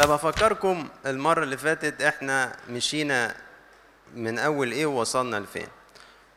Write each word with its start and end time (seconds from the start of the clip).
طب 0.00 0.10
افكركم 0.10 0.88
المرة 1.06 1.42
اللي 1.44 1.56
فاتت 1.56 2.02
إحنا 2.02 2.56
مشينا 2.68 3.34
من 4.14 4.38
أول 4.38 4.72
إيه 4.72 4.86
ووصلنا 4.86 5.36
لفين. 5.40 5.66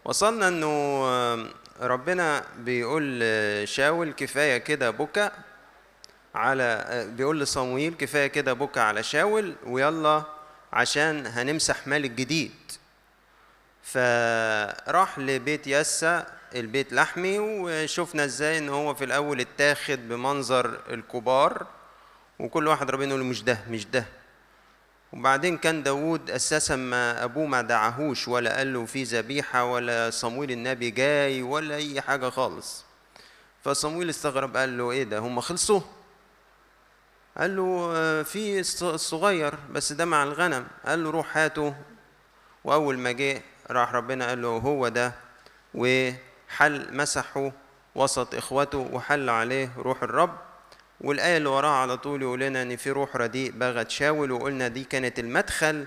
وصلنا 0.05 0.47
إنه 0.47 1.03
آم، 1.07 1.49
ربنا 1.81 2.43
بيقول 2.57 3.23
شاول 3.67 4.11
كفاية 4.11 4.57
كده 4.57 4.89
بكى 4.89 5.29
على 6.35 6.63
آه، 6.63 7.05
بيقول 7.05 7.39
لصمويل 7.39 7.93
كفاية 7.93 8.27
كده 8.27 8.53
بكى 8.53 8.79
على 8.79 9.03
شاول 9.03 9.55
ويلا 9.65 10.23
عشان 10.73 11.27
هنمسح 11.27 11.87
ملك 11.87 12.11
جديد 12.11 12.51
فراح 13.83 15.19
لبيت 15.19 15.67
يسا 15.67 16.25
البيت 16.55 16.93
لحمي 16.93 17.39
وشفنا 17.39 18.23
إزاي 18.25 18.57
إن 18.57 18.69
هو 18.69 18.93
في 18.93 19.03
الأول 19.03 19.39
اتاخد 19.39 20.09
بمنظر 20.09 20.79
الكبار. 20.89 21.65
وكل 22.39 22.67
واحد 22.67 22.91
ربنا 22.91 23.09
يقول 23.09 23.23
مش 23.23 23.43
ده 23.43 23.57
مش 23.69 23.85
ده. 23.85 24.05
وبعدين 25.13 25.57
كان 25.57 25.83
داوود 25.83 26.29
أساسا 26.31 26.75
ما 26.75 27.23
أبوه 27.23 27.45
ما 27.45 27.61
دعاهوش 27.61 28.27
ولا 28.27 28.57
قال 28.57 28.73
له 28.73 28.85
في 28.85 29.03
ذبيحة 29.03 29.63
ولا 29.63 30.09
صمويل 30.09 30.51
النبي 30.51 30.89
جاي 30.91 31.41
ولا 31.41 31.75
أي 31.75 32.01
حاجة 32.01 32.29
خالص. 32.29 32.85
فصمويل 33.63 34.09
استغرب 34.09 34.57
قال 34.57 34.77
له 34.77 34.91
إيه 34.91 35.03
ده 35.03 35.19
هم 35.19 35.39
خلصوا؟ 35.41 35.81
قال 37.37 37.55
له 37.55 37.91
آه، 37.95 38.21
في 38.23 38.63
الص- 38.63 38.83
الصغير 38.83 39.53
بس 39.71 39.93
ده 39.93 40.05
مع 40.05 40.23
الغنم. 40.23 40.67
قال 40.85 41.03
له 41.03 41.09
روح 41.09 41.37
هاته. 41.37 41.75
وأول 42.63 42.97
ما 42.99 43.11
جه 43.11 43.41
راح 43.71 43.93
ربنا 43.93 44.27
قال 44.27 44.41
له 44.41 44.47
هو 44.47 44.87
ده. 44.87 45.13
وحل 45.73 46.95
مسحه 46.97 47.51
وسط 47.95 48.35
إخوته 48.35 48.77
وحل 48.77 49.29
عليه 49.29 49.71
روح 49.77 50.03
الرب. 50.03 50.37
والآية 51.03 51.37
اللي 51.37 51.49
وراها 51.49 51.71
على 51.71 51.97
طول 51.97 52.21
يقول 52.21 52.39
لنا 52.39 52.61
إن 52.61 52.75
في 52.75 52.91
روح 52.91 53.15
رديء 53.15 53.51
بغت 53.51 53.89
شاول 53.89 54.31
وقلنا 54.31 54.67
دي 54.67 54.83
كانت 54.83 55.19
المدخل 55.19 55.85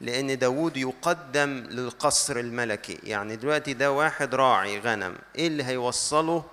لأن 0.00 0.38
داوود 0.38 0.76
يقدم 0.76 1.48
للقصر 1.70 2.36
الملكي. 2.36 2.98
يعني 3.02 3.36
دلوقتي 3.36 3.72
ده 3.74 3.92
واحد 3.92 4.34
راعي 4.34 4.78
غنم 4.78 5.16
إيه 5.36 5.46
اللي 5.46 5.64
هيوصله 5.64 6.44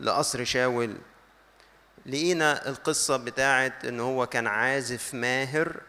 لقصر 0.00 0.44
شاول؟ 0.44 0.94
لقينا 2.06 2.68
القصة 2.68 3.16
بتاعت 3.16 3.84
إن 3.84 4.00
هو 4.00 4.26
كان 4.26 4.46
عازف 4.46 5.14
ماهر 5.14 5.80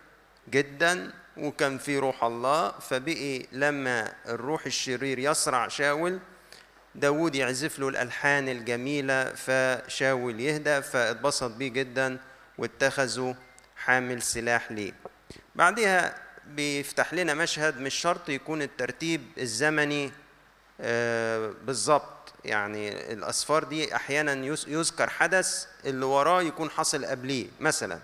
جدا 0.50 1.12
وكان 1.38 1.78
في 1.78 1.98
روح 1.98 2.24
الله 2.24 2.72
فبقي 2.72 3.46
لما 3.52 4.14
الروح 4.28 4.66
الشرير 4.66 5.20
يصرع 5.20 5.68
شاول 5.68 6.20
داود 6.96 7.36
يعزف 7.36 7.80
له 7.80 7.90
الألحان 7.90 8.50
الجميلة 8.50 9.34
فشاول 9.34 10.40
يهدى 10.40 10.82
فاتبسط 10.82 11.52
بيه 11.52 11.68
جدا 11.68 12.18
واتخذوا 12.58 13.34
حامل 13.76 14.22
سلاح 14.22 14.72
ليه. 14.72 14.94
بعدها 15.56 16.16
بيفتح 16.48 17.14
لنا 17.14 17.34
مشهد 17.34 17.80
مش 17.82 17.94
شرط 17.94 18.30
يكون 18.30 18.62
الترتيب 18.62 19.22
الزمني 19.38 20.12
آه، 20.82 21.54
بالظبط. 21.64 22.34
يعني 22.46 23.14
الأسفار 23.14 23.64
دي 23.64 23.96
أحيانا 23.96 24.34
يذكر 24.68 25.10
حدث 25.10 25.66
اللي 25.86 26.06
وراه 26.06 26.42
يكون 26.42 26.70
حصل 26.70 27.06
قبليه 27.06 27.48
مثلا. 27.60 28.00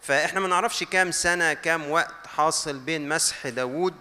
فإحنا 0.00 0.40
ما 0.40 0.48
نعرفش 0.48 0.84
كام 0.84 1.10
سنة 1.10 1.52
كام 1.52 1.90
وقت 1.90 2.26
حاصل 2.26 2.78
بين 2.78 3.08
مسح 3.08 3.48
داوود 3.48 3.94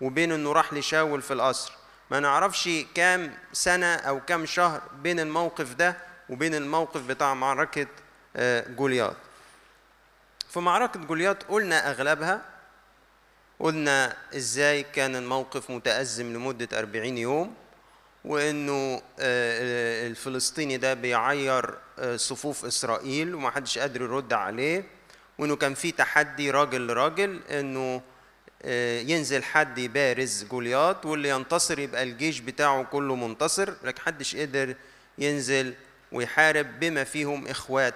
وبين 0.00 0.32
إنه 0.32 0.52
راح 0.52 0.72
لشاول 0.72 1.22
في 1.22 1.32
القصر. 1.32 1.72
ما 2.14 2.20
نعرفش 2.20 2.68
كام 2.94 3.34
سنة 3.52 3.94
أو 3.94 4.20
كام 4.20 4.46
شهر 4.46 4.82
بين 5.02 5.20
الموقف 5.20 5.74
ده 5.74 5.96
وبين 6.28 6.54
الموقف 6.54 7.06
بتاع 7.06 7.34
معركة 7.34 7.86
آه، 8.36 8.68
جولياث 8.68 9.16
في 10.50 10.60
معركة 10.60 11.00
جولياث 11.00 11.36
قلنا 11.48 11.90
أغلبها 11.90 12.42
قلنا 13.60 14.16
إزاي 14.36 14.82
كان 14.82 15.16
الموقف 15.16 15.70
متأزم 15.70 16.32
لمدة 16.32 16.78
40 16.78 17.18
يوم 17.18 17.54
وإنه 18.24 19.02
آه، 19.20 20.06
الفلسطيني 20.06 20.76
ده 20.76 20.94
بيعير 20.94 21.74
آه، 21.98 22.16
صفوف 22.16 22.64
إسرائيل 22.64 23.34
ومحدش 23.34 23.78
قادر 23.78 24.02
يرد 24.02 24.32
عليه 24.32 24.84
وإنه 25.38 25.56
كان 25.56 25.74
في 25.74 25.92
تحدي 25.92 26.50
راجل 26.50 26.86
لراجل 26.86 27.40
آه، 27.48 28.00
ينزل 29.10 29.42
حد 29.44 29.78
يبارز 29.78 30.44
جولياط 30.44 31.06
واللي 31.06 31.28
ينتصر 31.28 31.78
يبقى 31.78 32.02
الجيش 32.02 32.40
بتاعه 32.40 32.84
كله 32.84 33.14
منتصر 33.16 33.72
لكن 33.84 34.02
محدش 34.02 34.36
قدر 34.36 34.74
ينزل 35.18 35.74
ويحارب 36.12 36.80
بما 36.80 37.04
فيهم 37.04 37.46
إخوات 37.48 37.94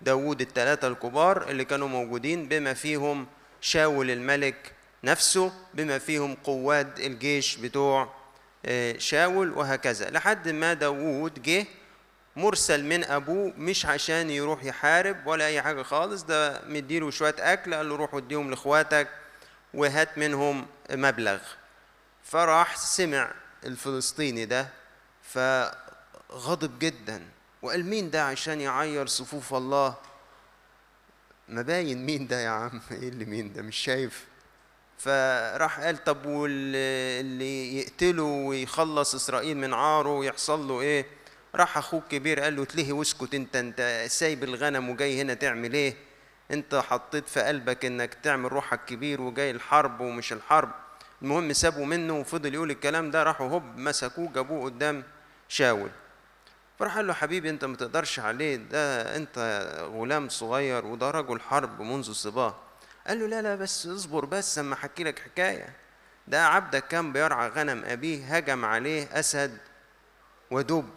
داوود 0.00 0.40
الثلاثة 0.40 0.88
الكبار 0.88 1.50
اللي 1.50 1.64
كانوا 1.64 1.88
موجودين 1.88 2.48
بما 2.48 2.74
فيهم 2.74 3.26
شاول 3.60 4.10
الملك 4.10 4.72
نفسه 5.04 5.52
بما 5.74 5.98
فيهم 5.98 6.34
قواد 6.44 6.98
الجيش 7.00 7.56
بتوع 7.56 8.14
آه، 8.66 8.98
شاول 8.98 9.52
وهكذا. 9.52 10.10
لحد 10.10 10.48
ما 10.48 10.74
داوود 10.74 11.42
جه 11.42 11.66
مرسل 12.36 12.84
من 12.84 13.04
أبوه 13.04 13.52
مش 13.58 13.86
عشان 13.86 14.30
يروح 14.30 14.64
يحارب 14.64 15.26
ولا 15.26 15.46
أي 15.46 15.62
حاجة 15.62 15.82
خالص 15.82 16.22
ده 16.22 16.60
مديله 16.66 17.10
شوية 17.10 17.34
أكل 17.38 17.74
قال 17.74 17.88
له 17.88 17.96
روح 17.96 18.14
اديهم 18.14 18.50
لإخواتك. 18.50 19.08
وهات 19.74 20.18
منهم 20.18 20.66
مبلغ. 20.90 21.38
فراح 22.24 22.76
سمع 22.76 23.30
الفلسطيني 23.64 24.44
ده 24.44 24.68
فغضب 25.22 26.78
جدا 26.78 27.22
وقال 27.62 27.84
مين 27.84 28.10
ده 28.10 28.24
عشان 28.24 28.60
يعير 28.60 29.06
صفوف 29.06 29.54
الله؟ 29.54 29.94
ما 31.48 31.62
باين 31.62 32.06
مين 32.06 32.26
ده 32.26 32.40
يا 32.40 32.48
عم 32.48 32.80
إيه 32.90 33.08
اللي 33.08 33.24
مين 33.24 33.52
ده؟ 33.52 33.62
مش 33.62 33.76
شايف. 33.76 34.26
فراح 34.98 35.80
قال 35.80 36.04
طب 36.04 36.26
واللي 36.26 37.20
اللي 37.20 37.78
يقتله 37.78 38.22
ويخلص 38.22 39.14
إسرائيل 39.14 39.56
من 39.56 39.74
عاره 39.74 40.18
ويحصل 40.18 40.68
له 40.68 40.80
إيه؟ 40.80 41.06
راح 41.54 41.78
أخوه 41.78 42.00
الكبير 42.00 42.40
قال 42.40 42.56
له 42.56 42.62
اتلهي 42.62 42.92
واسكت 42.92 43.34
أنت 43.34 43.56
أنت 43.56 44.06
سايب 44.10 44.44
الغنم 44.44 44.90
وجاي 44.90 45.20
هنا 45.20 45.34
تعمل 45.34 45.74
إيه؟ 45.74 45.96
انت 46.50 46.74
حطيت 46.74 47.28
في 47.28 47.40
قلبك 47.40 47.84
انك 47.84 48.14
تعمل 48.14 48.52
روحك 48.52 48.84
كبير 48.84 49.20
وجاي 49.20 49.50
الحرب 49.50 50.00
ومش 50.00 50.32
الحرب. 50.32 50.70
المهم 51.22 51.52
سابوا 51.52 51.86
منه 51.86 52.18
وفضل 52.18 52.54
يقول 52.54 52.70
الكلام 52.70 53.10
ده 53.10 53.22
راحوا 53.22 53.48
هوب 53.48 53.62
مسكوه 53.76 54.32
جابوه 54.32 54.64
قدام 54.64 55.04
شاول. 55.48 55.90
فراح 56.78 56.96
قال 56.96 57.06
له 57.06 57.12
حبيبي 57.14 57.50
انت 57.50 57.64
ما 57.64 57.76
تقدرش 57.76 58.20
عليه 58.20 58.56
ده 58.56 59.16
انت 59.16 59.38
غلام 59.94 60.28
صغير 60.28 60.86
وده 60.86 61.10
رجل 61.10 61.40
حرب 61.40 61.80
منذ 61.82 62.12
صباه 62.12 62.54
قال 63.06 63.20
له 63.20 63.26
لا 63.26 63.42
لا 63.42 63.54
بس 63.54 63.86
اصبر 63.86 64.24
بس 64.24 64.58
اما 64.58 64.74
احكي 64.74 65.04
لك 65.04 65.18
حكاية. 65.18 65.76
ده 66.28 66.46
عبدك 66.46 66.88
كان 66.88 67.12
بيرعى 67.12 67.48
غنم 67.48 67.84
أبيه 67.84 68.36
هجم 68.36 68.64
عليه 68.64 69.08
أسد 69.12 69.58
ودب. 70.50 70.88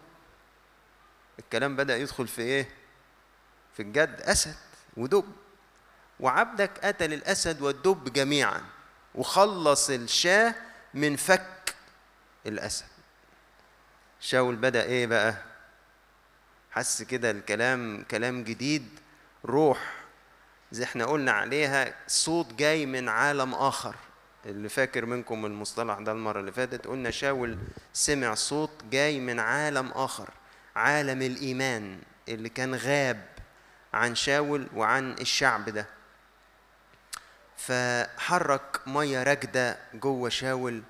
الكلام 1.38 1.76
بدأ 1.76 1.96
يدخل 1.96 2.28
في 2.28 2.42
إيه؟ 2.42 2.68
في 3.74 3.82
الجد 3.82 4.20
أسد. 4.20 4.54
ودب. 4.96 5.24
وعبدك 6.20 6.70
قتل 6.84 7.12
الاسد 7.12 7.62
والدب 7.62 8.12
جميعا 8.12 8.62
وخلص 9.14 9.90
الشاة 9.90 10.54
من 10.94 11.16
فك 11.16 11.74
الأسد. 12.46 12.86
شاول 14.20 14.56
بدأ 14.56 14.82
إيه 14.82 15.06
بقى؟ 15.06 15.34
حس 16.70 17.02
كده 17.02 17.30
الكلام 17.30 18.04
كلام 18.10 18.44
جديد 18.44 18.88
روح 19.44 19.92
زي 20.72 20.84
إحنا 20.84 21.04
قلنا 21.04 21.32
عليها 21.32 21.94
صوت 22.06 22.52
جاي 22.54 22.86
من 22.86 23.08
عالم 23.08 23.54
آخر. 23.54 23.96
اللي 24.46 24.68
فاكر 24.68 25.06
منكم 25.06 25.46
المصطلح 25.46 25.98
ده 25.98 26.12
المرة 26.12 26.40
اللي 26.40 26.52
فاتت 26.52 26.86
قلنا 26.86 27.10
شاول 27.10 27.58
سمع 27.92 28.34
صوت 28.34 28.70
جاي 28.90 29.20
من 29.20 29.40
عالم 29.40 29.88
آخر 29.94 30.30
عالم 30.76 31.22
الإيمان 31.22 31.98
اللي 32.28 32.48
كان 32.48 32.74
غاب. 32.74 33.28
عن 33.94 34.14
شاول 34.14 34.66
وعن 34.74 35.12
الشعب 35.12 35.68
ده. 35.68 35.86
فحرك 37.56 38.80
مية 38.86 39.22
راكده 39.22 39.78
جوه 39.94 40.28
شاول 40.28 40.82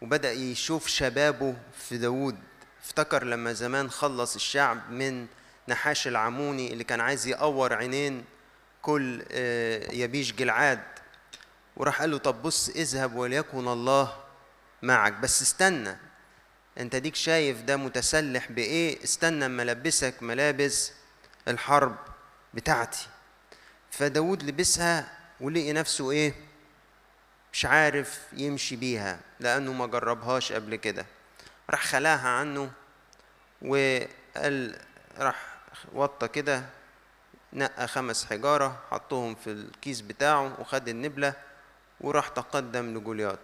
وبدأ 0.00 0.32
يشوف 0.32 0.86
شبابه 0.86 1.56
في 1.78 1.98
داوود. 1.98 2.38
افتكر 2.84 3.24
لما 3.24 3.52
زمان 3.52 3.90
خلص 3.90 4.34
الشعب 4.34 4.90
من 4.90 5.26
نحاش 5.68 6.08
العموني 6.08 6.72
اللي 6.72 6.84
كان 6.84 7.00
عايز 7.00 7.26
يقور 7.26 7.74
عينين 7.74 8.24
كل 8.82 9.24
آه، 9.30 9.92
يبيش 9.92 10.32
جلعاد. 10.32 10.82
وراح 11.76 12.00
قال 12.00 12.10
له 12.10 12.18
طب 12.18 12.42
بص 12.42 12.68
اذهب 12.68 13.14
وليكن 13.14 13.68
الله 13.68 14.16
معك. 14.82 15.12
بس 15.12 15.42
استنى 15.42 15.96
انت 16.78 16.96
ديك 16.96 17.14
شايف 17.14 17.62
ده 17.62 17.76
متسلح 17.76 18.52
بإيه؟ 18.52 19.04
استنى 19.04 19.46
اما 19.46 19.62
البسك 19.62 20.14
ملابس 20.22 20.92
الحرب. 21.48 21.96
بتاعتي. 22.54 23.06
فداود 23.90 24.42
لبسها 24.42 25.18
ولقي 25.40 25.72
نفسه 25.72 26.10
إيه؟ 26.10 26.34
مش 27.52 27.64
عارف 27.64 28.20
يمشي 28.32 28.76
بيها 28.76 29.20
لأنه 29.40 29.72
ما 29.72 29.86
جربهاش 29.86 30.52
قبل 30.52 30.76
كده. 30.76 31.06
راح 31.70 31.84
خلاها 31.86 32.28
عنه 32.28 32.70
وقال 33.62 34.78
راح 35.18 35.56
وطى 35.92 36.28
كده 36.28 36.64
نقى 37.52 37.88
خمس 37.88 38.24
حجارة 38.24 38.82
حطهم 38.90 39.34
في 39.34 39.50
الكيس 39.50 40.00
بتاعه 40.00 40.60
وخد 40.60 40.88
النبلة 40.88 41.34
وراح 42.00 42.28
تقدم 42.28 42.96
لجولياط. 42.98 43.38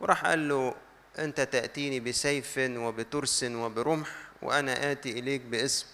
وراح 0.00 0.26
قال 0.26 0.48
له 0.48 0.74
أنت 1.18 1.40
تأتيني 1.40 2.00
بسيف 2.00 2.54
وبترس 2.58 3.44
وبرمح 3.44 4.08
وأنا 4.42 4.92
آتي 4.92 5.18
إليك 5.18 5.40
باسم 5.40 5.86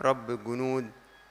رب 0.00 0.30
الجنود 0.30 0.90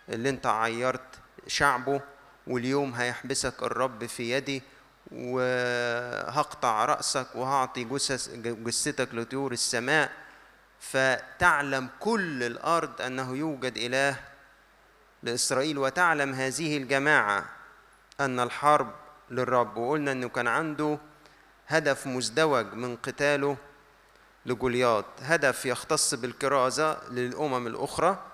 اللي 0.10 0.30
أنت 0.30 0.46
عيرت 0.46 1.20
شعبه 1.48 2.02
واليوم 2.48 2.94
هيحبسك 2.94 3.64
الرب 3.64 4.06
في 4.06 4.32
يدي 4.32 4.64
وهقطع 5.12 6.86
رأسك 6.86 7.28
وهعطي 7.36 7.84
جثث 7.84 8.30
جثتك 8.36 9.10
لطيور 9.14 9.52
السماء. 9.52 10.12
فتعلم 10.80 11.90
كل 12.00 12.44
الأرض 12.44 13.02
أنه 13.02 13.36
يوجد 13.36 13.78
إله 13.78 14.16
لإسرائيل 15.24 15.78
وتعلم 15.78 16.34
هذه 16.34 16.78
الجماعة 16.78 17.46
أن 18.20 18.40
الحرب 18.40 18.92
للرب. 19.32 19.78
وقلنا 19.78 20.12
أنه 20.12 20.30
كان 20.30 20.48
عنده 20.48 20.98
هدف 21.68 22.08
مزدوج 22.08 22.74
من 22.74 22.96
قتاله 22.96 23.58
لجولياط. 24.46 25.06
هدف 25.22 25.66
يختص 25.66 26.14
بالكرازة 26.16 27.10
للأمم 27.10 27.68
الأخرى. 27.68 28.31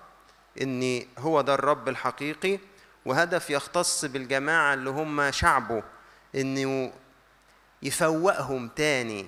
إن 0.62 1.02
هو 1.18 1.40
ده 1.40 1.54
الرب 1.54 1.88
الحقيقي 1.88 2.58
وهدف 3.04 3.50
يختص 3.50 4.04
بالجماعة 4.04 4.74
اللي 4.74 4.90
هم 4.90 5.30
شعبه 5.30 5.82
إنه 6.34 6.92
يفوقهم 7.82 8.68
تاني 8.68 9.26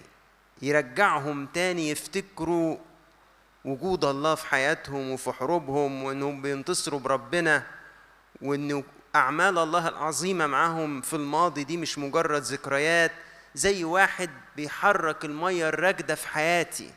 يرجعهم 0.63 1.47
تاني 1.47 1.91
يفتكروا 1.91 2.77
وجود 3.65 4.05
الله 4.05 4.35
في 4.35 4.47
حياتهم 4.47 5.11
وفي 5.11 5.33
حروبهم 5.33 6.03
وإنهم 6.05 6.43
بينتصروا 6.43 7.01
بربنا 7.01 7.67
وإنه 8.43 8.85
أعمال 9.17 9.59
الله 9.59 9.89
العظيمة 9.89 10.47
معاهم 10.47 11.01
في 11.01 11.17
الماضي 11.17 11.65
دي 11.65 11.77
مش 11.77 11.99
مجرد 11.99 12.43
ذكريات 12.43 13.13
زي 13.55 13.85
واحد 13.85 14.31
بيحرك 14.57 15.25
المية 15.25 15.69
الراكدة 15.69 16.15
في 16.15 16.29
حياتي. 16.29 16.91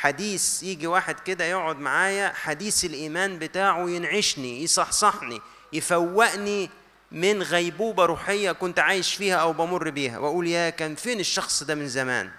حديث 0.00 0.62
يجي 0.62 0.86
واحد 0.86 1.20
كده 1.20 1.44
يقعد 1.44 1.78
معايا 1.78 2.32
حديث 2.32 2.84
الإيمان 2.84 3.38
بتاعه 3.38 3.90
ينعشني 3.90 4.62
يصحصحني 4.62 5.40
يفوقني 5.72 6.70
من 7.12 7.42
غيبوبة 7.42 8.04
روحية 8.04 8.52
كنت 8.52 8.78
عايش 8.78 9.14
فيها 9.14 9.36
أو 9.36 9.52
بمر 9.52 9.90
بيها. 9.90 10.18
وأقول 10.18 10.46
يا 10.46 10.70
كان 10.70 10.94
فين 10.94 11.20
الشخص 11.20 11.62
ده 11.62 11.74
من 11.74 11.88
زمان؟ 11.88 12.30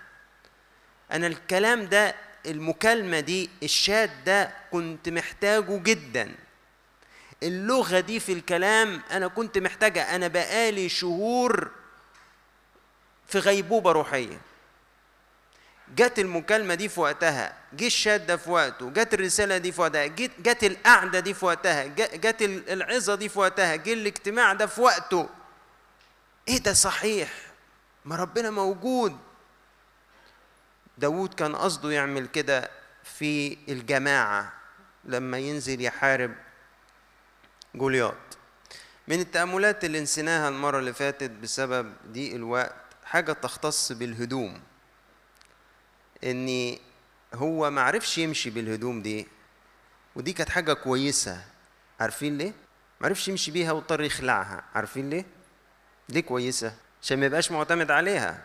أنا 1.11 1.27
الكلام 1.27 1.85
ده 1.85 2.15
المكالمة 2.45 3.19
دي 3.19 3.49
الشات 3.63 4.09
ده 4.25 4.51
كنت 4.71 5.09
محتاجه 5.09 5.77
جدا. 5.77 6.35
اللغة 7.43 7.99
دي 7.99 8.19
في 8.19 8.33
الكلام 8.33 9.01
أنا 9.11 9.27
كنت 9.27 9.57
محتاجة 9.57 10.15
أنا 10.15 10.27
بقالي 10.27 10.89
شهور 10.89 11.71
في 13.27 13.39
غيبوبة 13.39 13.91
روحية. 13.91 14.37
جت 15.95 16.19
المكالمة 16.19 16.73
دي 16.75 16.89
في 16.89 16.99
وقتها 16.99 17.53
جه 17.73 17.87
الشات 17.87 18.21
ده 18.21 18.37
في 18.37 18.51
وقته 18.51 18.89
جت 18.89 19.13
الرسالة 19.13 19.57
دي 19.57 19.71
في 19.71 19.81
وقتها 19.81 20.05
جت, 20.05 20.31
جت 20.39 20.63
القعدة 20.63 21.19
دي 21.19 21.33
في 21.33 21.45
وقتها 21.45 21.85
جت 21.97 22.41
العظة 22.41 23.15
دي 23.15 23.29
في 23.29 23.39
وقتها 23.39 23.75
جه 23.75 23.93
الاجتماع 23.93 24.53
ده 24.53 24.65
في 24.65 24.81
وقته. 24.81 25.29
إيه 26.47 26.57
ده 26.57 26.73
صحيح؟ 26.73 27.33
ما 28.05 28.15
ربنا 28.15 28.49
موجود. 28.49 29.17
داود 30.97 31.33
كان 31.33 31.55
قصده 31.55 31.91
يعمل 31.91 32.27
كده 32.27 32.71
في 33.03 33.57
الجماعة 33.69 34.53
لما 35.05 35.37
ينزل 35.37 35.81
يحارب 35.81 36.35
جولياط. 37.75 38.13
من 39.07 39.19
التأملات 39.19 39.85
اللي 39.85 39.99
نسيناها 40.01 40.49
المرة 40.49 40.79
اللي 40.79 40.93
فاتت 40.93 41.31
بسبب 41.31 41.93
ضيق 42.07 42.33
الوقت 42.35 42.75
حاجة 43.05 43.33
تختص 43.33 43.91
بالهدوم. 43.91 44.61
ان 46.23 46.77
هو 47.33 47.69
ما 47.69 47.81
عرفش 47.81 48.17
يمشي 48.17 48.49
بالهدوم 48.49 49.01
دي 49.01 49.27
ودي 50.15 50.33
كانت 50.33 50.49
حاجة 50.49 50.73
كويسة. 50.73 51.41
عارفين 51.99 52.37
ليه؟ 52.37 52.53
ما 53.01 53.07
عرفش 53.07 53.27
يمشي 53.27 53.51
بيها 53.51 53.71
واضطر 53.71 54.01
يخلعها. 54.01 54.63
عارفين 54.75 55.09
ليه؟ 55.09 55.25
ليه 56.09 56.21
كويسة؟ 56.21 56.73
عشان 57.01 57.19
ما 57.19 57.25
يبقاش 57.25 57.51
معتمد 57.51 57.91
عليها. 57.91 58.43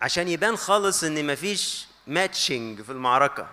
عشان 0.00 0.28
يبان 0.28 0.56
خالص 0.56 1.04
إن 1.04 1.26
مفيش 1.26 1.86
ماتشنج 2.06 2.82
في 2.82 2.92
المعركة. 2.92 3.50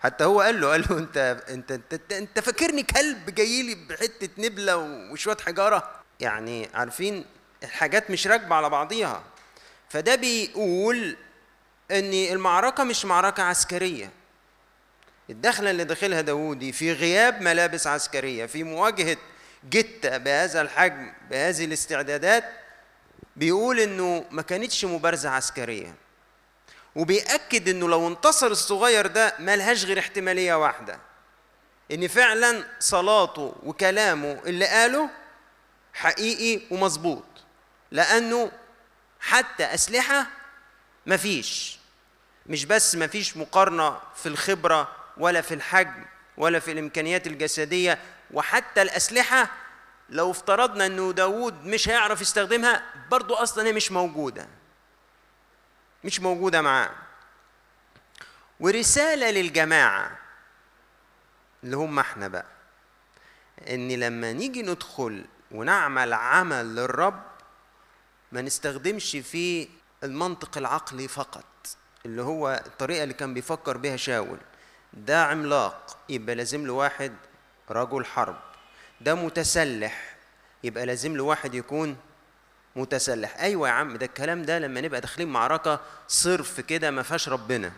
حتى 0.00 0.24
هو 0.24 0.40
قال 0.40 0.60
له 0.60 0.70
قال 0.70 0.80
له 0.90 0.98
أنت 0.98 1.16
أنت 1.48 1.72
أنت, 1.72 2.12
أنت 2.12 2.40
فاكرني 2.40 2.82
كلب 2.82 3.30
جاي 3.34 3.62
لي 3.62 3.74
بحتة 3.74 4.28
نبلة 4.38 4.76
وشوية 5.12 5.36
حجارة؟ 5.46 6.00
يعني 6.20 6.68
عارفين 6.74 7.24
الحاجات 7.62 8.10
مش 8.10 8.26
راكبة 8.26 8.54
على 8.54 8.70
بعضيها. 8.70 9.22
فده 9.88 10.14
بيقول 10.14 11.16
إن 11.94 12.12
المعركة 12.12 12.84
مش 12.84 13.04
معركة 13.04 13.42
عسكرية. 13.42 14.10
الدخلة 15.30 15.70
اللي 15.70 15.84
داخلها 15.84 16.20
داوودي 16.20 16.72
في 16.72 16.92
غياب 16.92 17.40
ملابس 17.42 17.86
عسكرية 17.86 18.46
في 18.46 18.64
مواجهة 18.64 19.16
جتة 19.70 20.16
بهذا 20.16 20.60
الحجم 20.62 21.12
بهذه 21.30 21.64
الاستعدادات 21.64 22.44
بيقول 23.36 23.80
إنه 23.80 24.24
ما 24.30 24.42
كانتش 24.42 24.84
مبارزة 24.84 25.30
عسكرية. 25.30 25.94
وبيأكد 26.96 27.68
إنه 27.68 27.88
لو 27.88 28.08
انتصر 28.08 28.46
الصغير 28.46 29.06
ده 29.06 29.34
ملهاش 29.38 29.84
غير 29.84 29.98
احتمالية 29.98 30.54
واحدة 30.54 30.98
إن 31.92 32.08
فعلا 32.08 32.64
صلاته 32.80 33.54
وكلامه 33.62 34.40
اللي 34.46 34.66
قاله 34.66 35.10
حقيقي 35.94 36.62
ومظبوط 36.70 37.24
لأنه 37.90 38.52
حتى 39.20 39.64
أسلحة 39.64 40.26
مفيش 41.06 41.78
مش 42.46 42.64
بس 42.64 42.94
مفيش 42.96 43.36
مقارنة 43.36 43.98
في 44.16 44.26
الخبرة 44.28 44.96
ولا 45.16 45.40
في 45.40 45.54
الحجم 45.54 46.04
ولا 46.36 46.58
في 46.60 46.72
الإمكانيات 46.72 47.26
الجسدية 47.26 47.98
وحتى 48.30 48.82
الأسلحة 48.82 49.50
لو 50.08 50.30
افترضنا 50.30 50.86
أنه 50.86 51.12
داود 51.12 51.64
مش 51.64 51.88
هيعرف 51.88 52.20
يستخدمها 52.20 52.82
برضو 53.10 53.34
أصلا 53.34 53.66
هي 53.66 53.72
مش 53.72 53.92
موجودة. 53.92 54.48
مش 56.04 56.20
موجودة 56.20 56.62
معاه. 56.62 56.90
ورسالة 58.60 59.30
للجماعة 59.30 60.18
اللي 61.64 61.76
هم 61.76 61.98
إحنا 61.98 62.28
بقى 62.28 62.46
إن 63.68 63.92
لما 63.92 64.32
نيجي 64.32 64.62
ندخل 64.62 65.24
ونعمل 65.50 66.12
عمل 66.12 66.74
للرب 66.76 67.22
ما 68.32 68.42
نستخدمش 68.42 69.16
فيه 69.16 69.68
المنطق 70.04 70.58
العقلي 70.58 71.08
فقط. 71.08 71.44
اللي 72.06 72.22
هو 72.22 72.62
الطريقة 72.66 73.02
اللي 73.02 73.14
كان 73.14 73.34
بيفكر 73.34 73.76
بها 73.76 73.96
شاول. 73.96 74.38
ده 74.92 75.24
عملاق 75.24 75.98
يبقى 76.08 76.34
لازم 76.34 76.66
له 76.66 76.72
واحد 76.72 77.12
رجل 77.70 78.04
حرب. 78.04 78.36
ده 79.00 79.14
متسلح 79.14 80.14
يبقى 80.64 80.86
لازم 80.86 81.16
له 81.16 81.22
واحد 81.22 81.54
يكون 81.54 81.96
متسلح. 82.76 83.36
أيوه 83.38 83.68
يا 83.68 83.72
عم 83.72 83.96
ده 83.96 84.06
الكلام 84.06 84.42
ده 84.42 84.58
لما 84.58 84.80
نبقى 84.80 85.00
داخلين 85.00 85.28
معركة 85.28 85.80
صرف 86.08 86.60
كده 86.60 86.90
ما 86.90 87.02
فيهاش 87.02 87.28
ربنا. 87.28 87.72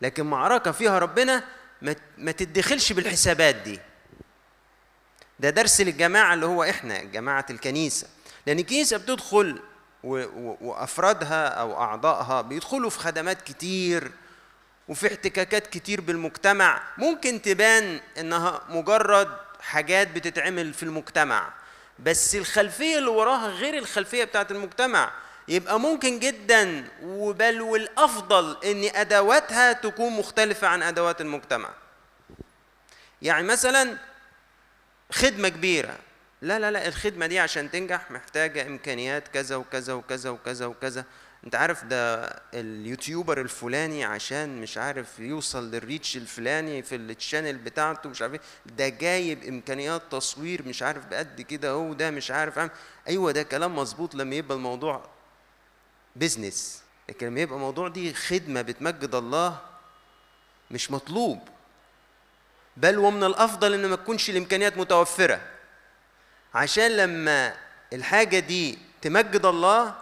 لكن 0.00 0.26
معركة 0.26 0.72
فيها 0.72 0.98
ربنا 0.98 1.44
ما 2.18 2.32
تدخلش 2.32 2.92
بالحسابات 2.92 3.54
دي. 3.54 3.80
ده 5.40 5.50
درس 5.50 5.80
للجماعة 5.80 6.34
اللي 6.34 6.46
هو 6.46 6.62
إحنا 6.64 7.02
جماعة 7.02 7.46
الكنيسة. 7.50 8.06
لأن 8.46 8.58
الكنيسة 8.58 8.96
بتدخل 8.96 9.60
وأفرادها 10.04 11.48
أو 11.48 11.82
أعضائها 11.82 12.40
بيدخلوا 12.40 12.90
في 12.90 12.98
خدمات 12.98 13.42
كتير 13.42 14.10
وفي 14.88 15.06
احتكاكات 15.06 15.66
كتير 15.66 16.00
بالمجتمع. 16.00 16.82
ممكن 16.98 17.42
تبان 17.42 18.00
إنها 18.18 18.60
مجرد 18.68 19.28
حاجات 19.60 20.10
بتتعمل 20.10 20.74
في 20.74 20.82
المجتمع 20.82 21.48
بس 21.98 22.34
الخلفية 22.34 22.98
اللي 22.98 23.10
وراها 23.10 23.48
غير 23.48 23.78
الخلفية 23.78 24.24
بتاعت 24.24 24.50
المجتمع. 24.50 25.12
يبقى 25.48 25.80
ممكن 25.80 26.18
جدا 26.18 26.88
وبل 27.02 27.60
والأفضل 27.62 28.56
إن 28.64 28.96
أدواتها 28.96 29.72
تكون 29.72 30.12
مختلفة 30.12 30.68
عن 30.68 30.82
أدوات 30.82 31.20
المجتمع. 31.20 31.68
يعني 33.22 33.46
مثلا 33.46 33.96
خدمة 35.12 35.48
كبيرة. 35.48 35.98
لا 36.44 36.58
لا 36.58 36.70
لا 36.70 36.88
الخدمة 36.88 37.26
دي 37.26 37.38
عشان 37.38 37.70
تنجح 37.70 38.10
محتاجة 38.10 38.66
إمكانيات 38.66 39.28
كذا 39.28 39.56
وكذا 39.56 39.92
وكذا 39.92 40.30
وكذا 40.30 40.66
وكذا. 40.66 41.04
أنت 41.44 41.54
عارف 41.54 41.84
ده 41.84 42.24
ال 42.54 42.64
YouTuber 42.64 43.40
الفلاني 43.40 44.04
عشان 44.04 44.60
مش 44.60 44.78
عارف 44.78 45.18
يوصل 45.18 45.70
لل 45.70 45.83
reach 45.83 46.16
الفلاني 46.16 46.82
في 46.82 46.94
ال 46.96 47.04
channel 47.04 47.58
بتاعته 47.58 48.08
مش 48.08 48.22
عارف 48.22 48.32
إيه. 48.34 48.40
ده 48.66 48.88
جايب 48.88 49.44
إمكانيات 49.44 50.02
تصوير 50.10 50.62
مش 50.68 50.82
عارف 50.82 51.06
بقد 51.06 51.40
كده 51.40 51.70
هو 51.70 51.92
ده 51.92 52.10
مش 52.10 52.30
عارف 52.30 52.58
عم. 52.58 52.70
أيوه 53.08 53.32
ده 53.32 53.42
كلام 53.42 53.76
مظبوط 53.76 54.14
لما 54.14 54.34
يبقى 54.36 54.56
الموضوع 54.56 55.02
business 56.16 56.82
لكن 57.08 57.26
لما 57.26 57.40
يبقى 57.40 57.54
الموضوع 57.56 57.88
دي 57.88 58.14
خدمة 58.14 58.62
بتمجد 58.62 59.14
الله 59.14 59.60
مش 60.70 60.90
مطلوب. 60.90 61.48
بل 62.76 62.98
ومن 62.98 63.24
الأفضل 63.24 63.74
إن 63.74 63.86
ما 63.86 63.96
تكونش 63.96 64.30
الإمكانيات 64.30 64.76
متوفرة. 64.78 65.40
عشان 66.54 66.96
لما 66.96 67.54
الحاجة 67.92 68.38
دي 68.38 68.78
تمجد 69.02 69.46
الله 69.46 69.94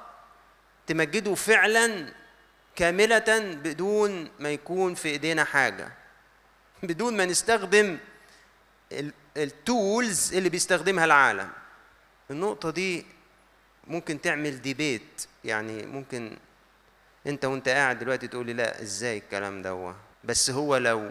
تمجده 0.87 1.35
فعلا 1.35 2.13
كاملة 2.77 3.39
بدون 3.65 4.31
ما 4.41 4.51
يكون 4.51 4.95
في 4.95 5.09
إيدينا 5.09 5.45
حاجة. 5.45 5.93
بدون 6.83 7.17
ما 7.17 7.25
نستخدم 7.25 7.99
التولز 9.37 10.35
اللي 10.35 10.49
بيستخدمها 10.49 11.05
العالم. 11.05 11.51
النقطة 12.31 12.71
دي 12.71 13.07
ممكن 13.87 14.21
تعمل 14.21 14.63
ديبيت 14.63 15.27
يعني 15.45 15.87
ممكن 15.87 16.37
أنت 17.27 17.45
وأنت 17.45 17.69
قاعد 17.69 17.99
دلوقتي 17.99 18.29
تقول 18.29 18.47
لي 18.47 18.53
لا 18.53 18.83
إزاي 18.83 19.19
الكلام 19.19 19.63
ده 19.63 19.95
بس 20.25 20.51
هو 20.51 20.77
لو 20.77 21.11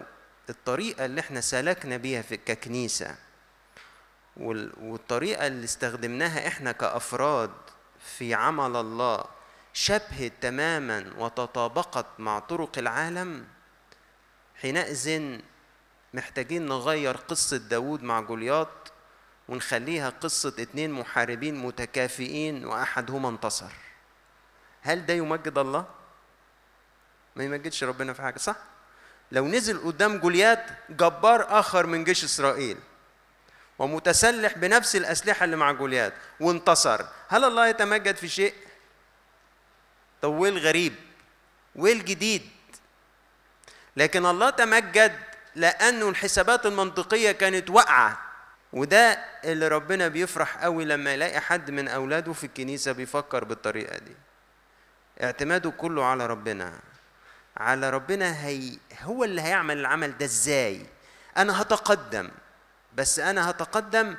الطريقة 0.49 1.05
اللي 1.05 1.21
إحنا 1.21 1.41
سلكنا 1.41 1.97
بيها 1.97 2.21
في 2.21 2.37
ككنيسة 2.37 3.15
والطريقة 4.37 5.47
اللي 5.47 5.63
استخدمناها 5.63 6.47
إحنا 6.47 6.71
كأفراد 6.71 7.51
في 8.17 8.33
عمل 8.33 8.75
الله 8.75 9.23
شبهت 9.73 10.33
تماما 10.41 11.13
وتطابقت 11.17 12.05
مع 12.19 12.39
طرق 12.39 12.77
العالم 12.77 13.45
حينئذ 14.61 15.37
محتاجين 16.13 16.65
نغير 16.65 17.17
قصة 17.17 17.57
داود 17.57 18.03
مع 18.03 18.19
جولياط 18.21 18.91
ونخليها 19.49 20.09
قصة 20.09 20.53
اتنين 20.59 20.91
محاربين 20.91 21.55
متكافئين 21.55 22.65
وأحدهما 22.65 23.29
انتصر 23.29 23.71
هل 24.81 25.05
ده 25.05 25.13
يمجد 25.13 25.57
الله؟ 25.57 25.85
ما 27.35 27.43
يمجدش 27.43 27.83
ربنا 27.83 28.13
في 28.13 28.21
حاجة 28.21 28.37
صح؟ 28.37 28.55
لو 29.31 29.47
نزل 29.47 29.79
قدام 29.85 30.17
جوليات 30.17 30.65
جبار 30.89 31.59
آخر 31.59 31.85
من 31.85 32.03
جيش 32.03 32.23
إسرائيل 32.23 32.77
ومتسلح 33.81 34.57
بنفس 34.57 34.95
الأسلحة 34.95 35.43
اللي 35.43 35.55
مع 35.55 35.71
جوليات 35.71 36.13
وانتصر 36.39 37.05
هل 37.27 37.43
الله 37.43 37.67
يتمجد 37.67 38.15
في 38.15 38.27
شيء؟ 38.27 38.53
طب 40.21 40.29
ويه 40.29 40.49
الغريب؟ 40.49 40.95
ويه 41.75 41.93
الجديد؟ 41.93 42.49
لكن 43.97 44.25
الله 44.25 44.49
تمجد 44.49 45.19
لأنه 45.55 46.09
الحسابات 46.09 46.65
المنطقية 46.65 47.31
كانت 47.31 47.69
واقعة 47.69 48.21
وده 48.73 49.19
اللي 49.43 49.67
ربنا 49.67 50.07
بيفرح 50.07 50.57
قوي 50.63 50.85
لما 50.85 51.13
يلاقي 51.13 51.39
حد 51.39 51.71
من 51.71 51.87
أولاده 51.87 52.33
في 52.33 52.43
الكنيسة 52.43 52.91
بيفكر 52.91 53.43
بالطريقة 53.43 53.97
دي 53.97 54.15
اعتماده 55.23 55.69
كله 55.69 56.05
على 56.05 56.25
ربنا 56.25 56.73
على 57.57 57.89
ربنا 57.89 58.45
هي 58.45 58.77
هو 59.01 59.23
اللي 59.23 59.41
هيعمل 59.41 59.77
العمل 59.77 60.17
ده 60.17 60.25
إزاي 60.25 60.85
أنا 61.37 61.61
هتقدم 61.61 62.29
بس 62.93 63.19
أنا 63.19 63.49
هتقدم 63.49 64.15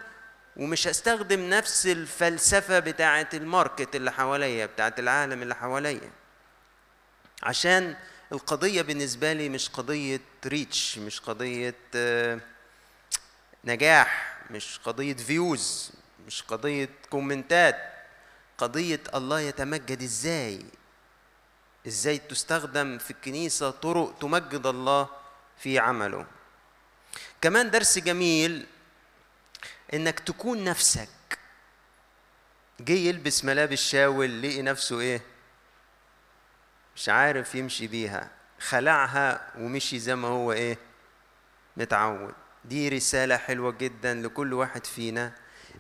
ومش 0.57 0.87
هستخدم 0.89 1.41
نفس 1.41 1.87
الفلسفة 1.87 2.79
بتاعة 2.79 3.29
ال 3.35 3.44
market 3.44 3.97
اللي 3.97 4.13
حواليا 4.13 4.67
بتاعة 4.67 4.95
العالم 4.99 5.43
اللي 5.43 5.55
حواليا. 5.55 6.11
عشان 7.43 7.97
القضية 8.33 8.83
بالنسبة 8.83 9.33
لي 9.33 9.49
مش 9.49 9.69
قضية 9.69 10.21
reach 10.47 10.99
مش 10.99 11.21
قضية 11.21 11.75
نجاح 13.65 14.37
مش 14.51 14.81
قضية 14.85 15.15
views 15.15 15.93
مش 16.27 16.43
قضية 16.43 16.89
كومنتات 17.11 17.93
قضية 18.59 19.01
الله 19.15 19.41
يتمجد 19.41 20.03
إزاي؟ 20.03 20.65
إزاي 21.87 22.19
تستخدم 22.19 22.99
في 22.99 23.11
الكنيسة 23.11 23.71
طرق 23.71 24.15
تمجد 24.21 24.67
الله 24.67 25.09
في 25.59 25.79
عمله؟ 25.79 26.27
كمان 27.43 27.71
درس 27.71 27.99
جميل 27.99 28.67
إنك 29.95 30.21
تكون 30.21 30.65
نفسك. 30.65 31.09
جه 32.81 32.93
يلبس 32.93 33.45
ملابس 33.45 33.79
شاول 33.79 34.43
لقي 34.43 34.63
نفسه 34.63 35.01
إيه؟ 35.01 35.23
مش 36.97 37.09
عارف 37.09 37.55
يمشي 37.55 37.87
بيها. 37.87 38.31
خلعها 38.61 39.53
ومشي 39.59 39.99
زي 39.99 40.17
ما 40.17 40.29
هو 40.29 40.53
إيه؟ 40.53 40.79
متعود. 41.77 42.35
دي 42.65 42.89
رسالة 42.89 43.37
حلوة 43.37 43.73
جدا 43.73 44.15
لكل 44.15 44.53
واحد 44.55 44.87
فينا 44.87 45.33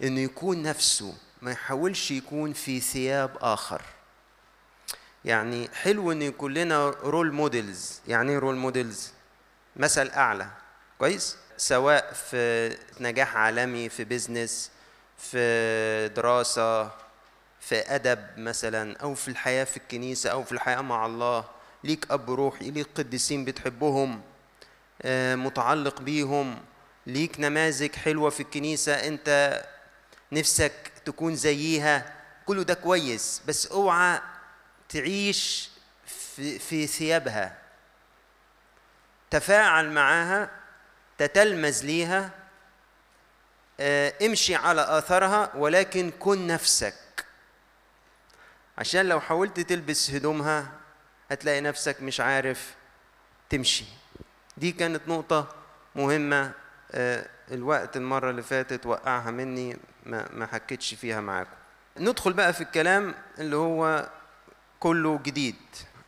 إنه 0.02 0.21
يكون 0.21 0.62
نفسه 0.62 1.19
ما 1.42 1.50
يحاولش 1.50 2.11
يكون 2.11 2.52
في 2.52 2.81
ثياب 2.81 3.37
آخر. 3.40 3.83
يعني 5.25 5.69
حلو 5.75 6.12
إن 6.12 6.23
يكون 6.23 6.54
لنا 6.54 6.90
role 6.91 7.33
models 7.33 8.00
يعني 8.09 8.33
إيه 8.33 8.38
role 8.38 8.57
models 8.57 9.12
مثل 9.76 10.09
أعلى. 10.09 10.50
كويس؟ 10.99 11.37
سواء 11.56 12.12
في 12.12 12.76
نجاح 13.00 13.37
عالمي 13.37 13.88
في 13.88 14.04
business 14.05 14.71
في 15.18 16.09
دراسة 16.16 16.85
في 17.61 17.94
أدب 17.94 18.26
مثلا 18.37 18.97
أو 18.97 19.14
في 19.14 19.28
الحياة 19.28 19.64
في 19.64 19.76
الكنيسة 19.76 20.30
أو 20.30 20.44
في 20.44 20.52
الحياة 20.52 20.80
مع 20.80 21.06
الله. 21.06 21.44
ليك 21.85 22.11
أب 22.11 22.30
روحي 22.30 22.71
ليك 22.71 22.88
قديسين 22.94 23.44
بتحبهم 23.44 24.23
متعلق 25.35 26.00
بيهم. 26.00 26.59
ليك 27.06 27.40
نماذج 27.40 27.94
حلوة 27.94 28.30
في 28.30 28.40
الكنيسة 28.40 28.94
أنت 28.94 29.62
نفسك 30.32 30.73
تكون 31.04 31.37
زيها. 31.37 32.14
كله 32.47 32.62
ده 32.62 32.75
كويس 32.75 33.42
بس 33.49 33.66
أوعى 33.66 34.21
تعيش 34.88 35.71
في, 36.06 36.59
في 36.59 36.87
ثيابها. 36.87 37.59
تفاعل 39.30 39.90
معاها 39.90 40.50
تتلمذ 41.26 41.85
ليها 41.85 42.31
امشي 44.23 44.55
على 44.55 44.99
اثرها 44.99 45.50
ولكن 45.55 46.11
كن 46.11 46.47
نفسك. 46.47 46.95
عشان 48.79 49.09
لو 49.09 49.21
حاولت 49.21 49.61
تلبس 49.61 50.11
هدومها 50.11 50.73
هتلاقي 51.31 51.61
نفسك 51.61 52.02
مش 52.02 52.21
عارف 52.21 52.75
تمشي. 53.50 53.85
دي 54.57 54.73
كانت 54.73 55.09
نقطة 55.09 55.49
مهمة 55.95 56.52
الوقت 57.50 57.97
المرة 57.97 58.31
اللي 58.31 58.43
فاتت 58.43 58.87
وقعها 58.87 59.31
مني 59.31 59.76
ما 60.07 60.49
حكيتش 60.52 60.95
فيها 60.95 61.21
معاكم. 61.21 61.50
ندخل 61.97 62.33
بقى 62.33 62.52
في 62.52 62.61
الكلام 62.61 63.14
اللي 63.38 63.57
هو 63.57 64.11
كله 64.81 65.21
جديد. 65.23 65.57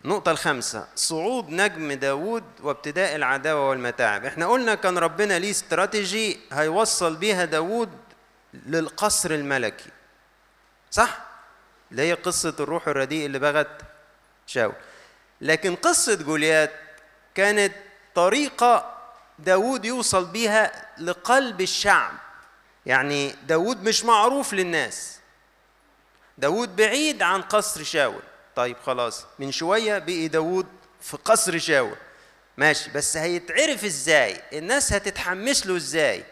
النقطة 0.04 0.30
الخامسة 0.30 0.86
صعود 0.96 1.50
نجم 1.50 1.92
داوود 1.92 2.44
وابتداء 2.62 3.16
العداوة 3.16 3.68
والمتاعب. 3.68 4.24
إحنا 4.24 4.46
قلنا 4.46 4.74
كان 4.74 4.98
ربنا 4.98 5.38
ليه 5.38 5.50
استراتيجي 5.50 6.40
هيوصل 6.52 7.16
بيها 7.16 7.44
داوود 7.44 7.90
للقصر 8.66 9.30
الملكي. 9.30 9.90
صح؟ 10.90 11.20
اللي 11.90 12.02
هي 12.02 12.12
قصة 12.12 12.54
الروح 12.60 12.88
الرديء 12.88 13.26
اللي 13.26 13.38
بغت 13.38 13.82
شاول. 14.46 14.74
لكن 15.40 15.76
قصة 15.76 16.14
جوليات 16.14 16.72
كانت 17.34 17.72
طريقة 18.14 18.98
داوود 19.38 19.84
يوصل 19.84 20.24
بيها 20.24 20.88
لقلب 20.98 21.60
الشعب. 21.60 22.14
يعني 22.86 23.34
داوود 23.46 23.82
مش 23.82 24.04
معروف 24.04 24.54
للناس. 24.54 25.18
داوود 26.38 26.76
بعيد 26.76 27.22
عن 27.22 27.42
قصر 27.42 27.82
شاول. 27.82 28.22
طيب 28.56 28.76
خلاص. 28.86 29.26
من 29.38 29.52
شوية 29.52 29.98
بقي 29.98 30.28
داوود 30.28 30.66
في 31.00 31.16
قصر 31.16 31.58
شاول 31.58 31.96
ماشي 32.56 32.90
بس 32.90 33.16
هيتعرف 33.16 33.84
إزاي؟ 33.84 34.40
الناس 34.52 34.92
هتتحمس 34.92 35.66
له 35.66 35.76
إزاي؟ 35.76 36.24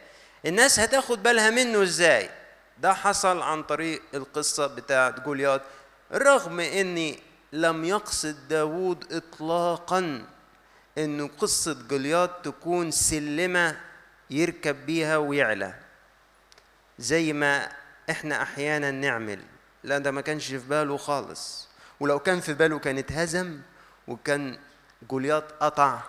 الناس 0.47 0.81
هتاخد 0.81 1.23
بالها 1.23 1.51
منه 1.51 1.83
إزاي؟ 1.83 2.31
ده 2.79 2.95
حصل 2.95 3.43
عن 3.43 3.63
طريق 3.63 4.03
القصة 4.15 4.67
بتاعت 4.67 5.21
جوليات 5.21 5.63
رغم 6.13 6.61
ان 6.61 7.15
لم 7.53 7.85
يقصد 7.85 8.49
داوود 8.49 9.13
اطلاقا 9.13 10.27
انه 10.99 11.31
قصة 11.39 11.73
جوليات 11.89 12.31
تكون 12.45 12.91
سلمة 12.91 13.81
يركب 14.31 14.87
بيها 14.87 15.17
ويعلى. 15.17 15.75
زي 16.99 17.33
ما 17.33 17.69
إحنا 18.11 18.43
أحيانا 18.43 18.91
نعمل. 18.91 19.41
لا 19.85 19.99
ده 19.99 20.11
ما 20.11 20.21
كانش 20.21 20.47
في 20.47 20.59
باله 20.69 20.97
خالص. 20.97 21.69
ولو 22.03 22.19
كان 22.19 22.41
في 22.41 22.55
باله 22.55 22.79
كان 22.79 22.99
اتهزم 22.99 23.61
وكان 24.09 24.59
جولياط 25.11 25.45
قطع 25.61 26.01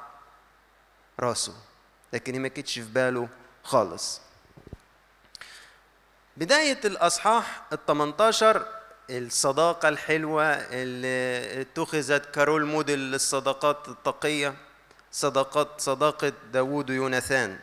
راسه 1.20 1.54
لكن 2.14 2.42
ما 2.42 2.48
كانتش 2.48 2.74
في 2.74 2.86
باله 2.94 3.30
خالص. 3.64 4.22
بداية 6.38 6.80
الأصحاح 6.86 7.64
ال 7.74 7.86
18 7.86 8.66
الصداقة 9.10 9.90
الحلوة 9.90 10.44
اللي 10.46 11.62
اتخذت 11.62 12.26
كرول 12.36 12.66
موديل 12.66 13.00
للصداقات 13.00 13.88
التقية 13.88 14.54
صداقات 15.12 15.82
صداقة 15.82 16.34
داوود 16.54 16.90
ويوناثان. 16.90 17.60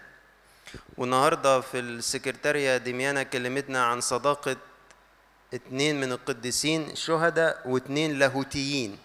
والنهاردة 0.97 1.61
في 1.61 1.79
السكرتارية 1.79 2.77
دميانة 2.77 3.23
كلمتنا 3.23 3.85
عن 3.85 4.01
صداقة 4.01 4.57
اتنين 5.55 6.01
من 6.01 6.13
القديسين 6.13 6.95
شهداء 6.95 7.69
واتنين 7.69 8.19
لاهوتيين. 8.19 8.99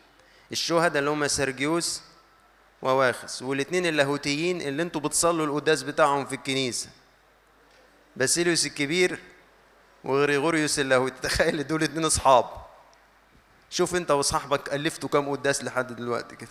الشهداء 0.51 0.99
اللي 0.99 1.09
هم 1.09 1.27
سرجيوس 1.27 2.01
وواخس 2.81 3.41
والاثنين 3.41 3.85
اللاهوتيين 3.85 4.61
اللي 4.61 4.83
أنتوا 4.83 5.01
بتصلوا 5.01 5.45
القداس 5.45 5.83
بتاعهم 5.83 6.25
في 6.25 6.35
الكنيسة. 6.35 6.89
باسيليوس 8.15 8.65
الكبير 8.65 9.19
وغريغوريوس 10.03 10.79
اللاهوتي. 10.79 11.15
تخيل 11.21 11.67
دول 11.67 11.83
اتنين 11.83 12.05
أصحاب. 12.05 12.45
شوف 13.69 13.95
انت 13.95 14.11
وصاحبك 14.11 14.73
ألفتوا 14.73 15.09
كام 15.09 15.29
قداس 15.29 15.63
لحد 15.63 15.95
دلوقتي 15.95 16.35
كده. 16.35 16.49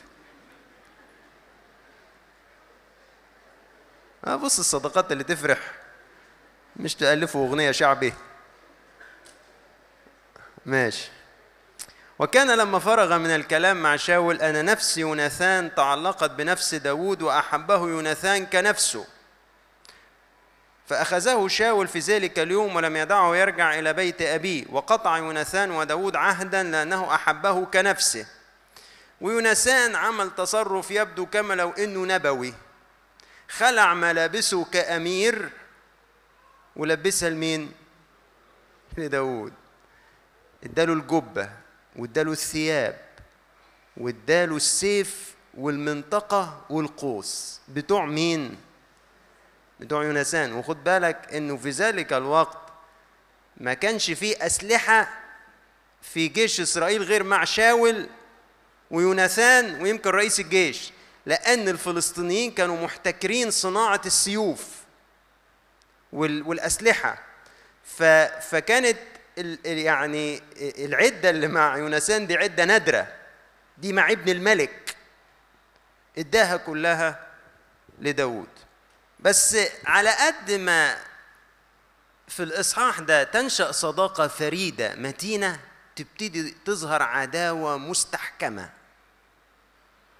آه 4.24 4.36
بص 4.36 4.58
الصداقات 4.58 5.12
اللي 5.12 5.24
تفرح. 5.24 5.74
مش 6.76 6.94
تألفوا 6.94 7.48
أغنية 7.48 7.70
شعبي. 7.70 8.12
ماشي. 10.66 11.10
وكان 12.18 12.50
لما 12.50 12.78
فرغ 12.78 13.18
من 13.18 13.30
الكلام 13.30 13.82
مع 13.82 13.96
شاول 13.96 14.42
أن 14.42 14.64
نفس 14.64 14.98
يوناثان 14.98 15.74
تعلقت 15.74 16.30
بنفس 16.30 16.74
داود 16.74 17.22
وأحبه 17.22 17.88
يوناثان 17.88 18.46
كنفسه. 18.46 19.06
فأخذه 20.86 21.48
شاول 21.48 21.88
في 21.88 21.98
ذلك 21.98 22.38
اليوم 22.38 22.76
ولم 22.76 22.96
يدعه 22.96 23.36
يرجع 23.36 23.78
إلى 23.78 23.92
بيت 23.92 24.22
أبيه. 24.22 24.64
وقطع 24.70 25.18
يوناثان 25.18 25.70
وداود 25.70 26.16
عهدا 26.16 26.62
لأنه 26.62 27.14
أحبه 27.14 27.64
كنفسه. 27.64 28.26
ويوناثان 29.20 29.96
عمل 29.96 30.30
تصرف 30.34 30.90
يبدو 30.90 31.26
كما 31.26 31.54
لو 31.54 31.70
إنه 31.70 32.14
نبوي. 32.14 32.54
خلع 33.48 33.94
ملابسه 33.94 34.64
كأمير. 34.64 35.50
ولبسها 36.76 37.30
لمين؟ 37.30 37.72
لداود 38.98 39.52
اداله 40.64 40.92
الجبة 40.92 41.50
واداله 41.96 42.32
الثياب 42.32 43.00
واداله 43.96 44.56
السيف 44.56 45.34
والمنطقة 45.54 46.64
والقوس. 46.70 47.60
بتوع 47.68 48.06
مين؟ 48.06 48.56
بتوع 49.80 50.04
يونسان. 50.04 50.52
وخد 50.52 50.84
بالك 50.84 51.34
إنه 51.34 51.56
في 51.56 51.70
ذلك 51.70 52.12
الوقت 52.12 52.58
ما 53.56 53.74
كانش 53.74 54.10
فيه 54.10 54.46
أسلحة 54.46 55.20
في 56.02 56.28
جيش 56.28 56.60
إسرائيل 56.60 57.02
غير 57.02 57.22
مع 57.22 57.44
شاول 57.44 58.08
ويوناثان 58.90 59.82
ويمكن 59.82 60.10
رئيس 60.10 60.40
الجيش 60.40 60.92
لأن 61.26 61.68
الفلسطينيين 61.68 62.50
كانوا 62.50 62.84
محتكرين 62.84 63.50
صناعة 63.50 64.00
السيوف 64.06 64.66
والأسلحة. 66.12 67.22
فكانت 68.40 68.98
يعني 69.64 70.42
العدة 70.58 71.30
اللي 71.30 71.48
مع 71.48 71.76
يونسان 71.76 72.26
دي 72.26 72.36
عدة 72.36 72.64
نادرة. 72.64 73.12
دي 73.78 73.92
مع 73.92 74.10
ابن 74.10 74.32
الملك. 74.32 74.96
اداها 76.18 76.56
كلها 76.56 77.26
لداود 77.98 78.48
بس 79.20 79.56
على 79.84 80.10
قد 80.10 80.50
ما 80.52 80.96
في 82.28 82.42
الإصحاح 82.42 83.00
ده 83.00 83.24
تنشأ 83.24 83.72
صداقة 83.72 84.28
فريدة 84.28 84.94
متينة 84.94 85.60
تبتدي 85.96 86.54
تظهر 86.64 87.02
عداوة 87.02 87.76
مستحكمة. 87.78 88.70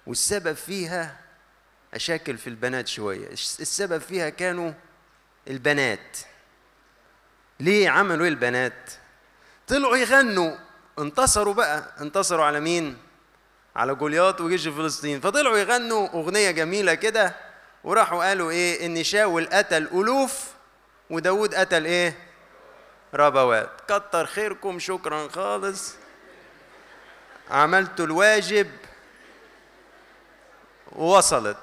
والسبب 0.07 0.53
فيها 0.53 1.17
أشاكل 1.93 2.37
في 2.37 2.47
البنات 2.47 2.87
شوية. 2.87 3.27
السبب 3.31 4.01
فيها 4.01 4.29
كانوا 4.29 4.73
البنات. 5.47 6.17
ليه 7.59 7.89
عملوا 7.89 8.23
إيه 8.25 8.29
البنات؟ 8.31 8.91
طلعوا 9.67 9.97
يغنوا 9.97 10.55
انتصروا 10.99 11.53
بقى 11.53 11.83
انتصروا 12.01 12.45
على 12.45 12.59
مين؟ 12.59 12.97
على 13.75 13.95
جولياط 13.95 14.41
وجيش 14.41 14.67
فلسطين. 14.67 15.21
فطلعوا 15.21 15.57
يغنوا 15.57 16.07
أغنية 16.07 16.51
جميلة 16.51 16.93
كده 16.93 17.35
وراحوا 17.83 18.27
قالوا 18.27 18.51
إيه؟ 18.51 18.85
إن 18.85 19.03
شاول 19.03 19.45
قتل 19.45 19.87
ألوف 19.87 20.43
وداود 21.09 21.55
قتل 21.55 21.85
إيه؟ 21.85 22.17
ربوات. 23.13 23.69
كتر 23.87 24.25
خيركم 24.25 24.79
شكرا 24.79 25.27
خالص. 25.27 25.93
عملتوا 27.49 28.05
الواجب 28.05 28.71
ووصلت 30.91 31.57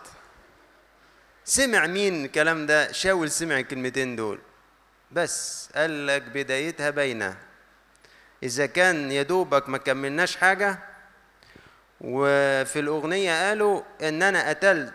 سمع 1.44 1.86
مين 1.86 2.24
الكلام 2.24 2.66
ده؟ 2.66 2.92
شاول 2.92 3.30
سمع 3.30 3.58
الكلمتين 3.58 4.16
دول. 4.16 4.38
بس 5.10 5.68
قال 5.74 6.06
لك 6.06 6.22
بدايتها 6.22 6.90
باينه 6.90 7.36
إذا 8.42 8.66
كان 8.66 9.12
يا 9.12 9.22
دوبك 9.22 9.68
ما 9.68 9.78
كملناش 9.78 10.36
حاجة. 10.36 10.78
وفي 12.00 12.80
الأغنية 12.80 13.48
قالوا 13.48 13.82
إن 14.02 14.22
أنا 14.22 14.48
قتلت 14.48 14.94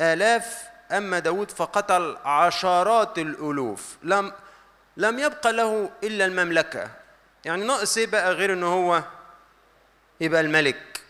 آلاف 0.00 0.62
أما 0.92 1.18
داود 1.18 1.50
فقتل 1.50 2.16
عشرات 2.24 3.18
الألوف. 3.18 3.96
لم 4.02 4.32
لم 4.96 5.18
يبقى 5.18 5.52
له 5.52 5.90
إلا 6.04 6.24
المملكة. 6.24 6.90
يعني 7.44 7.64
ناقص 7.64 7.96
إيه 7.98 8.06
بقى 8.06 8.32
غير 8.32 8.52
إن 8.52 8.62
هو 8.62 9.02
يبقى 10.20 10.40
الملك؟ 10.40 11.00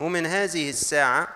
ومن 0.00 0.26
هذه 0.26 0.70
الساعة 0.70 1.28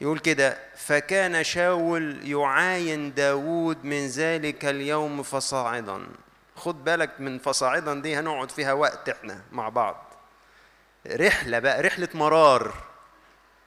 يقول 0.00 0.18
كده 0.18 0.58
فكان 0.76 1.44
شاول 1.44 2.30
يعاين 2.30 3.14
داود 3.14 3.84
من 3.84 4.06
ذلك 4.06 4.64
اليوم 4.64 5.22
فصاعدا. 5.22 6.06
خد 6.56 6.84
بالك 6.84 7.10
من 7.20 7.38
فصاعدا 7.38 7.94
دي 7.94 8.16
هنقعد 8.16 8.50
فيها 8.50 8.72
وقت 8.72 9.08
إحنا 9.08 9.40
مع 9.52 9.68
بعض. 9.68 10.14
رحلة 11.06 11.58
بقى 11.58 11.82
رحلة 11.82 12.08
مرار. 12.14 12.74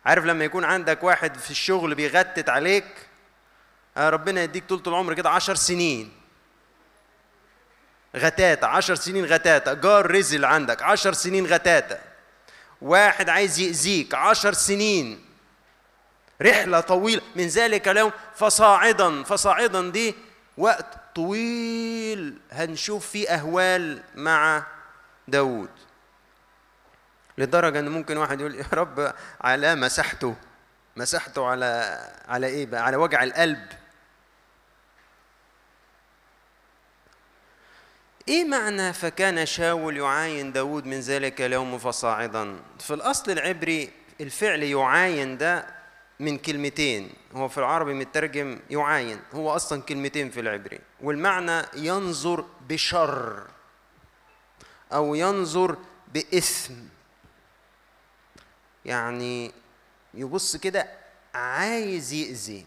عارف 0.06 0.26
لما 0.26 0.46
يكون 0.46 0.64
عندك 0.66 1.04
واحد 1.04 1.38
في 1.38 1.52
الشغل 1.52 1.96
بيغتت 1.96 2.50
عليك؟ 2.50 2.86
آه 3.98 4.10
ربنا 4.10 4.44
يديك 4.44 4.66
طول 4.70 4.82
العمر 4.88 5.14
كده 5.14 5.30
عشر 5.30 5.56
سنين. 5.56 6.12
غتاتة 8.16 8.68
عشر 8.68 8.96
سنين 8.96 9.26
غتاتة. 9.26 9.74
جار 9.74 10.12
رزل 10.12 10.46
عندك 10.46 10.82
عشر 10.84 11.14
سنين 11.14 11.46
غتاتة. 11.46 11.98
واحد 12.82 13.30
عايز 13.30 13.60
يأذيك 13.60 14.16
عشر 14.16 14.54
سنين. 14.54 15.26
رحلة 16.42 16.80
طويلة. 16.80 17.22
من 17.36 17.48
ذلك 17.48 17.88
اليوم 17.88 18.12
فصاعدا 18.36 19.24
فصاعدا 19.24 19.90
دي 19.90 20.16
وقت 20.58 21.05
طويل 21.16 22.38
هنشوف 22.52 23.08
فيه 23.10 23.30
أهوال 23.30 24.04
مع 24.16 24.66
داود 25.28 25.70
لدرجة 27.38 27.80
أن 27.80 27.90
ممكن 27.90 28.18
واحد 28.18 28.40
يقول 28.40 28.56
يا 28.56 28.66
رب 28.74 29.14
على 29.42 29.76
مسحته. 29.76 30.36
مسحته 30.96 31.46
على 31.48 32.00
على 32.28 32.48
إيه 32.48 32.66
بقى؟ 32.66 32.86
على 32.86 32.98
وجع 32.98 33.24
القلب. 33.24 33.68
إيه 38.28 38.46
معنى 38.46 38.94
فكان 38.94 39.46
شاول 39.46 39.98
يعاين 39.98 40.52
داود 40.52 40.86
من 40.86 41.00
ذلك 41.00 41.42
اليوم 41.42 41.78
فصاعدا؟ 41.78 42.60
في 42.80 42.94
الأصل 42.94 43.32
العبري 43.32 43.92
الفعل 44.22 44.64
يعاين 44.64 45.38
ده 45.38 45.75
من 46.20 46.38
كلمتين. 46.38 47.14
هو 47.34 47.48
في 47.48 47.58
العربي 47.58 47.94
مترجم 47.94 48.60
يعاين. 48.70 49.20
هو 49.34 49.56
أصلا 49.56 49.82
كلمتين 49.82 50.30
في 50.30 50.40
العبري. 50.40 50.80
والمعنى 51.02 51.66
ينظر 51.76 52.46
بشر 52.70 53.48
أو 54.94 55.16
ينظر 55.16 55.78
بإثم. 56.14 56.74
يعني 58.86 59.52
يبص 60.14 60.56
كده 60.56 60.90
عايز 61.34 62.14
يأذي. 62.14 62.66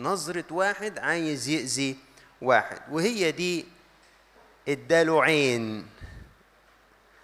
نظرة 0.00 0.44
واحد 0.50 0.98
عايز 0.98 1.48
يأذي 1.48 1.96
واحد. 2.42 2.80
وهي 2.90 3.32
دي 3.32 3.66
اداله 4.68 5.22
عين 5.22 5.86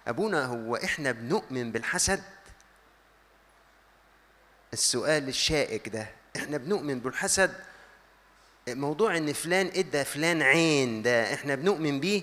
أبونا 0.07 0.45
هو 0.45 0.75
إحنا 0.75 1.11
بنؤمن 1.11 1.71
بالحسد. 1.71 2.23
السؤال 4.77 5.27
الشائك 5.27 5.89
ده. 5.89 6.07
إحنا 6.35 6.57
بنؤمن 6.57 6.99
بالحسد. 6.99 7.53
موضوع 8.67 9.17
إن 9.17 9.33
فلان 9.33 9.67
ادى 9.75 10.03
فلان 10.03 10.41
عين 10.41 11.01
ده 11.01 11.33
إحنا 11.33 11.55
بنؤمن 11.55 11.99
بيه. 11.99 12.21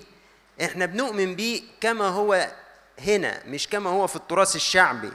إحنا 0.61 0.85
بنؤمن 0.85 1.35
بيه 1.35 1.61
كما 1.81 2.07
هو 2.07 2.51
هنا 2.99 3.43
مش 3.45 3.67
كما 3.67 3.89
هو 3.89 4.07
في 4.07 4.15
التراث 4.15 4.55
الشعبي. 4.55 5.11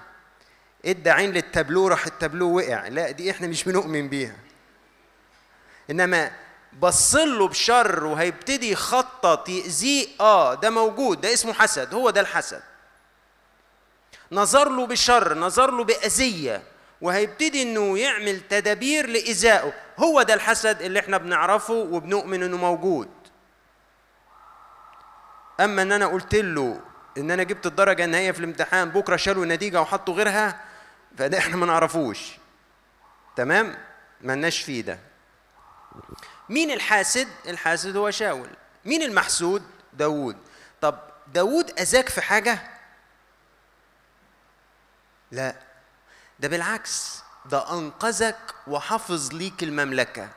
ادى 0.84 1.10
عين 1.10 1.32
للتابلو 1.32 1.88
راح 1.88 2.06
التابلو 2.06 2.56
وقع. 2.56 2.88
لا 2.88 3.10
دي 3.10 3.30
إحنا 3.30 3.46
مش 3.46 3.64
بنؤمن 3.64 4.08
بيها. 4.08 4.36
إنما 5.90 6.32
بصله 6.80 7.48
بشر 7.48 8.04
وهيبتدي 8.04 8.72
يخطط 8.72 9.48
يأذيه 9.48 10.06
آه 10.20 10.54
ده 10.54 10.70
موجود 10.70 11.20
ده 11.20 11.32
اسمه 11.32 11.52
حسد 11.52 11.94
هو 11.94 12.10
ده 12.10 12.20
الحسد. 12.20 12.62
نظر 14.32 14.68
له 14.68 14.86
بشر 14.86 15.34
نظر 15.38 15.70
له 15.70 15.84
بأذية. 15.84 16.62
وهيبتدي 17.00 17.62
إنه 17.62 17.98
يعمل 17.98 18.40
تدابير 18.40 19.06
لإزائه. 19.06 19.72
هو 19.98 20.22
ده 20.22 20.34
الحسد 20.34 20.82
اللي 20.82 21.00
إحنا 21.00 21.18
بنعرفه 21.18 21.74
وبنؤمن 21.74 22.42
إنه 22.42 22.56
موجود. 22.56 23.08
أما 25.60 25.82
إن 25.82 25.92
أنا 25.92 26.06
قلت 26.06 26.34
له 26.34 26.80
إن 27.18 27.30
أنا 27.30 27.42
جبت 27.42 27.66
الدرجة 27.66 28.04
النهائيه 28.04 28.32
في 28.32 28.38
الامتحان 28.38 28.90
بكرة 28.90 29.16
شالوا 29.16 29.44
النتيجة 29.44 29.80
وحطوا 29.80 30.14
غيرها 30.14 30.60
فده 31.18 31.38
إحنا 31.38 31.56
ما 31.56 31.66
نعرفوش. 31.66 32.38
تمام؟ 33.36 33.78
ملناش 34.20 34.62
فيه 34.62 34.80
ده. 34.80 34.98
مين 36.48 36.70
الحاسد؟ 36.70 37.28
الحاسد 37.48 37.96
هو 37.96 38.10
شاول. 38.10 38.48
مين 38.84 39.02
المحسود؟ 39.02 39.62
داوود. 39.92 40.36
طب 40.80 40.98
داوود 41.26 41.80
اذاك 41.80 42.08
في 42.08 42.20
حاجة؟ 42.20 42.58
لا. 45.30 45.69
ده 46.40 46.48
بالعكس 46.48 47.22
ده 47.46 47.72
أنقذك 47.78 48.54
وحفظ 48.66 49.32
ليك 49.34 49.62
المملكة. 49.62 50.28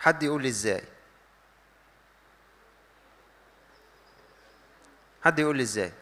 حد 0.00 0.22
يقول 0.22 0.42
لي 0.42 0.48
إزاي؟ 0.48 0.84
حد 5.24 5.38
يقول 5.38 5.56
لي 5.56 5.62
إزاي؟ 5.62 5.92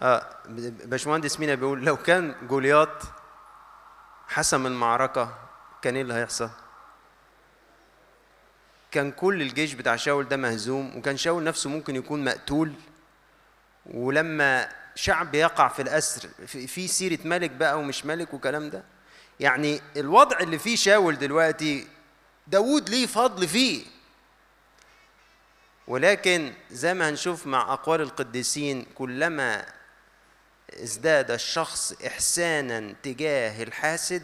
آه 0.00 0.36
باشمهندس 0.84 1.40
مينا 1.40 1.54
بيقول 1.54 1.84
لو 1.84 1.96
كان 1.96 2.46
جولياط 2.46 3.02
حسم 4.28 4.66
المعركة 4.66 5.34
كان 5.82 5.94
إيه 5.94 6.02
اللي 6.02 6.14
هيحصل؟ 6.14 6.50
كان 8.90 9.10
كل 9.12 9.42
الجيش 9.42 9.72
بتاع 9.72 9.96
شاول 9.96 10.28
ده 10.28 10.36
مهزوم 10.36 10.96
وكان 10.96 11.16
شاول 11.16 11.44
نفسه 11.44 11.70
ممكن 11.70 11.96
يكون 11.96 12.24
مقتول. 12.24 12.72
ولما 13.86 14.68
شعب 14.94 15.34
يقع 15.34 15.68
في 15.68 15.82
الأسر 15.82 16.28
في 16.46 16.88
سيرة 16.88 17.18
ملك 17.24 17.50
بقى 17.50 17.78
ومش 17.78 18.06
ملك 18.06 18.34
وكلام 18.34 18.70
ده 18.70 18.82
يعني 19.40 19.80
الوضع 19.96 20.38
اللي 20.40 20.58
فيه 20.58 20.76
شاول 20.76 21.18
دلوقتي 21.18 21.86
داود 22.46 22.88
ليه 22.90 23.06
فضل 23.06 23.48
فيه. 23.48 23.84
ولكن 25.86 26.52
زي 26.70 26.94
ما 26.94 27.08
هنشوف 27.08 27.46
مع 27.46 27.72
أقوال 27.72 28.00
القديسين 28.00 28.86
كلما 28.94 29.66
ازداد 30.82 31.30
الشخص 31.30 31.92
إحسانا 32.06 32.94
تجاه 33.02 33.62
الحاسد 33.62 34.22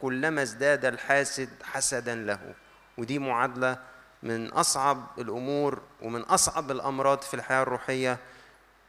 كلما 0.00 0.42
ازداد 0.42 0.84
الحاسد 0.84 1.48
حسدا 1.64 2.14
له. 2.14 2.54
ودي 2.98 3.18
معادلة 3.18 3.78
من 4.22 4.48
أصعب 4.48 5.06
الأمور 5.18 5.82
ومن 6.00 6.20
أصعب 6.20 6.70
الأمراض 6.70 7.22
في 7.22 7.34
الحياة 7.34 7.62
الروحية. 7.62 8.18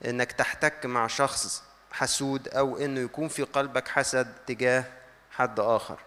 إنك 0.05 0.31
تحتك 0.31 0.85
مع 0.85 1.07
شخص 1.07 1.63
حسود 1.91 2.47
أو 2.47 2.77
إنه 2.77 2.99
يكون 2.99 3.27
في 3.27 3.43
قلبك 3.43 3.87
حسد 3.87 4.33
تجاه 4.47 4.83
حد 5.31 5.59
آخر. 5.59 5.99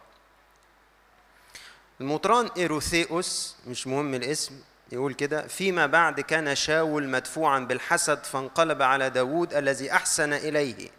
المطران 2.01 2.51
إيروثيوس 2.57 3.57
مش 3.67 3.87
مهم 3.87 4.15
الاسم 4.15 4.61
يقول 4.93 5.15
كده 5.15 5.47
فيما 5.47 5.87
بعد 5.87 6.21
كان 6.21 6.55
شاول 6.55 7.09
مدفوعا 7.09 7.59
بالحسد 7.59 8.25
فانقلب 8.25 8.83
على 8.83 9.11
داود 9.11 9.55
الذي 9.55 9.93
أحسن 9.93 10.33
إليه. 10.33 10.91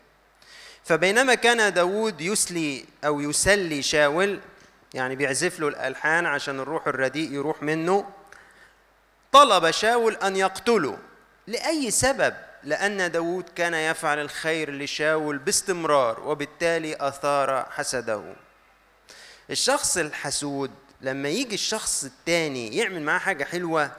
فبينما 0.83 1.35
كان 1.35 1.73
داود 1.73 2.21
يسلي 2.21 2.85
أو 3.05 3.21
يسلي 3.21 3.81
شاول 3.81 4.39
يعني 4.93 5.15
بيعزف 5.15 5.59
له 5.59 5.67
الألحان 5.67 6.25
عشان 6.25 6.59
الروح 6.59 6.87
الرديء 6.87 7.31
يروح 7.31 7.63
منه 7.63 8.09
طلب 9.31 9.71
شاول 9.71 10.15
أن 10.15 10.35
يقتله. 10.35 10.97
لأي 11.47 11.91
سبب؟ 11.91 12.46
لأن 12.63 13.11
داود 13.11 13.49
كان 13.55 13.73
يفعل 13.73 14.19
الخير 14.19 14.71
لشاول 14.71 15.37
باستمرار 15.37 16.19
وبالتالي 16.19 16.97
أثار 16.99 17.65
حسده. 17.71 18.35
الشخص 19.49 19.97
الحسود 19.97 20.71
لما 21.01 21.29
يجي 21.29 21.55
الشخص 21.55 22.03
التاني 22.03 22.77
يعمل 22.77 23.01
معاه 23.01 23.19
حاجة 23.19 23.43
حلوة 23.43 23.91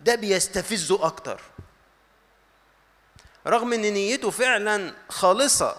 ده 0.00 0.14
بيستفزه 0.14 1.06
أكتر. 1.06 1.40
رغم 3.46 3.72
إن 3.72 3.80
نيته 3.80 4.30
فعلا 4.30 4.94
خالصة 5.08 5.76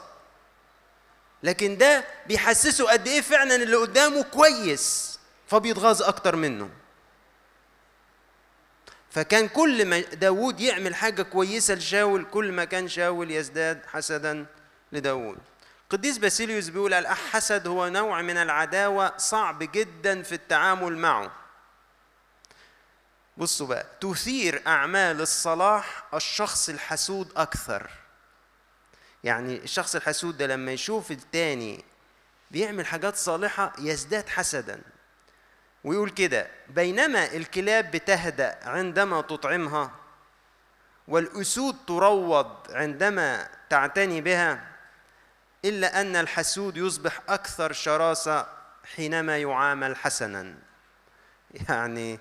لكن 1.43 1.78
ده 1.78 2.06
بيحسسه 2.28 2.91
قد 2.91 3.08
إيه 3.08 3.21
فعلا 3.21 3.56
اللي 3.56 3.76
قدامه 3.76 4.21
كويس 4.24 5.19
فبيتغاظ 5.48 6.02
أكتر 6.04 6.36
منه. 6.36 6.69
فكان 9.15 9.47
كل 9.47 9.86
ما 9.86 9.99
داود 9.99 10.60
يعمل 10.60 10.95
حاجة 10.95 11.21
كويسة 11.21 11.73
لشاول 11.73 12.25
كل 12.25 12.51
ما 12.51 12.65
كان 12.65 12.88
شاول 12.88 13.32
يزداد 13.32 13.86
حسدا 13.86 14.45
لداود 14.91 15.38
قديس 15.89 16.17
باسيليوس 16.17 16.69
بيقول 16.69 16.93
الحسد 16.93 17.67
هو 17.67 17.89
نوع 17.89 18.21
من 18.21 18.38
العداوة 18.38 19.17
صعب 19.17 19.71
جدا 19.71 20.23
في 20.23 20.36
التعامل 20.36 20.97
معه. 20.97 21.32
بصوا 23.38 23.67
بقى 23.67 23.86
تثير 24.01 24.62
أعمال 24.67 25.21
الصلاح 25.21 26.04
الشخص 26.13 26.69
الحسود 26.69 27.32
أكثر. 27.36 27.89
يعني 29.23 29.58
الشخص 29.58 29.95
الحسود 29.95 30.38
ده 30.38 30.47
لما 30.47 30.71
يشوف 30.71 31.12
التاني 31.12 31.86
بيعمل 32.51 32.86
حاجات 32.86 33.15
صالحة 33.15 33.73
يزداد 33.80 34.30
حسدا. 34.30 34.82
ويقول 35.86 36.10
كده 36.10 36.48
بينما 36.69 37.34
الكلاب 37.34 37.91
بتهدأ 37.91 38.60
عندما 38.63 39.21
تطعمها 39.21 39.91
والأسود 41.08 41.76
تروض 41.88 42.56
عندما 42.69 43.48
تعتني 43.69 44.21
بها 44.21 44.67
إلا 45.65 46.02
أن 46.02 46.15
الحسود 46.15 46.78
يصبح 46.78 47.21
أكثر 47.30 47.74
شراسة 47.74 48.48
حينما 48.95 49.38
يعامل 49.38 49.95
حسنا. 49.95 50.56
يعني 51.69 52.19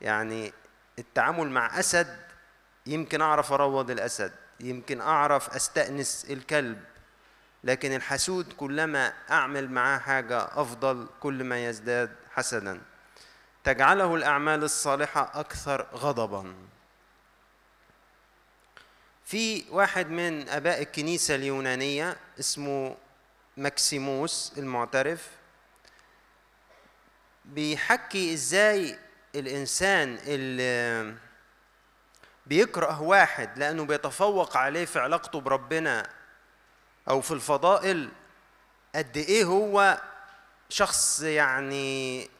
يعني 0.00 0.52
التعامل 0.98 1.50
مع 1.50 1.78
أسد 1.78 2.18
يمكن 2.86 3.20
أعرف 3.20 3.52
أروض 3.52 3.90
الأسد 3.90 4.32
يمكن 4.60 5.00
أعرف 5.00 5.56
أستأنس 5.56 6.26
الكلب 6.30 6.84
لكن 7.64 7.92
الحسود 7.92 8.52
كلما 8.52 9.12
أعمل 9.30 9.70
معاه 9.70 9.98
حاجة 9.98 10.42
أفضل 10.42 11.06
كل 11.20 11.44
ما 11.44 11.66
يزداد 11.66 12.16
حسدا. 12.34 12.80
تجعله 13.64 14.14
الأعمال 14.14 14.64
الصالحة 14.64 15.30
أكثر 15.40 15.86
غضبا. 15.94 16.54
في 19.24 19.64
واحد 19.70 20.10
من 20.10 20.48
آباء 20.48 20.82
الكنيسة 20.82 21.34
اليونانية 21.34 22.16
اسمه 22.40 22.96
ماكسيموس 23.56 24.52
المعترف 24.58 25.28
بيحكي 27.44 28.34
إزاي 28.34 28.98
الإنسان 29.34 30.18
اللي 30.26 31.14
بيكره 32.46 33.02
واحد 33.02 33.58
لأنه 33.58 33.84
بيتفوق 33.84 34.56
عليه 34.56 34.84
في 34.84 34.98
علاقته 34.98 35.40
بربنا 35.40 36.06
أو 37.08 37.20
في 37.20 37.30
الفضائل 37.30 38.08
قد 38.94 39.16
إيه 39.16 39.44
هو 39.44 40.00
شخص 40.68 41.20
يعني 41.20 42.30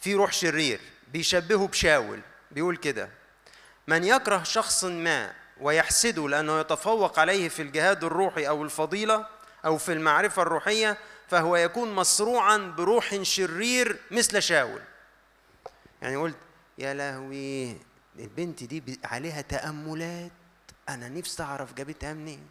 في 0.00 0.14
روح 0.14 0.32
شرير 0.32 0.80
بيشبهه 1.12 1.66
بشاول 1.68 2.20
بيقول 2.50 2.76
كده 2.76 3.08
من 3.86 4.04
يكره 4.04 4.42
شخص 4.42 4.84
ما 4.84 5.32
ويحسده 5.60 6.28
لأنه 6.28 6.60
يتفوق 6.60 7.18
عليه 7.18 7.48
في 7.48 7.62
الجهاد 7.62 8.04
الروحي 8.04 8.48
أو 8.48 8.62
الفضيلة 8.62 9.26
أو 9.64 9.78
في 9.78 9.92
المعرفة 9.92 10.42
الروحية 10.42 10.98
فهو 11.28 11.56
يكون 11.56 11.92
مصروعا 11.92 12.56
بروح 12.56 13.22
شرير 13.22 14.00
مثل 14.10 14.42
شاول. 14.42 14.80
يعني 16.02 16.16
قلت 16.16 16.36
يا 16.78 16.94
لهوي 16.94 17.76
البنت 18.18 18.64
دي 18.64 19.00
عليها 19.04 19.40
تأملات 19.40 20.30
أنا 20.88 21.08
نفسي 21.08 21.42
أعرف 21.42 21.74
جابتها 21.74 22.12
منين؟ 22.12 22.46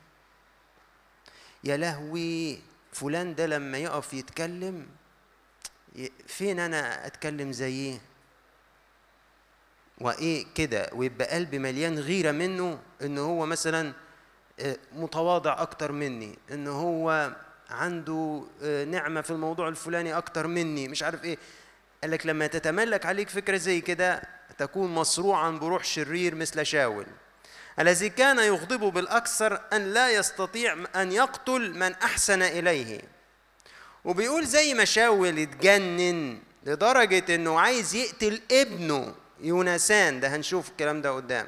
يا 1.63 1.77
لهوي 1.77 2.59
فلان 2.91 3.35
ده 3.35 3.45
لما 3.45 3.77
يقف 3.77 4.13
يتكلم 4.13 4.87
فين 6.27 6.59
أنا 6.59 7.07
أتكلم 7.07 7.51
زيه 7.51 8.01
وإيه 9.97 10.45
كده؟ 10.55 10.89
ويبقى 10.93 11.27
قلبي 11.27 11.59
مليان 11.59 11.99
غيرة 11.99 12.31
منه 12.31 12.79
إن 13.01 13.17
هو 13.17 13.45
مثلا 13.45 13.93
متواضع 14.93 15.61
أكتر 15.61 15.91
مني 15.91 16.37
إن 16.51 16.67
هو 16.67 17.35
عنده 17.69 18.43
نعمة 18.87 19.21
في 19.21 19.31
الموضوع 19.31 19.67
الفلاني 19.67 20.17
أكتر 20.17 20.47
مني 20.47 20.87
مش 20.87 21.03
عارف 21.03 21.23
إيه. 21.23 21.37
قال 22.01 22.11
لك 22.11 22.25
لما 22.25 22.47
تتملك 22.47 23.05
عليك 23.05 23.29
فكرة 23.29 23.57
زي 23.57 23.81
كده 23.81 24.21
تكون 24.57 24.93
مصروعا 24.93 25.51
بروح 25.51 25.83
شرير 25.83 26.35
مثل 26.35 26.65
شاول. 26.65 27.05
الذي 27.79 28.09
كان 28.09 28.39
يغضبه 28.39 28.91
بالأكثر 28.91 29.61
أن 29.73 29.93
لا 29.93 30.09
يستطيع 30.09 30.77
أن 30.95 31.11
يقتل 31.11 31.73
من 31.73 31.93
أحسن 31.93 32.41
إليه. 32.41 33.01
وبيقول 34.05 34.45
زي 34.45 34.73
ما 34.73 34.85
شاول 34.85 35.39
اتجنن 35.39 36.39
لدرجة 36.63 37.35
إنه 37.35 37.59
عايز 37.59 37.95
يقتل 37.95 38.41
ابنه 38.51 39.15
يونسان 39.39 40.19
ده 40.19 40.27
هنشوف 40.35 40.69
الكلام 40.69 41.01
ده 41.01 41.11
قدام. 41.11 41.47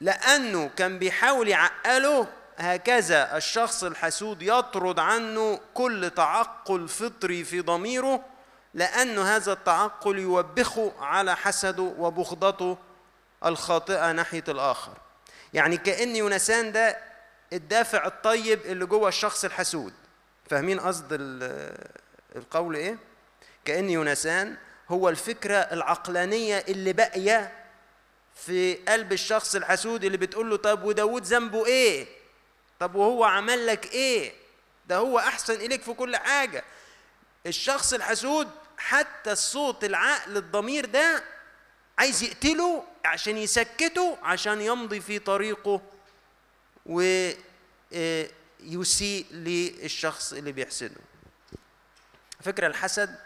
لأنه 0.00 0.70
كان 0.76 0.98
بيحاول 0.98 1.48
يعقله 1.48 2.26
هكذا. 2.58 3.36
الشخص 3.36 3.84
الحسود 3.84 4.42
يطرد 4.42 4.98
عنه 4.98 5.60
كل 5.74 6.10
تعقل 6.16 6.88
فطري 6.88 7.44
في 7.44 7.60
ضميره 7.60 8.24
لأن 8.74 9.18
هذا 9.18 9.52
التعقل 9.52 10.18
يوبخه 10.18 10.92
على 11.00 11.36
حسده 11.36 11.82
وبغضته 11.82 12.78
الخاطئة 13.48 14.12
ناحية 14.12 14.44
الآخر. 14.48 14.92
يعني 15.52 15.76
كأن 15.76 16.16
يونسان 16.16 16.72
ده 16.72 16.98
الدافع 17.52 18.06
الطيب 18.06 18.60
اللي 18.60 18.86
جوه 18.86 19.08
الشخص 19.08 19.44
الحسود. 19.44 19.92
فاهمين 20.50 20.80
قصد 20.80 21.06
القول 22.36 22.76
إيه؟ 22.76 22.98
كأن 23.64 23.90
يونسان 23.90 24.56
هو 24.88 25.08
الفكرة 25.08 25.54
العقلانية 25.56 26.64
اللي 26.68 26.92
باقية 26.92 27.52
في 28.34 28.74
قلب 28.74 29.12
الشخص 29.12 29.54
الحسود 29.54 30.04
اللي 30.04 30.18
بتقول 30.18 30.50
له 30.50 30.56
طب 30.56 30.84
وداود 30.84 31.22
ذنبه 31.24 31.66
إيه؟ 31.66 32.06
طب 32.80 32.94
وهو 32.94 33.24
عمل 33.24 33.66
لك 33.66 33.92
إيه؟ 33.92 34.32
ده 34.86 34.96
هو 34.96 35.18
أحسن 35.18 35.54
إليك 35.54 35.82
في 35.82 35.92
كل 35.92 36.16
حاجة. 36.16 36.64
الشخص 37.46 37.92
الحسود 37.92 38.48
حتى 38.78 39.32
الصوت 39.32 39.84
العقل 39.84 40.36
الضمير 40.36 40.86
ده 40.86 41.22
عايز 41.98 42.22
يقتله 42.22 42.84
عشان 43.04 43.36
يسكته 43.36 44.18
عشان 44.22 44.60
يمضي 44.60 45.00
في 45.00 45.18
طريقه 45.18 45.80
ويسيء 48.66 49.26
للشخص 49.30 50.32
اللي 50.32 50.52
بيحسده. 50.52 51.00
فكرة 52.40 52.66
الحسد 52.66 53.18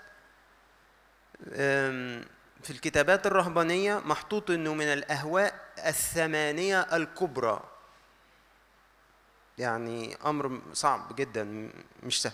في 2.62 2.70
الكتابات 2.70 3.26
الرهبانية 3.26 3.98
محطوط 3.98 4.50
إنه 4.50 4.74
من 4.74 4.87
الأهواء 4.87 5.61
الثمانية 5.87 6.80
الكبرى. 6.80 7.62
يعني 9.59 10.16
أمر 10.26 10.61
صعب 10.72 11.16
جدا 11.16 11.70
مش 12.02 12.22
سهل. 12.22 12.33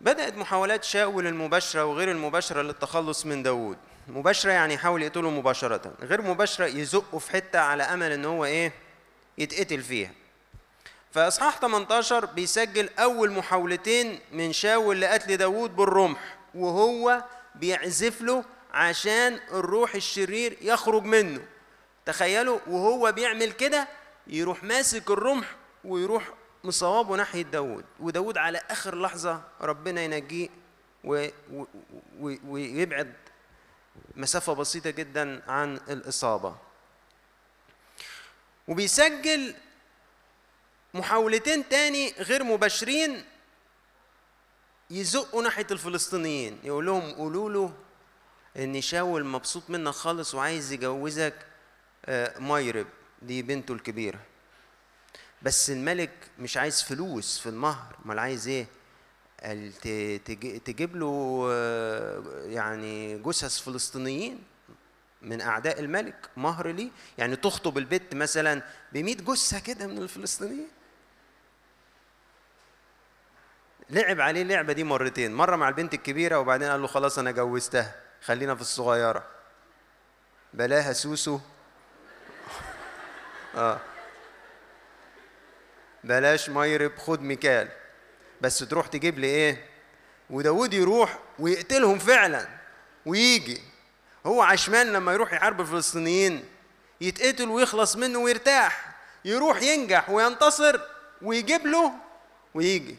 بدأت 0.00 0.34
محاولات 0.34 0.84
شاول 0.84 1.26
المباشرة 1.26 1.84
وغير 1.84 2.10
المباشرة 2.10 2.62
للتخلص 2.62 3.26
من 3.26 3.42
داوود. 3.42 3.78
مباشرة 4.08 4.52
يعني 4.52 4.74
يحاول 4.74 5.02
يقتله 5.02 5.30
مباشرة 5.30 5.92
غير 6.02 6.22
مباشرة 6.22 6.66
يزقه 6.66 7.18
في 7.18 7.30
حتة 7.30 7.58
على 7.58 7.82
أمل 7.82 8.12
إن 8.12 8.24
هو 8.24 8.44
إيه؟ 8.44 8.72
يتقتل 9.38 9.82
فيها. 9.82 10.10
فإصحاح 11.12 11.58
18 11.58 12.24
بيسجل 12.24 12.88
أول 12.98 13.30
محاولتين 13.30 14.20
من 14.32 14.52
شاول 14.52 15.00
لقتل 15.00 15.36
داوود 15.36 15.76
بالرمح 15.76 16.36
وهو 16.54 17.24
بيعزف 17.54 18.22
له 18.22 18.44
عشان 18.72 19.40
الروح 19.52 19.94
الشرير 19.94 20.56
يخرج 20.60 21.02
منه. 21.02 21.40
تخيلوا 22.06 22.58
وهو 22.66 23.12
بيعمل 23.12 23.52
كده 23.52 23.88
يروح 24.26 24.64
ماسك 24.64 25.10
الرمح 25.10 25.46
ويروح 25.84 26.28
مصوابه 26.64 27.16
ناحية 27.16 27.42
داود 27.42 27.84
وداود 28.00 28.38
على 28.38 28.60
آخر 28.70 29.00
لحظة 29.00 29.42
ربنا 29.60 30.00
ينجيه 30.02 30.48
ويبعد 32.20 33.12
مسافة 34.16 34.52
بسيطة 34.52 34.90
جدا 34.90 35.42
عن 35.50 35.76
الإصابة. 35.76 36.56
وبيسجل 38.68 39.54
محاولتين 40.94 41.68
تاني 41.68 42.12
غير 42.18 42.44
مباشرين 42.44 43.24
يزقوا 44.90 45.42
ناحية 45.42 45.66
الفلسطينيين. 45.70 46.58
يقول 46.64 46.86
لهم 46.86 47.12
قولوا 47.14 47.50
له 47.50 47.74
إن 48.56 48.80
شاول 48.80 49.24
مبسوط 49.24 49.70
منك 49.70 49.92
خالص 49.94 50.34
وعايز 50.34 50.72
يجوزك 50.72 51.46
آه، 52.06 52.38
مايرب 52.38 52.86
دي 53.22 53.42
بنته 53.42 53.74
الكبيرة. 53.74 54.18
بس 55.42 55.70
الملك 55.70 56.10
مش 56.38 56.56
عايز 56.56 56.82
فلوس 56.82 57.38
في 57.38 57.48
المهر 57.48 57.96
امال 58.04 58.18
عايز 58.18 58.48
إيه؟ 58.48 58.66
تجيب 60.64 60.96
له 60.96 61.46
آه، 61.50 62.22
يعني 62.44 63.18
جثث 63.18 63.60
فلسطينيين 63.60 64.44
من 65.22 65.40
أعداء 65.40 65.80
الملك 65.80 66.30
مهر 66.36 66.68
ليه. 66.68 66.90
يعني 67.18 67.36
تخطب 67.36 67.78
البت 67.78 68.14
مثلا 68.14 68.62
ب 68.92 68.98
100 68.98 69.16
جثة 69.16 69.58
كده 69.58 69.86
من 69.86 69.98
الفلسطينيين. 69.98 70.68
لعب 73.90 74.20
عليه 74.20 74.42
اللعبة 74.42 74.72
دي 74.72 74.84
مرتين 74.84 75.34
مرة 75.34 75.56
مع 75.56 75.68
البنت 75.68 75.94
الكبيرة 75.94 76.38
وبعدين 76.38 76.70
قال 76.70 76.80
له 76.80 76.86
خلاص 76.86 77.18
أنا 77.18 77.30
جوزتها 77.30 77.94
خلينا 78.22 78.54
في 78.54 78.60
الصغيرة. 78.60 79.26
بلاها 80.54 80.92
سوسو. 80.92 81.40
آه. 83.56 83.80
بلاش 86.04 86.50
ميرب 86.50 86.92
خد 86.98 87.22
ميكال. 87.22 87.68
بس 88.40 88.58
تروح 88.58 88.86
تجيب 88.86 89.18
لي 89.18 89.26
إيه؟ 89.26 89.68
وداود 90.30 90.74
يروح 90.74 91.18
ويقتلهم 91.38 91.98
فعلا 91.98 92.48
ويجي. 93.06 93.62
هو 94.26 94.42
عشمان 94.42 94.92
لما 94.92 95.12
يروح 95.12 95.32
يحارب 95.32 95.60
الفلسطينيين 95.60 96.44
يتقتل 97.00 97.48
ويخلص 97.48 97.96
منه 97.96 98.18
ويرتاح. 98.18 98.94
يروح 99.24 99.62
ينجح 99.62 100.10
وينتصر 100.10 100.80
ويجيب 101.22 101.66
له 101.66 101.92
ويجي. 102.54 102.96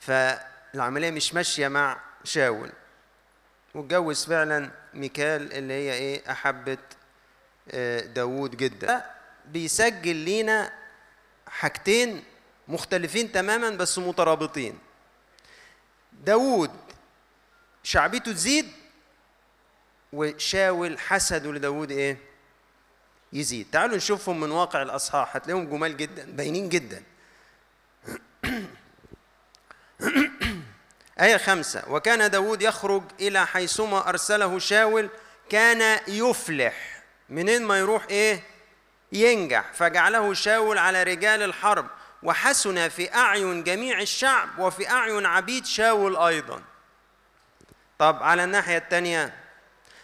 فالعملية 0.00 1.10
مش 1.10 1.34
ماشية 1.34 1.68
مع 1.68 2.00
شاول. 2.24 2.70
واتجوز 3.74 4.24
فعلا 4.24 4.70
ميكال 4.94 5.52
اللي 5.52 5.74
هي 5.74 5.92
إيه؟ 5.92 6.30
أحبت 6.32 6.78
آه، 7.70 8.00
داوود 8.00 8.56
جدا. 8.56 9.04
بيسجل 9.46 10.16
لينا 10.16 10.72
حاجتين 11.46 12.24
مختلفين 12.70 13.32
تماما 13.32 13.70
بس 13.70 13.98
مترابطين. 13.98 14.78
داوود 16.12 16.70
شعبيته 17.82 18.32
تزيد 18.32 18.72
وشاول 20.12 20.98
حسده 20.98 21.52
لداوود 21.52 21.90
إيه؟ 21.90 22.18
يزيد. 23.32 23.66
تعالوا 23.72 23.96
نشوفهم 23.96 24.40
من 24.40 24.50
واقع 24.50 24.82
الأصحاح 24.82 25.36
هتلاقيهم 25.36 25.70
جمال 25.70 25.96
جدا 25.96 26.30
باينين 26.30 26.68
جدا. 26.68 27.02
آية 31.20 31.36
خمسة. 31.36 31.84
وكان 31.88 32.30
داود 32.30 32.62
يخرج 32.62 33.02
إلى 33.20 33.46
حيثما 33.46 34.08
أرسله 34.08 34.58
شاول 34.58 35.10
كان 35.48 36.00
يفلح. 36.08 37.02
منين 37.28 37.62
ما 37.64 37.78
يروح 37.78 38.06
إيه؟ 38.10 38.42
ينجح. 39.12 39.72
فجعله 39.72 40.34
شاول 40.34 40.78
على 40.78 41.02
رجال 41.02 41.42
الحرب. 41.42 41.86
وحسن 42.22 42.88
في 42.88 43.14
أعين 43.14 43.64
جميع 43.64 44.00
الشعب 44.00 44.58
وفي 44.58 44.90
أعين 44.90 45.26
عبيد 45.26 45.66
شاول 45.66 46.16
أيضا. 46.16 46.62
طب 47.98 48.22
على 48.22 48.44
الناحية 48.44 48.76
الثانية 48.76 49.34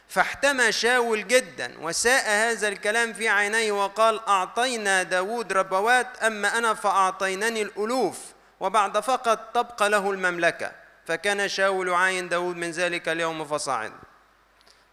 فاحتمى 0.09 0.73
شاول 0.73 1.29
جدا 1.29 1.75
وساء 1.81 2.29
هذا 2.29 2.69
الكلام 2.69 3.13
في 3.13 3.29
عينيه 3.29 3.73
وقال 3.73 4.29
أعطينا 4.29 5.03
داود 5.03 5.53
ربوات 5.53 6.23
أما 6.23 6.59
أنا 6.59 6.75
فأعطينني 6.75 7.63
الألوف 7.63 8.19
وبعد 8.61 9.01
فقط 9.01 9.39
تبقى 9.55 9.91
له 9.91 10.11
المملكة. 10.11 10.73
فكان 11.07 11.49
شاول 11.49 11.89
يعاين 11.89 12.29
داود 12.29 12.57
من 12.57 12.71
ذلك 12.71 13.09
اليوم 13.09 13.45
فصعد 13.45 13.93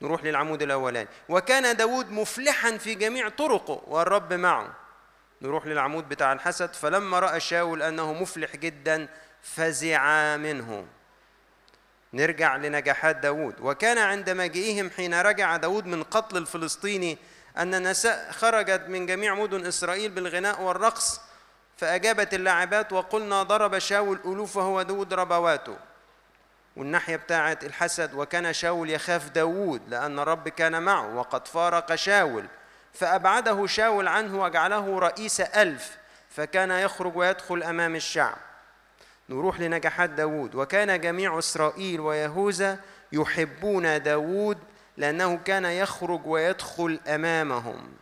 نروح 0.01 0.23
للعمود 0.23 0.61
الأولاني. 0.61 1.09
وكان 1.29 1.75
داود 1.75 2.11
مفلحا 2.11 2.77
في 2.77 2.95
جميع 2.95 3.29
طرقه 3.29 3.81
والرب 3.87 4.33
معه. 4.33 4.82
نروح 5.43 5.65
للعمود 5.65 6.09
بتاع 6.09 6.33
الحسد 6.33 6.73
فلما 6.73 7.19
رأى 7.19 7.39
شاول 7.39 7.81
أنه 7.81 8.13
مفلح 8.13 8.55
جدا 8.55 9.07
فزع 9.41 10.37
منه. 10.37 10.85
نرجع 12.13 12.55
لنجاحات 12.55 13.15
داود 13.15 13.55
وكان 13.59 13.97
عند 13.97 14.29
مجيئهم 14.29 14.89
حين 14.89 15.21
رجع 15.21 15.57
داود 15.57 15.85
من 15.85 16.03
قتل 16.03 16.37
الفلسطيني 16.37 17.17
أن 17.57 17.75
النساء 17.75 18.31
خرجت 18.31 18.81
من 18.87 19.05
جميع 19.05 19.35
مدن 19.35 19.65
إسرائيل 19.65 20.11
بالغناء 20.11 20.61
والرقص 20.61 21.21
فأجابت 21.77 22.33
اللاعبات 22.33 22.93
وقلنا 22.93 23.43
ضرب 23.43 23.79
شاول 23.79 24.19
ألوف 24.25 24.57
وهو 24.57 24.81
داود 24.81 25.13
ربواته. 25.13 25.77
والناحية 26.75 27.15
بتاعة 27.15 27.59
الحسد 27.63 28.13
وكان 28.13 28.53
شاول 28.53 28.89
يخاف 28.89 29.29
داود 29.29 29.81
لأن 29.89 30.19
الرب 30.19 30.49
كان 30.49 30.83
معه 30.83 31.15
وقد 31.15 31.47
فارق 31.47 31.95
شاول. 31.95 32.45
فأبعده 32.93 33.67
شاول 33.67 34.07
عنه 34.07 34.41
وجعله 34.43 34.99
رئيس 34.99 35.41
ألف 35.41 35.97
فكان 36.29 36.71
يخرج 36.71 37.17
ويدخل 37.17 37.63
أمام 37.63 37.95
الشعب. 37.95 38.37
نروح 39.29 39.59
لنجاحات 39.59 40.09
داود 40.09 40.55
وكان 40.55 41.01
جميع 41.01 41.39
إسرائيل 41.39 41.99
ويهوذا 41.99 42.79
يحبون 43.11 44.03
داود 44.03 44.57
لأنه 44.97 45.37
كان 45.37 45.65
يخرج 45.65 46.21
ويدخل 46.25 46.99
أمامهم. 47.07 47.93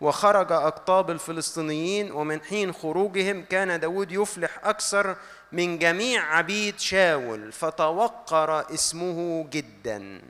وخرج 0.00 0.52
أقطاب 0.52 1.10
الفلسطينيين 1.10 2.12
ومن 2.12 2.42
حين 2.42 2.72
خروجهم 2.72 3.44
كان 3.44 3.80
داود 3.80 4.12
يفلح 4.12 4.58
أكثر 4.64 5.16
من 5.52 5.78
جميع 5.78 6.36
عبيد 6.36 6.80
شاول 6.80 7.52
فتوقر 7.52 8.74
اسمه 8.74 9.46
جدا. 9.50 10.22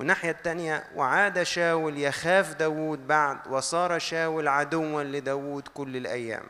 والناحية 0.00 0.30
الثانية 0.30 0.84
وعاد 0.94 1.42
شاول 1.42 1.98
يخاف 1.98 2.54
داود 2.54 3.06
بعد 3.06 3.38
وصار 3.46 3.98
شاول 3.98 4.48
عدوا 4.48 5.02
لداود 5.02 5.68
كل 5.68 5.96
الأيام. 5.96 6.42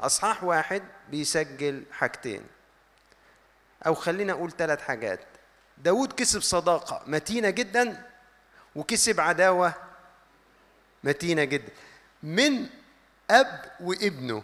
أصحاح 0.00 0.44
واحد 0.44 0.82
بيسجل 1.10 1.84
حاجتين. 1.92 2.42
أو 3.86 3.94
خلينا 3.94 4.32
أقول 4.32 4.50
ثلاث 4.52 4.82
حاجات. 4.82 5.20
داود 5.78 6.12
كسب 6.12 6.40
صداقة 6.40 7.02
متينة 7.06 7.50
جدا 7.50 8.06
وكسب 8.76 9.20
عداوة 9.20 9.74
متينة 11.04 11.44
جدا. 11.44 11.72
من 12.22 12.66
أب 13.30 13.64
وابنه. 13.80 14.42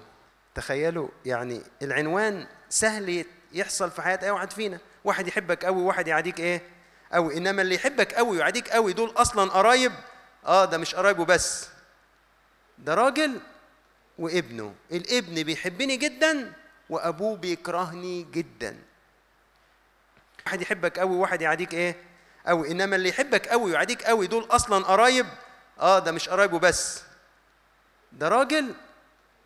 تخيلوا 0.55 1.09
يعني 1.25 1.63
العنوان 1.83 2.47
سهل 2.69 3.25
يحصل 3.53 3.91
في 3.91 4.03
حياة 4.03 4.19
أي 4.23 4.31
واحد 4.31 4.51
فينا. 4.51 4.79
واحد 5.05 5.29
يحبك 5.29 5.65
قوي 5.65 5.83
وواحد 5.83 6.09
يعاديك 6.09 6.41
إيه؟ 6.41 6.76
قوي 7.13 7.37
إنما 7.37 7.63
اللي 7.63 7.75
يحبك 7.75 8.15
قوي 8.15 8.37
ويعاديك 8.37 8.69
قوي 8.69 8.93
دول 8.93 9.11
أصلا 9.17 9.51
قرايب. 9.51 9.93
آه 10.47 10.65
ده 10.65 10.79
مش 10.79 10.95
قرايبه 10.95 11.25
بس. 11.25 11.69
ده 12.79 12.95
راجل 12.95 13.41
وابنه. 14.19 14.75
الابن 14.93 15.43
بيحبني 15.43 15.97
جدا 15.97 16.53
وأبوه 16.91 17.37
بيكرهني 17.37 18.23
جدا. 18.23 18.79
واحد 20.47 20.63
يحبك 20.63 20.99
قوي 20.99 21.17
وواحد 21.17 21.43
يعاديك 21.43 21.75
إيه؟ 21.75 21.97
قوي 22.47 22.71
إنما 22.71 22.97
اللي 22.97 23.09
يحبك 23.09 23.49
قوي 23.49 23.71
ويعاديك 23.71 24.03
قوي 24.03 24.27
دول 24.27 24.45
أصلا 24.51 24.85
قرايب. 24.85 25.27
آه 25.81 25.99
ده 25.99 26.13
مش 26.13 26.29
قرايبه 26.29 26.59
بس. 26.59 27.03
ده 28.13 28.29
راجل 28.29 28.75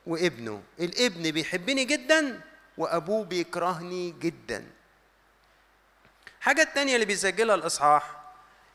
وابنه. 0.06 0.62
الابن 0.80 1.30
بيحبني 1.30 1.84
جدا 1.84 2.40
وأبوه 2.78 3.24
بيكرهني 3.24 4.10
جدا. 4.10 4.66
حاجة 6.40 6.62
التانية 6.62 6.94
اللي 6.94 7.06
بيسجلها 7.06 7.54
الإصحاح 7.54 8.20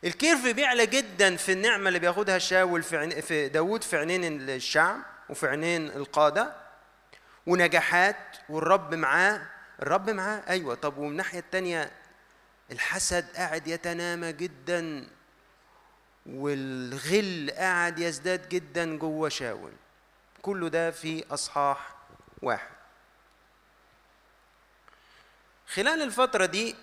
الكيرف 0.04 0.46
بيعلى 0.46 0.86
جدا 0.86 1.36
في 1.36 1.52
النعمة 1.52 1.88
اللي 1.88 1.98
بياخدها 1.98 2.38
شاول 2.38 2.82
في, 2.82 2.96
عن... 2.96 3.20
في 3.20 3.48
داود 3.48 3.84
في 3.84 3.96
عينين 3.96 4.48
الشعب 4.50 5.00
وفي 5.28 5.46
عينين 5.48 5.86
القادة 5.86 6.52
ونجاحات 7.46 8.36
والرب 8.48 8.94
معاه 8.94 9.46
الرب 9.82 10.10
معاه 10.10 10.42
أيوة. 10.48 10.74
طب 10.74 10.98
ومن 10.98 11.10
الناحية 11.10 11.38
التانية 11.38 11.90
الحسد 12.72 13.36
قاعد 13.36 13.68
يتنامى 13.68 14.32
جدا 14.32 15.08
والغل 16.26 17.50
قاعد 17.56 17.98
يزداد 17.98 18.48
جدا 18.48 18.98
جوه 18.98 19.28
شاول. 19.28 19.72
كل 20.42 20.70
ده 20.70 20.90
في 20.90 21.24
إصحاح 21.30 21.94
واحد. 22.42 22.76
خلال 25.66 26.02
الفترة 26.02 26.46
دي 26.46 26.76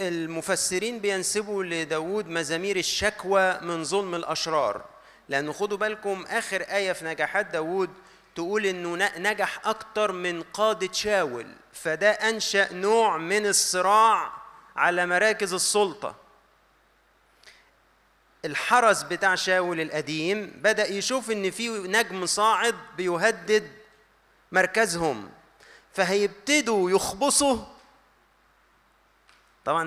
المفسرين 0.00 0.98
بينسبوا 0.98 1.64
لداود 1.64 2.28
مزامير 2.28 2.76
الشكوى 2.76 3.58
من 3.60 3.84
ظلم 3.84 4.14
الأشرار. 4.14 4.84
لأنه 5.28 5.52
خدوا 5.52 5.78
بالكم 5.78 6.24
آخر 6.28 6.60
آية 6.62 6.92
في 6.92 7.04
نجاحات 7.04 7.46
داود 7.46 7.90
تقول 8.34 8.66
إنه 8.66 9.10
نجح 9.18 9.66
أكتر 9.66 10.12
من 10.12 10.42
قادة 10.42 10.92
شاول. 10.92 11.46
فده 11.72 12.10
أنشأ 12.10 12.72
نوع 12.72 13.16
من 13.16 13.46
الصراع 13.46 14.32
على 14.76 15.06
مراكز 15.06 15.54
السلطة. 15.54 16.14
الحرس 18.44 19.02
بتاع 19.02 19.34
شاول 19.34 19.80
القديم 19.80 20.52
بدأ 20.56 20.88
يشوف 20.88 21.30
إن 21.30 21.50
في 21.50 21.68
نجم 21.68 22.26
صاعد 22.26 22.74
بيهدد 22.96 23.70
مركزهم. 24.52 25.30
فهيبتدوا 25.92 26.90
يخبصوا 26.90 27.58
طبعا 29.70 29.84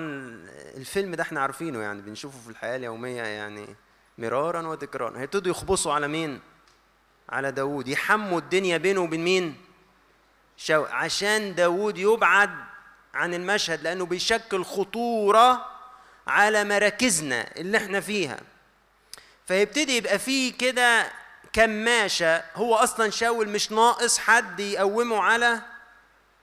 الفيلم 0.76 1.14
ده 1.14 1.22
إحنا 1.22 1.40
عارفينه 1.40 1.82
يعني 1.82 2.02
بنشوفه 2.02 2.38
في 2.44 2.50
الحياة 2.50 2.76
اليومية 2.76 3.22
يعني 3.22 3.76
مرارا 4.18 4.66
وتكرارا 4.66 5.18
هيبتدوا 5.20 5.50
يخبصوا 5.50 5.92
على 5.92 6.08
مين؟ 6.08 6.40
على 7.28 7.52
داوود 7.52 7.88
يحموا 7.88 8.38
الدنيا 8.38 8.76
بينه 8.76 9.00
وبين 9.00 9.24
مين؟ 9.24 9.56
شاول 10.56 10.88
عشان 10.88 11.54
داوود 11.54 11.98
يبعد 11.98 12.50
عن 13.14 13.34
المشهد 13.34 13.82
لأنه 13.82 14.06
بيشكل 14.06 14.64
خطورة 14.64 15.66
على 16.26 16.64
مراكزنا 16.64 17.56
اللي 17.56 17.78
إحنا 17.78 18.00
فيها 18.00 18.40
فيبتدي 19.46 19.96
يبقى 19.96 20.18
فيه 20.18 20.52
كده 20.58 21.06
كماشة 21.52 22.42
هو 22.54 22.74
أصلا 22.74 23.10
شاول 23.10 23.48
مش 23.48 23.72
ناقص 23.72 24.18
حد 24.18 24.60
يقومه 24.60 25.20
على 25.22 25.60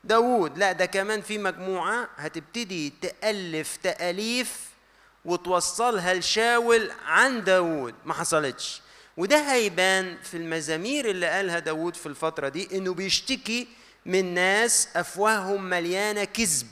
داوود 0.04 0.58
لا 0.58 0.72
ده 0.72 0.86
كمان 0.86 1.22
في 1.22 1.38
مجموعة 1.38 2.10
هتبتدي 2.18 2.94
تألف 3.02 3.78
تأليف 3.84 4.70
وتوصلها 5.26 6.14
لشاول 6.14 6.92
عن 7.06 7.44
داوود. 7.44 7.96
ما 8.06 8.14
حصلتش. 8.14 8.82
وده 9.18 9.54
هيبان 9.54 10.18
في 10.24 10.38
المزامير 10.38 11.10
اللي 11.10 11.28
قالها 11.28 11.60
داوود 11.60 11.96
في 11.96 12.06
الفترة 12.06 12.50
دي 12.50 12.78
إنه 12.78 12.94
بيشتكي 12.94 13.68
من 14.06 14.34
ناس 14.34 14.90
أفواههم 14.96 15.64
مليانة 15.64 16.24
كذب 16.24 16.68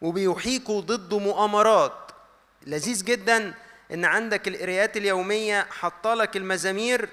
وبيحيكوا 0.00 0.80
ضده 0.80 1.18
مؤامرات. 1.18 2.10
لذيذ 2.66 3.04
جدا 3.04 3.54
إن 3.92 4.04
عندك 4.04 4.48
القرايات 4.48 4.96
اليومية 4.96 5.66
حاطه 5.70 6.28
المزامير 6.36 7.08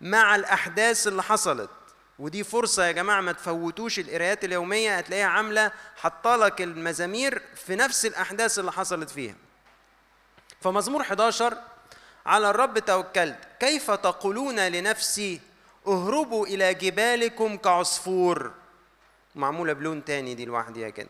مع 0.00 0.36
الأحداث 0.36 1.06
اللي 1.06 1.22
حصلت. 1.22 1.70
ودي 2.18 2.44
فرصة 2.44 2.86
يا 2.86 2.92
جماعة 2.92 3.20
ما 3.20 3.32
تفوتوش 3.32 3.98
القرايات 3.98 4.44
اليومية 4.44 4.98
هتلاقيها 4.98 5.26
عاملة 5.26 5.72
حاطه 5.96 6.52
المزامير 6.60 7.42
في 7.66 7.76
نفس 7.76 8.06
الأحداث 8.06 8.58
اللي 8.58 8.72
حصلت 8.72 9.10
فيها. 9.10 9.34
فمزمور 10.60 11.00
11 11.00 11.58
على 12.26 12.50
الرب 12.50 12.78
توكلت. 12.78 13.38
كيف 13.60 13.90
تقولون 13.90 14.60
لنفسي 14.68 15.40
اهربوا 15.86 16.46
إلى 16.46 16.74
جبالكم 16.74 17.56
كعصفور؟ 17.56 18.52
معمولة 19.34 19.72
بلون 19.72 20.04
تاني 20.04 20.34
دي 20.34 20.44
لوحديها 20.44 20.88
كده. 20.90 21.08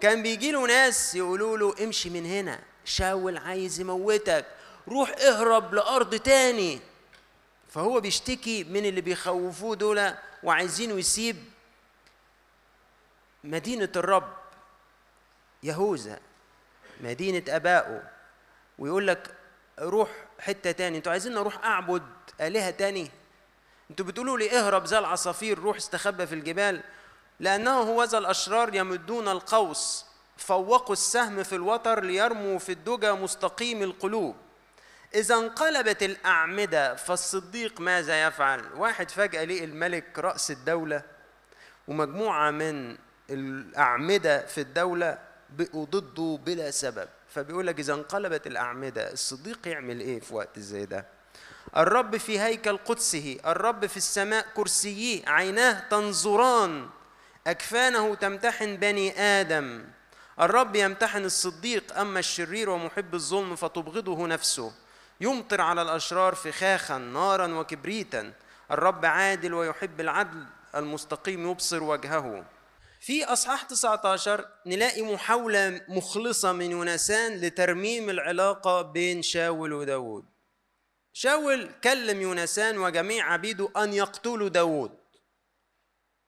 كان 0.00 0.22
بيجي 0.22 0.52
له 0.52 0.66
ناس 0.66 1.14
يقولوا 1.14 1.58
له 1.58 1.74
امشي 1.84 2.10
من 2.10 2.26
هنا 2.26 2.58
شاول 2.84 3.36
عايز 3.36 3.80
يموتك 3.80 4.44
روح 4.88 5.10
اهرب 5.20 5.74
لأرض 5.74 6.14
تاني. 6.14 6.80
فهو 7.70 8.00
بيشتكي 8.00 8.64
من 8.64 8.86
اللي 8.86 9.00
بيخوفوه 9.00 9.76
دول 9.76 10.12
وعايزينه 10.46 10.94
يسيب 10.94 11.36
مدينة 13.44 13.88
الرب 13.96 14.36
يهوذا 15.62 16.20
مدينة 17.00 17.42
أبائه 17.48 18.02
ويقول 18.78 19.06
لك 19.06 19.34
روح 19.78 20.10
حتة 20.40 20.72
تاني. 20.72 20.98
أنتوا 20.98 21.12
عايزين 21.12 21.36
أروح 21.36 21.64
أعبد 21.64 22.02
آلهة 22.40 22.70
تاني؟ 22.70 23.10
أنتوا 23.90 24.06
بتقولوا 24.06 24.38
لي 24.38 24.58
اهرب 24.58 24.84
زي 24.84 24.98
العصافير 24.98 25.58
روح 25.58 25.76
استخبى 25.76 26.26
في 26.26 26.34
الجبال. 26.34 26.82
لأنه 27.40 27.80
هوذا 27.80 28.18
الأشرار 28.18 28.74
يمدون 28.74 29.28
القوس 29.28 30.04
فوقوا 30.36 30.92
السهم 30.92 31.42
في 31.42 31.54
الوتر 31.54 32.04
ليرموا 32.04 32.58
في 32.58 32.72
الدجى 32.72 33.12
مستقيم 33.12 33.82
القلوب. 33.82 34.36
إذا 35.14 35.34
انقلبت 35.34 36.02
الأعمدة 36.02 36.94
فالصديق 36.94 37.80
ماذا 37.80 38.26
يفعل؟ 38.26 38.64
واحد 38.74 39.10
فجأة 39.10 39.44
لقي 39.44 39.64
الملك 39.64 40.18
رأس 40.18 40.50
الدولة 40.50 41.02
ومجموعة 41.88 42.50
من 42.50 42.96
الأعمدة 43.30 44.46
في 44.46 44.60
الدولة 44.60 45.18
بقوا 45.50 45.86
ضده 45.86 46.38
بلا 46.44 46.70
سبب 46.70 47.08
فبيقول 47.34 47.66
لك 47.66 47.80
إذا 47.80 47.94
انقلبت 47.94 48.46
الأعمدة 48.46 49.12
الصديق 49.12 49.68
يعمل 49.68 50.00
إيه 50.00 50.20
في 50.20 50.34
وقت 50.34 50.58
زي 50.58 50.86
ده؟ 50.86 51.06
الرب 51.76 52.16
في 52.16 52.40
هيكل 52.40 52.76
قدسه 52.76 53.38
الرب 53.46 53.86
في 53.86 53.96
السماء 53.96 54.46
كرسيه 54.54 55.28
عيناه 55.28 55.82
تنظران 55.90 56.88
أكفانه 57.46 58.14
تمتحن 58.14 58.76
بني 58.76 59.20
آدم 59.20 59.84
الرب 60.40 60.76
يمتحن 60.76 61.24
الصديق 61.24 61.98
أما 61.98 62.18
الشرير 62.18 62.70
ومحب 62.70 63.14
الظلم 63.14 63.56
فتبغضه 63.56 64.26
نفسه 64.26 64.72
يمطر 65.20 65.60
على 65.60 65.82
الأشرار 65.82 66.34
فخاخا 66.34 66.98
نارا 66.98 67.54
وكبريتا. 67.54 68.32
الرب 68.70 69.04
عادل 69.04 69.54
ويحب 69.54 70.00
العدل 70.00 70.46
المستقيم 70.74 71.50
يبصر 71.50 71.82
وجهه. 71.82 72.44
في 73.00 73.24
أصحاح 73.24 73.62
19 73.62 74.48
نلاقي 74.66 75.02
محاولة 75.02 75.80
مخلصة 75.88 76.52
من 76.52 76.70
يونسان 76.70 77.40
لترميم 77.40 78.10
العلاقة 78.10 78.82
بين 78.82 79.22
شاول 79.22 79.72
وداود. 79.72 80.24
شاول 81.12 81.70
كلم 81.84 82.20
يونسان 82.20 82.78
وجميع 82.78 83.32
عبيده 83.32 83.68
أن 83.76 83.92
يقتلوا 83.92 84.48
داود. 84.48 84.98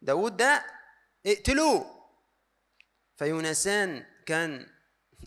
داود 0.02 0.36
ده 0.36 0.64
اقتلوه. 1.26 2.04
فيونسان 3.16 4.06
كان 4.26 4.66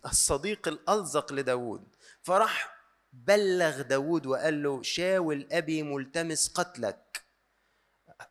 الصديق 0.06 0.68
الألزق 0.68 1.34
لداود. 1.34 1.96
فراح 2.24 2.81
بلغ 3.14 3.82
داود 3.82 4.26
وقال 4.26 4.64
له 4.64 4.82
شاول 4.84 5.48
أبي 5.52 5.84
ملتمس 5.84 6.54
قتلك. 6.54 7.24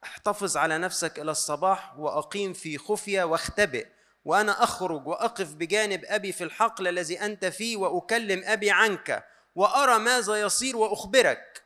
احتفظ 0.04 0.56
على 0.56 0.78
نفسك 0.78 1.18
إلى 1.18 1.30
الصباح 1.30 1.98
وأقيم 1.98 2.52
في 2.52 2.78
خفية 2.78 3.22
واختبئ. 3.22 3.86
وأنا 4.24 4.62
أخرج 4.62 5.06
وأقف 5.06 5.54
بجانب 5.54 6.04
أبي 6.04 6.32
في 6.32 6.44
الحقل 6.44 6.88
الذي 6.88 7.20
أنت 7.20 7.44
فيه 7.44 7.76
وأكلم 7.76 8.42
أبي 8.44 8.70
عنك. 8.70 9.24
وأرى 9.54 9.98
ماذا 9.98 10.40
يصير 10.40 10.76
وأخبرك. 10.76 11.62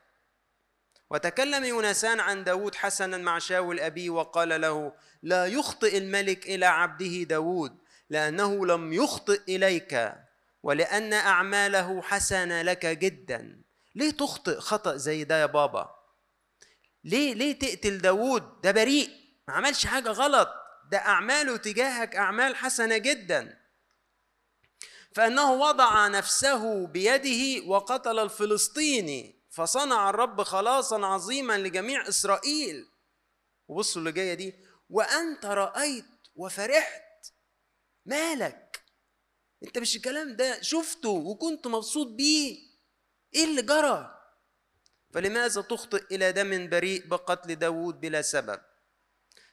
وتكلم 1.09 1.63
يونسان 1.63 2.19
عن 2.19 2.43
داود 2.43 2.75
حسنا 2.75 3.17
مع 3.17 3.39
شاول 3.39 3.79
أبيه 3.79 4.09
وقال 4.09 4.61
له 4.61 4.93
لا 5.23 5.45
يخطئ 5.45 5.97
الملك 5.97 6.45
إلى 6.45 6.65
عبده 6.65 7.23
داود 7.23 7.77
لأنه 8.09 8.65
لم 8.65 8.93
يخطئ 8.93 9.41
إليك. 9.55 10.15
ولأن 10.65 11.13
أعماله 11.13 12.01
حسنة 12.01 12.61
لك 12.61 12.85
جدا. 12.85 13.61
ليه 13.95 14.11
تخطئ 14.11 14.59
خطأ 14.59 14.95
زي 14.95 15.23
ده 15.23 15.41
يا 15.41 15.45
بابا؟ 15.45 15.95
ليه 17.03 17.33
ليه 17.33 17.59
تقتل 17.59 17.97
داوود؟ 17.97 18.61
ده 18.61 18.71
بريء. 18.71 19.09
ما 19.47 19.53
عملش 19.53 19.85
حاجة 19.85 20.09
غلط. 20.09 20.49
ده 20.91 20.97
أعماله 20.97 21.57
تجاهك 21.57 22.15
أعمال 22.15 22.55
حسنة 22.55 22.97
جدا. 22.97 23.59
فأنه 25.15 25.53
وضع 25.53 26.07
نفسه 26.07 26.87
بيده 26.87 27.65
وقتل 27.67 28.19
الفلسطيني. 28.19 29.43
فصنع 29.51 30.09
الرب 30.09 30.41
خلاصا 30.41 31.05
عظيما 31.05 31.57
لجميع 31.57 32.07
إسرائيل. 32.07 32.87
وبصوا 33.67 33.99
اللي 33.99 34.11
جاية 34.11 34.33
دي. 34.33 34.55
وأنت 34.89 35.45
رأيت 35.45 36.05
وفرحت. 36.35 37.03
مالك؟ 38.05 38.64
انت 39.67 39.77
مش 39.77 39.95
الكلام 39.95 40.35
ده 40.35 40.61
شفته 40.61 41.09
وكنت 41.09 41.67
مبسوط 41.67 42.07
بيه. 42.07 42.57
إيه 43.35 43.43
اللي 43.45 43.61
جرى؟ 43.61 44.21
فلماذا 45.13 45.61
تخطئ 45.61 46.15
إلى 46.15 46.31
دم 46.31 46.69
بريء 46.69 47.07
بقتل 47.07 47.55
داود 47.55 47.99
بلا 48.01 48.21
سبب؟ 48.21 48.61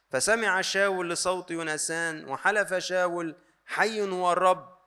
فسمع 0.09 0.61
شاول 0.61 1.09
لصوت 1.09 1.51
يونسان 1.51 2.29
وحلف 2.29 2.73
شاول 2.73 3.35
حي 3.65 4.01
هو 4.01 4.31
الرب. 4.31 4.77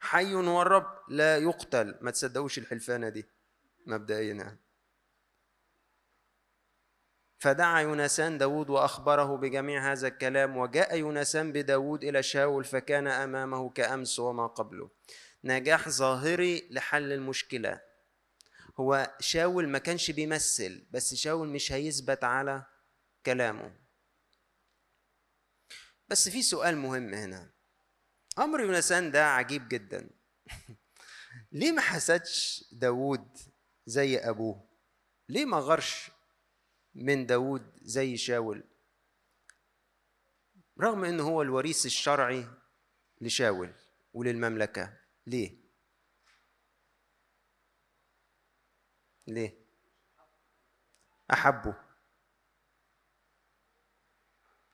حي 0.00 0.34
هو 0.34 0.62
الرب 0.62 0.98
لا 1.08 1.38
يقتل. 1.38 1.98
ما 2.00 2.10
تصدقوش 2.10 2.58
الحلفانة 2.58 3.08
دي 3.08 3.26
مبدئيا. 3.86 4.58
فدعا 7.38 7.80
يونسان 7.80 8.38
داود 8.38 8.70
وأخبره 8.70 9.36
بجميع 9.36 9.92
هذا 9.92 10.08
الكلام 10.08 10.56
وجاء 10.56 10.96
يونسان 10.96 11.52
بداود 11.52 12.04
إلى 12.04 12.22
شاول 12.22 12.64
فكان 12.64 13.06
أمامه 13.06 13.70
كأمس 13.70 14.18
وما 14.18 14.46
قبله. 14.46 14.90
نجاح 15.44 15.88
ظاهري 15.88 16.68
لحل 16.70 17.12
المشكلة. 17.12 17.80
هو 18.80 19.16
شاول 19.20 19.68
ما 19.68 19.78
كانش 19.78 20.10
بيمثل 20.10 20.86
بس 20.90 21.14
شاول 21.14 21.48
مش 21.48 21.72
هيثبت 21.72 22.24
على 22.24 22.64
كلامه. 23.26 23.76
بس 26.08 26.28
في 26.28 26.42
سؤال 26.42 26.76
مهم 26.76 27.14
هنا. 27.14 27.50
أمر 28.38 28.60
يونسان 28.60 29.10
ده 29.10 29.26
عجيب 29.26 29.68
جدا. 29.68 30.10
ليه 31.52 31.72
ما 31.72 31.80
حسدش 31.80 32.64
داود 32.72 33.38
زي 33.86 34.18
أبوه؟ 34.18 34.68
ليه 35.28 35.44
ما 35.44 35.58
غرش 35.58 36.10
من 36.96 37.26
داود 37.26 37.62
زي 37.82 38.16
شاول. 38.16 38.64
رغم 40.80 41.04
إنه 41.04 41.22
هو 41.22 41.42
الوريث 41.42 41.86
الشرعي 41.86 42.46
لشاول 43.20 43.72
وللمملكة. 44.12 44.98
ليه؟ 45.26 45.56
ليه؟ 49.26 49.66
أحبه. 51.32 51.74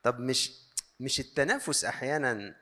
طب 0.02 0.20
مش 0.20 0.62
مش 1.00 1.20
التنافس 1.20 1.84
أحيانا 1.84 2.56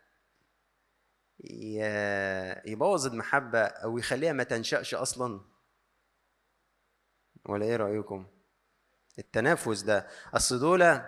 يبوظ 2.67 3.07
المحبة 3.07 3.59
أو 3.59 3.99
يخليها 3.99 4.33
ما 4.33 4.45
تنشأش 4.45 4.95
أصلا؟ 4.95 5.41
ولا 7.45 7.65
إيه 7.67 7.77
رأيكم؟ 7.77 8.40
التنافس 9.21 9.83
ده. 9.83 10.07
أصل 10.35 10.61
دول 10.61 11.01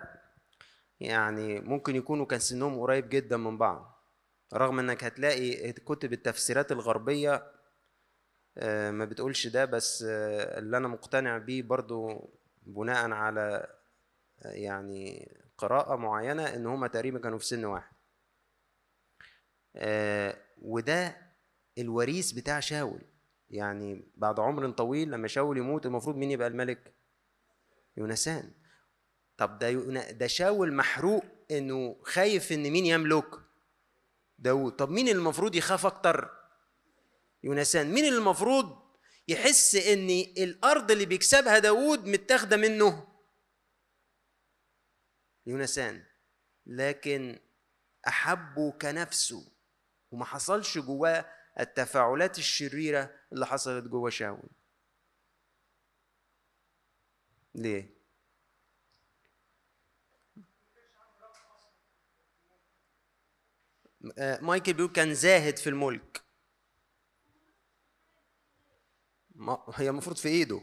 يعني 1.00 1.60
ممكن 1.60 1.96
يكونوا 1.96 2.26
كان 2.26 2.38
سنهم 2.40 2.80
قريب 2.80 3.08
جدا 3.08 3.36
من 3.36 3.58
بعض 3.58 3.92
رغم 4.54 4.78
إنك 4.78 5.04
هتلاقي 5.04 5.72
كتب 5.72 6.12
التفسيرات 6.12 6.72
الغربية 6.72 7.52
آه، 8.58 8.90
ما 8.90 9.04
بتقولش 9.04 9.46
ده 9.46 9.64
بس 9.64 10.04
آه، 10.08 10.58
اللي 10.58 10.76
أنا 10.76 10.88
مقتنع 10.88 11.38
بيه 11.38 11.62
برضو 11.62 12.30
بناء 12.62 13.10
على 13.10 13.66
آه، 14.42 14.48
يعني 14.52 15.32
قراءة 15.58 15.96
معينة 15.96 16.54
إن 16.54 16.66
هما 16.66 16.88
تقريبا 16.88 17.18
كانوا 17.18 17.38
في 17.38 17.46
سن 17.46 17.64
واحد. 17.64 17.92
وده 20.62 21.16
الوريث 21.78 22.32
بتاع 22.32 22.60
شاول. 22.60 23.00
يعني 23.50 24.12
بعد 24.16 24.40
عمر 24.40 24.70
طويل 24.70 25.10
لما 25.10 25.28
شاول 25.28 25.58
يموت 25.58 25.86
المفروض 25.86 26.16
مين 26.16 26.30
يبقى 26.30 26.48
الملك؟ 26.48 26.94
يونسان. 27.96 28.52
طب 29.36 29.58
ده 29.58 29.70
ده 30.10 30.26
شاول 30.26 30.72
محروق 30.72 31.24
إنه 31.50 31.96
خايف 32.02 32.52
إن 32.52 32.62
مين 32.70 32.86
يملك؟ 32.86 33.26
داود 34.38 34.72
طب 34.72 34.90
مين 34.90 35.08
المفروض 35.08 35.54
يخاف 35.54 35.86
أكتر؟ 35.86 36.30
يونسان. 37.42 37.92
مين 37.92 38.04
اللي 38.04 38.18
المفروض 38.18 38.82
يحس 39.28 39.74
إن 39.74 40.10
الأرض 40.38 40.90
اللي 40.90 41.06
بيكسبها 41.06 41.58
داود 41.58 42.06
متاخدة 42.06 42.56
منه؟ 42.56 43.08
يونسان. 45.46 46.04
لكن 46.66 47.38
أحبه 48.08 48.72
كنفسه 48.72 49.52
وما 50.10 50.24
حصلش 50.24 50.78
جواه 50.78 51.26
التفاعلات 51.60 52.38
الشريرة 52.38 53.14
اللي 53.32 53.46
حصلت 53.46 53.84
جوه 53.84 54.10
شاول. 54.10 54.48
ليه؟ 57.54 58.02
آه، 64.18 64.40
مايكل 64.40 64.72
بيقول 64.72 64.92
كان 64.92 65.14
زاهد 65.14 65.56
في 65.58 65.68
الملك. 65.68 66.22
ما 69.34 69.58
هي 69.74 69.88
المفروض 69.88 70.16
في 70.16 70.28
إيده. 70.28 70.60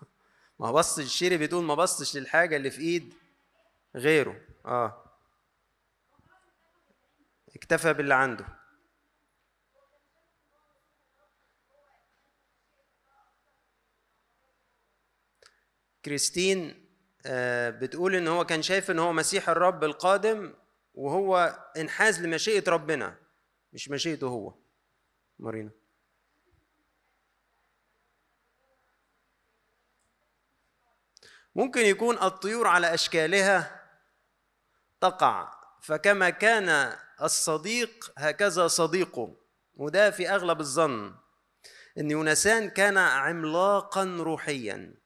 ما 0.60 0.72
بصش 0.72 1.04
الشيري 1.04 1.38
بتقول 1.38 1.64
ما 1.64 1.74
بصش 1.74 2.16
للحاجة 2.16 2.56
اللي 2.56 2.70
في 2.70 2.80
إيد 2.80 3.14
غيره. 3.96 4.40
آه. 4.64 5.04
اكتفى 7.56 7.92
باللي 7.92 8.14
عنده. 8.14 8.61
كريستين 16.04 16.86
آه، 17.26 17.70
بتقول 17.70 18.14
إن 18.14 18.28
هو 18.28 18.44
كان 18.44 18.62
شايف 18.62 18.90
إن 18.90 18.98
هو 18.98 19.12
مسيح 19.12 19.48
الرب 19.48 19.84
القادم 19.84 20.54
وهو 20.94 21.58
انحاز 21.76 22.22
لمشيئة 22.22 22.70
ربنا 22.70 23.16
مش 23.72 23.88
مشيئته 23.88 24.26
هو. 24.26 24.54
مارينا. 25.38 25.70
ممكن 31.54 31.80
يكون 31.80 32.18
الطيور 32.18 32.66
على 32.66 32.94
أشكالها 32.94 33.82
تقع 35.00 35.52
فكما 35.82 36.30
كان 36.30 36.96
الصديق 37.22 38.12
هكذا 38.18 38.68
صديقه. 38.68 39.36
وده 39.74 40.10
في 40.10 40.30
أغلب 40.30 40.60
الظن 40.60 41.14
إن 41.98 42.10
يونسان 42.10 42.70
كان 42.70 42.98
عملاقا 42.98 44.04
روحيا. 44.04 45.01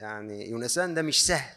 يعني 0.00 0.50
يونسان 0.50 0.94
ده 0.94 1.02
مش 1.02 1.26
سهل. 1.26 1.56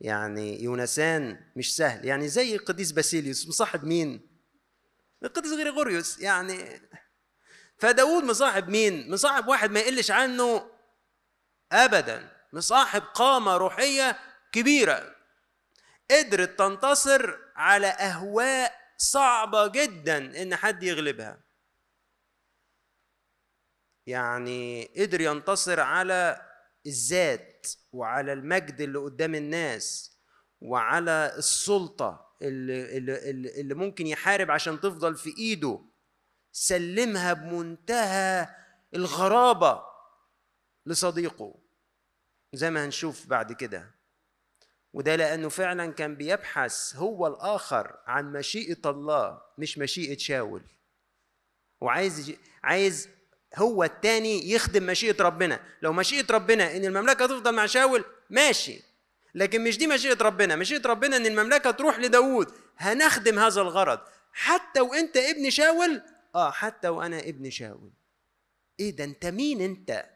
يعني 0.00 0.62
يونسان 0.62 1.50
مش 1.56 1.76
سهل. 1.76 2.04
يعني 2.04 2.28
زي 2.28 2.54
القديس 2.54 2.92
باسيليوس 2.92 3.48
مصاحب 3.48 3.84
مين؟ 3.84 4.28
القديس 5.22 5.52
غريغوريوس. 5.52 6.18
يعني 6.18 6.80
فداود 7.78 8.24
مصاحب 8.24 8.68
مين؟ 8.68 9.10
مصاحب 9.10 9.48
واحد 9.48 9.70
ما 9.70 9.80
يقلش 9.80 10.10
عنه 10.10 10.70
ابدا. 11.72 12.32
مصاحب 12.52 13.02
قامة 13.02 13.56
روحية 13.56 14.18
كبيرة. 14.52 15.16
قدرت 16.10 16.58
تنتصر 16.58 17.38
على 17.56 17.86
أهواء 17.86 18.80
صعبة 18.98 19.66
جدا 19.66 20.42
إن 20.42 20.56
حد 20.56 20.82
يغلبها. 20.82 21.40
يعني 24.06 24.90
قدر 24.96 25.20
ينتصر 25.20 25.80
على 25.80 26.49
الذات 26.86 27.66
وعلى 27.92 28.32
المجد 28.32 28.80
اللي 28.80 28.98
قدام 28.98 29.34
الناس 29.34 30.16
وعلى 30.60 31.34
السلطة 31.36 32.36
اللي, 32.42 32.96
اللي, 32.96 33.60
اللي 33.60 33.74
ممكن 33.74 34.06
يحارب 34.06 34.50
عشان 34.50 34.80
تفضل 34.80 35.16
في 35.16 35.36
إيده 35.38 35.80
سلمها 36.52 37.32
بمنتهى 37.32 38.48
الغرابة 38.94 39.82
لصديقه. 40.86 41.54
زي 42.52 42.70
ما 42.70 42.84
هنشوف 42.84 43.26
بعد 43.26 43.52
كده. 43.52 43.94
وده 44.92 45.16
لأنه 45.16 45.48
فعلا 45.48 45.92
كان 45.92 46.16
بيبحث 46.16 46.96
هو 46.96 47.26
الآخر 47.26 47.98
عن 48.06 48.32
مشيئة 48.32 48.90
الله 48.90 49.42
مش 49.58 49.78
مشيئة 49.78 50.18
شاول. 50.18 50.62
وعايز 51.80 52.32
عايز 52.62 53.08
هو 53.56 53.84
التاني 53.84 54.50
يخدم 54.50 54.86
مشيئة 54.86 55.22
ربنا. 55.22 55.60
لو 55.82 55.92
مشيئة 55.92 56.26
ربنا 56.30 56.76
إن 56.76 56.84
المملكة 56.84 57.26
تفضل 57.26 57.54
مع 57.54 57.66
شاول 57.66 58.04
ماشي. 58.30 58.82
لكن 59.34 59.64
مش 59.64 59.78
دي 59.78 59.86
مشيئة 59.86 60.22
ربنا. 60.22 60.56
مشيئة 60.56 60.86
ربنا 60.88 61.16
إن 61.16 61.26
المملكة 61.26 61.70
تروح 61.70 61.98
لداود 61.98 62.52
هنخدم 62.78 63.38
هذا 63.38 63.60
الغرض. 63.60 64.00
حتى 64.32 64.80
وأنت 64.80 65.16
ابن 65.16 65.50
شاول؟ 65.50 66.02
آه 66.34 66.50
حتى 66.50 66.88
وأنا 66.88 67.18
ابن 67.18 67.50
شاول. 67.50 67.90
إيه 68.80 68.96
ده؟ 68.96 69.04
أنت 69.04 69.26
مين 69.26 69.60
أنت؟ 69.60 70.06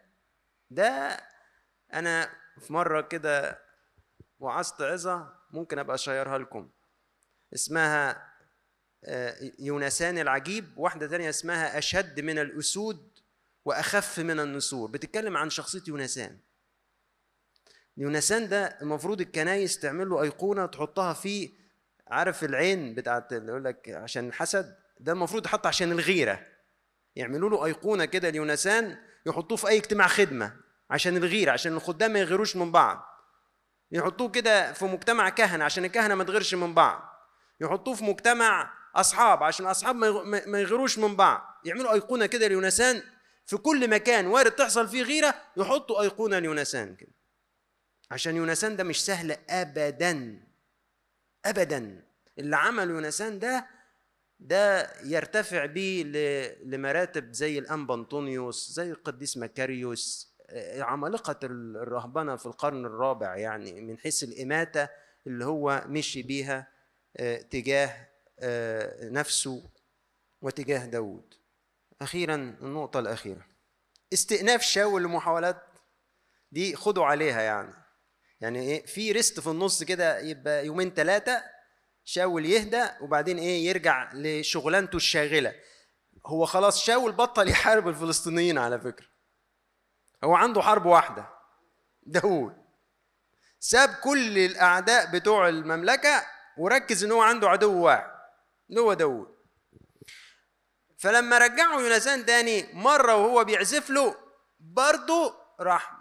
ده 0.71 1.19
أنا 1.93 2.29
في 2.67 2.73
مرة 2.73 3.01
كده 3.01 3.59
وعظت 4.39 4.81
عظة 4.81 5.33
ممكن 5.51 5.79
أبقى 5.79 5.95
أشيرها 5.95 6.37
لكم. 6.37 6.69
اسمها 7.53 8.31
آه، 9.05 9.35
يونسان 9.59 10.17
العجيب. 10.19 10.77
واحدة 10.77 11.07
تانية 11.07 11.29
اسمها 11.29 11.77
أشد 11.77 12.19
من 12.19 12.39
الأسود. 12.39 13.14
وأخف 13.65 14.19
من 14.19 14.39
النسور. 14.39 14.89
بتتكلم 14.91 15.37
عن 15.37 15.49
شخصية 15.49 15.83
يونسان 15.87 16.37
يونسان 17.97 18.49
ده 18.49 18.77
المفروض 18.81 19.21
الكنايس 19.21 19.79
تعمل 19.79 20.09
له 20.09 20.21
أيقونة 20.21 20.65
تحطها 20.65 21.13
في 21.13 21.51
عارف 22.07 22.43
العين 22.43 22.95
بتاعت 22.95 23.33
اللي 23.33 23.51
يقول 23.51 23.63
لك 23.63 23.89
عشان 23.89 24.27
الحسد 24.27 24.75
ده 24.99 25.11
المفروض 25.11 25.45
يحط 25.45 25.67
عشان 25.67 25.91
الغيرة. 25.91 26.47
يعملوا 27.15 27.49
له 27.49 27.65
أيقونة 27.65 28.05
كده 28.05 28.29
ليونسان 28.29 28.97
يحطوه 29.25 29.57
في 29.57 29.67
أي 29.67 29.77
اجتماع 29.77 30.07
خدمة 30.07 30.53
عشان 30.89 31.17
الغيرة 31.17 31.51
عشان 31.51 31.73
الخدام 31.73 32.11
ما 32.11 32.19
يغيروش 32.19 32.55
من 32.55 32.71
بعض. 32.71 33.05
يحطوه 33.91 34.29
كده 34.29 34.73
في 34.73 34.85
مجتمع 34.85 35.29
كهنة 35.29 35.65
عشان 35.65 35.85
الكهنة 35.85 36.15
ما 36.15 36.23
تغيرش 36.23 36.53
من 36.53 36.73
بعض. 36.73 37.01
يحطوه 37.61 37.93
في 37.93 38.03
مجتمع 38.03 38.73
أصحاب 38.95 39.43
عشان 39.43 39.65
الاصحاب 39.65 39.95
ما 40.47 40.59
يغيروش 40.59 40.97
من 40.97 41.15
بعض. 41.15 41.61
يعملوا 41.65 41.93
أيقونة 41.93 42.25
كده 42.25 42.47
ليونسان 42.47 43.03
في 43.45 43.57
كل 43.57 43.89
مكان 43.89 44.27
وارد 44.27 44.51
تحصل 44.51 44.87
فيه 44.87 45.03
غيرة 45.03 45.35
يحطوا 45.57 46.01
ايقونه 46.01 46.39
ليونسان 46.39 46.95
كده. 46.95 47.11
عشان 48.11 48.35
يونسان 48.35 48.75
ده 48.75 48.83
مش 48.83 49.05
سهل 49.05 49.37
ابدا 49.49 50.39
ابدا. 51.45 52.03
اللي 52.39 52.55
عمل 52.55 52.89
يونسان 52.89 53.39
ده 53.39 53.67
ده 54.39 54.91
يرتفع 55.03 55.65
بيه 55.65 56.03
لمراتب 56.63 57.33
زي 57.33 57.59
الانبا 57.59 57.93
انطونيوس 57.95 58.71
زي 58.71 58.91
القديس 58.91 59.37
مكاريوس 59.37 60.35
آه، 60.49 60.81
عمالقة 60.81 61.39
الرهبنة 61.43 62.35
في 62.35 62.45
القرن 62.45 62.85
الرابع 62.85 63.37
يعني 63.37 63.81
من 63.81 63.97
حيث 63.97 64.23
الإماتة 64.23 64.89
اللي 65.27 65.45
هو 65.45 65.83
مشي 65.87 66.23
بيها 66.23 66.67
آه، 67.17 67.37
تجاه 67.37 68.07
آه، 68.39 69.09
نفسه 69.09 69.69
وتجاه 70.41 70.85
داود 70.85 71.33
أخيرا 72.01 72.35
النقطة 72.35 72.99
الأخيرة. 72.99 73.45
استئناف 74.13 74.61
شاول 74.61 75.03
لمحاولات 75.03 75.63
دي 76.51 76.75
خدوا 76.75 77.05
عليها 77.05 77.41
يعني. 77.41 77.73
يعني 78.41 78.59
إيه؟ 78.59 78.85
في 78.85 79.11
ريست 79.11 79.39
في 79.39 79.47
النص 79.47 79.83
كده 79.83 80.19
يبقى 80.19 80.65
يومين 80.65 80.93
ثلاثة 80.93 81.43
شاول 82.03 82.45
يهدى 82.45 82.85
وبعدين 83.01 83.37
إيه؟ 83.37 83.65
يرجع 83.67 84.11
لشغلانته 84.13 84.95
الشاغلة. 84.95 85.55
هو 86.25 86.45
خلاص 86.45 86.83
شاول 86.83 87.11
بطل 87.11 87.49
يحارب 87.49 87.87
الفلسطينيين 87.87 88.57
على 88.57 88.79
فكرة. 88.79 89.07
هو 90.23 90.33
عنده 90.35 90.61
حرب 90.61 90.85
واحدة 90.85 91.29
داود 92.03 92.65
ساب 93.59 93.89
كل 94.03 94.37
الأعداء 94.37 95.11
بتوع 95.11 95.49
المملكة 95.49 96.25
وركز 96.57 97.03
إن 97.03 97.11
هو 97.11 97.21
عنده 97.21 97.49
عدو 97.49 97.81
واحد 97.83 98.11
اللي 98.69 98.81
هو 98.81 98.93
داود 98.93 99.34
فلما 100.97 101.37
رجعوا 101.37 101.81
يونسان 101.81 102.25
تاني 102.25 102.73
مرة 102.73 103.15
وهو 103.15 103.43
بيعزف 103.43 103.89
له 103.89 104.15
برضه 104.59 105.35
راح 105.59 105.91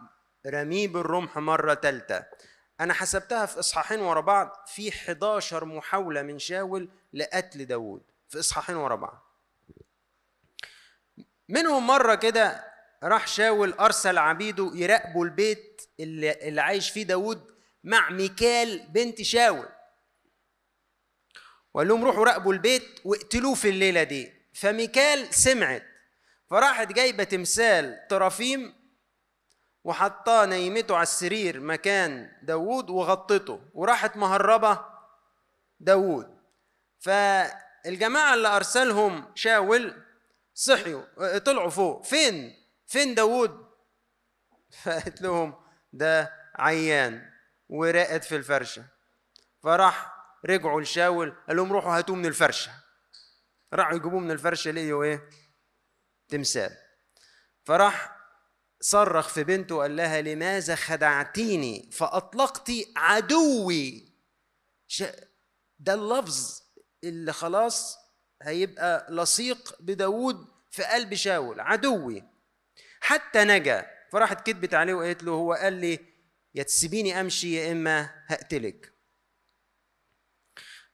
رميه 0.47 0.89
بالرمح 0.89 1.39
مرة 1.39 1.75
تالتة. 1.75 2.25
أنا 2.81 2.95
حسبتها 2.95 3.47
في 3.47 3.59
إصحاحين 3.59 4.01
ورا 4.01 4.21
بعض 4.21 4.65
في 4.67 4.89
11 4.89 5.65
محاولة 5.65 6.23
من 6.23 6.39
شاول 6.39 6.89
لقتل 7.13 7.65
داود 7.65 8.03
في 8.29 8.39
إصحاحين 8.39 8.77
ورا 8.77 8.97
بعض. 8.97 9.23
منهم 11.49 11.87
مرة 11.87 12.15
كده 12.15 12.65
راح 13.03 13.27
شاول 13.27 13.73
أرسل 13.73 14.19
عبيده 14.19 14.71
يراقبوا 14.75 15.25
البيت 15.25 15.83
اللي, 16.01 16.33
اللي 16.33 16.61
عايش 16.61 16.91
فيه 16.91 17.03
داود 17.03 17.55
مع 17.85 18.11
ميكال 18.11 18.87
بنت 18.89 19.23
شاول. 19.23 19.69
وقال 21.75 21.89
لهم 21.89 22.05
روحوا 22.05 22.25
راقبوا 22.25 22.53
البيت 22.53 23.01
واقتلوه 23.05 23.55
في 23.55 23.69
الليلة 23.69 24.03
دي. 24.03 24.44
فميكال 24.55 25.35
سمعت 25.35 25.83
فراحت 26.51 26.93
جايبة 26.93 27.25
تمثال 27.25 28.07
طرافيم 28.09 28.75
وحطاه 29.85 30.47
نيمته 30.47 30.95
على 30.95 31.03
السرير 31.03 31.61
مكان 31.61 32.33
داوود 32.43 32.91
وغطته 32.91 33.61
وراحت 33.75 34.17
مهربة 34.17 34.85
داوود. 35.81 36.39
فالجماعة 36.99 38.35
اللي 38.35 38.49
أرسلهم 38.49 39.33
شاول 39.35 40.03
صحيوا 40.55 41.39
طلعوا 41.39 41.71
فوق. 41.71 42.05
فين؟ 42.05 42.57
فين 42.87 43.15
داوود؟ 43.15 43.67
فقالت 44.83 45.23
لهم 45.23 45.55
ده 45.93 46.33
عيان 46.55 47.31
وراقد 47.69 48.23
في 48.23 48.37
الفرشة. 48.37 48.85
فراح 49.63 50.15
رجعوا 50.47 50.81
لشاول 50.81 51.37
قال 51.49 51.57
لهم 51.57 51.73
روحوا 51.73 51.99
هاتوه 51.99 52.17
من 52.17 52.27
الفرشة. 52.27 52.84
راحوا 53.75 53.97
يجيبوه 53.97 54.21
من 54.21 54.31
الفرشه 54.31 54.71
لقيوا 54.71 55.05
إيه؟ 55.05 55.31
تمثال. 56.29 56.77
فراح 57.65 58.17
صرخ 58.81 59.29
في 59.29 59.45
بنته 59.45 59.75
وقال 59.75 59.97
لها 59.97 60.21
لماذا 60.21 60.75
خدعتيني؟ 60.75 61.91
فأطلقت 61.93 62.71
عدوي. 62.97 64.13
ده 65.79 65.95
اللفظ 65.95 66.63
اللي 67.05 67.33
خلاص 67.33 67.99
هيبقى 68.43 69.07
لصيق 69.11 69.83
بداود 69.83 70.47
في 70.71 70.85
قلب 70.85 71.15
شاول 71.15 71.61
عدوي. 71.61 72.25
حتى 73.01 73.45
نجا. 73.45 73.91
فراحت 74.13 74.47
كتبت 74.51 74.75
عليه 74.75 74.95
وقالت 74.95 75.23
له 75.23 75.33
هو 75.33 75.53
قال 75.53 75.73
لي 75.73 75.99
يا 76.55 76.63
تسيبيني 76.63 77.21
أمشي 77.21 77.55
يا 77.55 77.73
إما 77.73 78.25
هقتلك. 78.27 78.93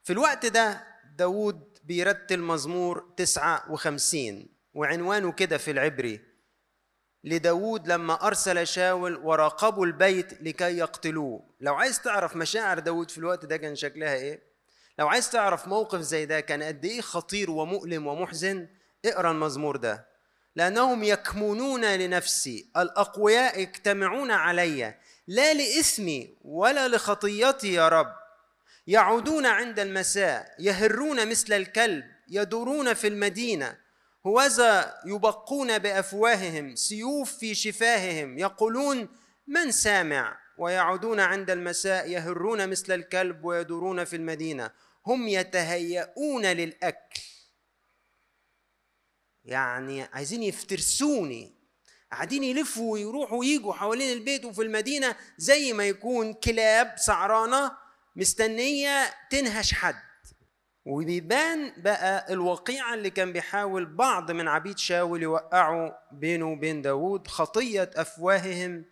في 0.03 0.12
الوقت 0.12 0.47
ده 0.47 0.87
داود 1.16 1.70
بيرتل 1.91 2.41
مزمور 2.41 3.12
59 3.16 4.47
وعنوانه 4.74 5.32
كده 5.32 5.59
في 5.59 5.70
العبري 5.70 6.20
لداود 7.24 7.88
لما 7.88 8.26
أرسل 8.26 8.66
شاول 8.66 9.16
وراقبوا 9.16 9.86
البيت 9.86 10.43
لكي 10.43 10.78
يقتلوه. 10.78 11.43
لو 11.61 11.74
عايز 11.74 12.01
تعرف 12.01 12.36
مشاعر 12.36 12.78
داود 12.78 13.11
في 13.11 13.18
الوقت 13.18 13.45
ده 13.45 13.57
كان 13.57 13.76
شكلها 13.76 14.14
إيه؟ 14.14 14.43
لو 14.99 15.09
عايز 15.09 15.30
تعرف 15.30 15.68
موقف 15.68 16.01
زي 16.01 16.26
ده 16.26 16.41
كان 16.41 16.62
قد 16.62 16.84
إيه 16.84 17.01
خطير 17.01 17.51
ومؤلم 17.51 18.07
ومحزن 18.07 18.68
اقرأ 19.05 19.30
المزمور 19.30 19.76
ده. 19.76 20.07
لأنهم 20.57 21.05
يكمنون 21.05 21.84
لنفسي 21.84 22.70
الأقوياء 22.76 23.61
يجتمعون 23.61 24.30
علي 24.30 24.95
لا 25.26 25.55
لإثمي 25.55 26.36
ولا 26.45 26.88
لخطيتي 26.88 27.72
يا 27.72 27.88
رب. 27.88 28.20
يعودون 28.91 29.47
عند 29.47 29.80
المساء 29.80 30.55
يهرون 30.59 31.28
مثل 31.28 31.53
الكلب 31.53 32.05
يدورون 32.28 32.95
في 32.95 33.07
المدينة. 33.07 33.78
هوذا 34.26 34.95
يبقون 35.07 35.78
بأفواههم 35.78 36.76
سيوف 36.76 37.36
في 37.38 37.55
شفاههم. 37.55 38.38
يقولون 38.38 39.09
من 39.47 39.70
سامع؟ 39.70 40.38
ويعودون 40.59 41.20
عند 41.20 41.51
المساء 41.51 42.09
يهرون 42.11 42.68
مثل 42.68 42.93
الكلب 42.95 43.45
ويدورون 43.45 44.05
في 44.05 44.16
المدينة. 44.16 44.70
هم 45.07 45.28
يتهيئون 45.28 46.47
للأكل. 46.47 47.20
يعني 49.45 50.03
عايزين 50.03 50.43
يفترسوني. 50.43 51.55
قاعدين 52.12 52.45
يلفوا 52.45 52.93
ويروحوا 52.93 53.38
ويجوا 53.38 53.72
حوالين 53.72 54.12
البيت 54.12 54.45
وفي 54.45 54.62
المدينة 54.62 55.16
زي 55.38 55.72
ما 55.72 55.88
يكون 55.88 56.32
كلاب 56.32 56.95
سعرانة 56.99 57.80
مستنية 58.17 59.15
تنهش 59.31 59.75
حد. 59.75 59.95
وبيبان 60.85 61.73
بقى 61.83 62.33
الوقيعة 62.33 62.95
اللي 62.95 63.11
كان 63.11 63.33
بيحاول 63.33 63.87
بعض 63.87 64.31
من 64.31 64.49
عبيد 64.49 64.79
شاول 64.79 65.23
يوقعوا 65.23 65.91
بينه 66.13 66.53
وبين 66.53 66.83
داود 66.83 67.27
خطية 67.27 67.91
أفواههم 67.95 68.85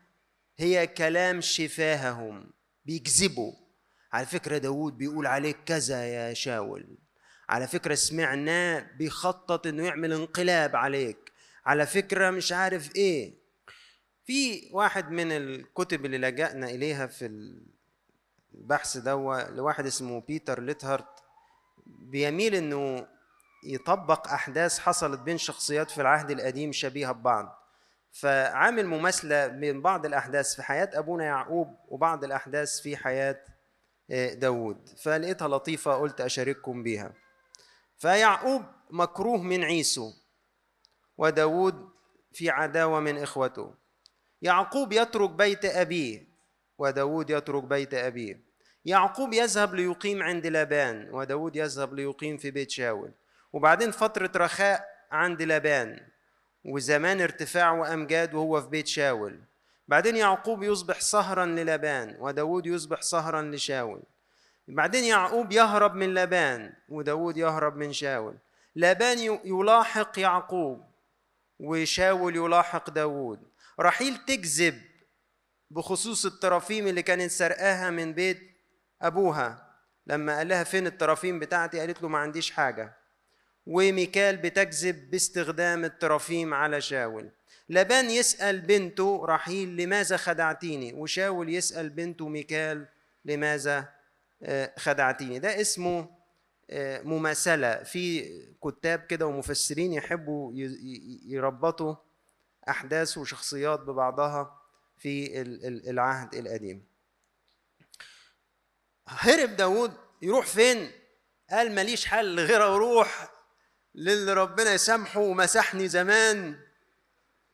هي 0.59 0.87
كلام 0.87 1.41
شفاههم. 1.41 2.53
بيكذبوا. 2.85 3.53
على 4.12 4.27
فكرة 4.27 4.59
داود 4.59 4.99
بيقول 4.99 5.27
عليك 5.27 5.57
كذا 5.66 6.05
يا 6.07 6.35
شاول. 6.35 6.99
على 7.49 7.66
فكرة 7.66 7.95
سمعناه 7.95 8.87
بيخطط 8.99 9.66
إنه 9.66 9.87
يعمل 9.87 10.12
انقلاب 10.12 10.77
عليك. 10.77 11.33
على 11.66 11.87
فكرة 11.87 12.31
مش 12.31 12.53
عارف 12.53 12.97
إيه. 12.97 13.35
في 14.25 14.71
واحد 14.73 15.11
من 15.11 15.33
الكتب 15.33 16.05
اللي 16.05 16.19
لجأنا 16.19 16.71
إليها 16.71 17.07
في 17.07 17.27
البحث 18.59 18.96
دوا 18.96 19.50
لواحد 19.50 19.86
اسمه 19.86 20.20
بيتر 20.20 20.61
ليتهارت 20.61 21.22
بيميل 21.86 22.54
إنه 22.54 23.06
يطبق 23.64 24.28
أحداث 24.28 24.78
حصلت 24.78 25.20
بين 25.20 25.38
شخصيات 25.38 25.90
في 25.90 26.00
العهد 26.00 26.30
القديم 26.30 26.72
شبيهة 26.72 27.12
ببعض. 27.12 27.59
فعامل 28.12 28.86
مماثلة 28.86 29.46
بين 29.46 29.82
بعض 29.82 30.06
الأحداث 30.06 30.54
في 30.54 30.62
حياة 30.62 30.90
أبونا 30.94 31.24
يعقوب 31.24 31.76
وبعض 31.88 32.24
الأحداث 32.24 32.80
في 32.80 32.96
حياة 32.96 33.40
آه، 34.11 34.34
داود 34.34 34.88
فلقيتها 35.02 35.48
لطيفة 35.48 35.94
قلت 35.94 36.20
أشارككم 36.20 36.82
بيها. 36.82 37.12
فيعقوب 37.98 38.62
مكروه 38.90 39.42
من 39.42 39.64
عيسو 39.64 40.12
وداود 41.18 41.88
في 42.32 42.50
عداوة 42.50 43.00
من 43.00 43.18
إخوته. 43.18 43.74
يعقوب 44.42 44.92
يترك 44.92 45.30
بيت 45.30 45.64
أبيه 45.64 46.28
وداود 46.78 47.30
يترك 47.30 47.64
بيت 47.64 47.94
أبيه. 47.94 48.47
يعقوب 48.89 49.32
يذهب 49.32 49.74
ليقيم 49.74 50.22
عند 50.22 50.47
لابان 50.47 51.09
وداود 51.11 51.57
يذهب 51.57 51.95
ليقيم 51.95 52.36
في 52.36 52.51
بيت 52.51 52.70
شاول. 52.70 53.11
وبعدين 53.53 53.91
فترة 53.91 54.30
رخاء 54.36 54.89
عند 55.12 55.43
لابان 55.43 56.01
وزمان 56.64 57.20
ارتفاع 57.20 57.72
وأمجاد 57.72 58.34
وهو 58.34 58.62
في 58.62 58.68
بيت 58.68 58.86
شاول. 58.86 59.41
بعدين 59.89 60.16
يعقوب 60.16 60.62
يصبح 60.62 61.01
سهرا 61.01 61.47
للابان 61.47 62.16
وداود 62.20 62.66
يصبح 62.66 63.03
سهرا 63.03 63.43
لشاول. 63.43 64.03
بعدين 64.68 65.05
يعقوب 65.05 65.53
يهرب 65.53 65.95
من 65.95 66.14
لابان 66.14 66.72
وداود 66.89 67.36
يهرب 67.36 67.76
من 67.76 67.93
شاول. 67.93 68.34
لابان 68.74 69.18
يلاحق 69.45 70.18
يعقوب 70.18 70.84
وشاول 71.61 72.36
يلاحق 72.36 72.91
داود. 72.91 73.41
رحيل 73.80 74.16
تكذب 74.16 74.82
بخصوص 75.70 76.26
الترافيم 76.26 76.86
اللي 76.86 77.03
كانت 77.03 77.30
سرقاها 77.30 77.91
من 77.91 78.12
بيت 78.12 78.57
أبوها 79.03 79.68
لما 80.07 80.36
قال 80.36 80.49
لها 80.49 80.64
فين 80.64 80.86
الترافيم 80.86 81.38
بتاعتي؟ 81.38 81.80
قالت 81.80 82.03
له 82.03 82.09
ما 82.09 82.18
عنديش 82.18 82.51
حاجة. 82.51 82.96
وميكال 83.66 84.36
بتكذب 84.36 85.11
باستخدام 85.11 85.84
الترافيم 85.84 86.55
على 86.55 86.80
شاول. 86.80 87.30
لبان 87.68 88.11
يسأل 88.11 88.61
بنته 88.61 89.24
رحيل 89.24 89.76
لماذا 89.76 90.16
خدعتيني؟ 90.16 90.92
وشاول 90.92 91.49
يسأل 91.55 91.90
بنته 91.90 92.28
ميكال 92.28 92.88
لماذا 93.24 93.88
آه، 94.42 94.72
خدعتيني؟ 94.78 95.38
ده 95.38 95.61
اسمه 95.61 96.09
آه، 96.70 97.03
مماثلة. 97.03 97.82
في 97.82 98.30
كتاب 98.64 99.01
كده 99.01 99.26
ومفسرين 99.26 99.92
يحبوا 99.92 100.53
يربطوا 101.26 101.94
أحداث 102.68 103.18
وشخصيات 103.18 103.80
ببعضها 103.80 104.61
في 104.99 105.42
العهد 105.90 106.34
القديم. 106.34 106.88
هرب 109.09 109.56
داود 109.56 109.92
يروح 110.22 110.46
فين؟ 110.46 110.92
قال 111.50 111.74
ماليش 111.74 112.06
حل 112.06 112.40
غير 112.40 112.74
أروح 112.74 113.30
للي 113.94 114.32
ربنا 114.32 114.72
يسامحه 114.72 115.20
ومسحني 115.20 115.88
زمان 115.88 116.61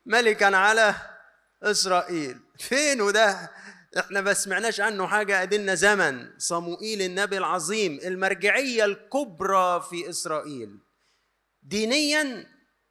ملكا 0.07 0.57
على 0.57 0.94
إسرائيل. 1.62 2.40
فين 2.59 3.00
وده؟ 3.00 3.50
إحنا 3.98 4.20
ما 4.20 4.34
سمعناش 4.34 4.80
عنه 4.80 5.07
حاجة 5.07 5.42
ادلنا 5.42 5.74
زمن. 5.74 6.38
صموئيل 6.38 7.02
النبي 7.02 7.38
العظيم 7.38 8.00
المرجعية 8.05 8.84
الكبرى 8.84 9.80
في 9.90 10.11
إسرائيل. 10.11 10.78
دينيا 11.62 12.46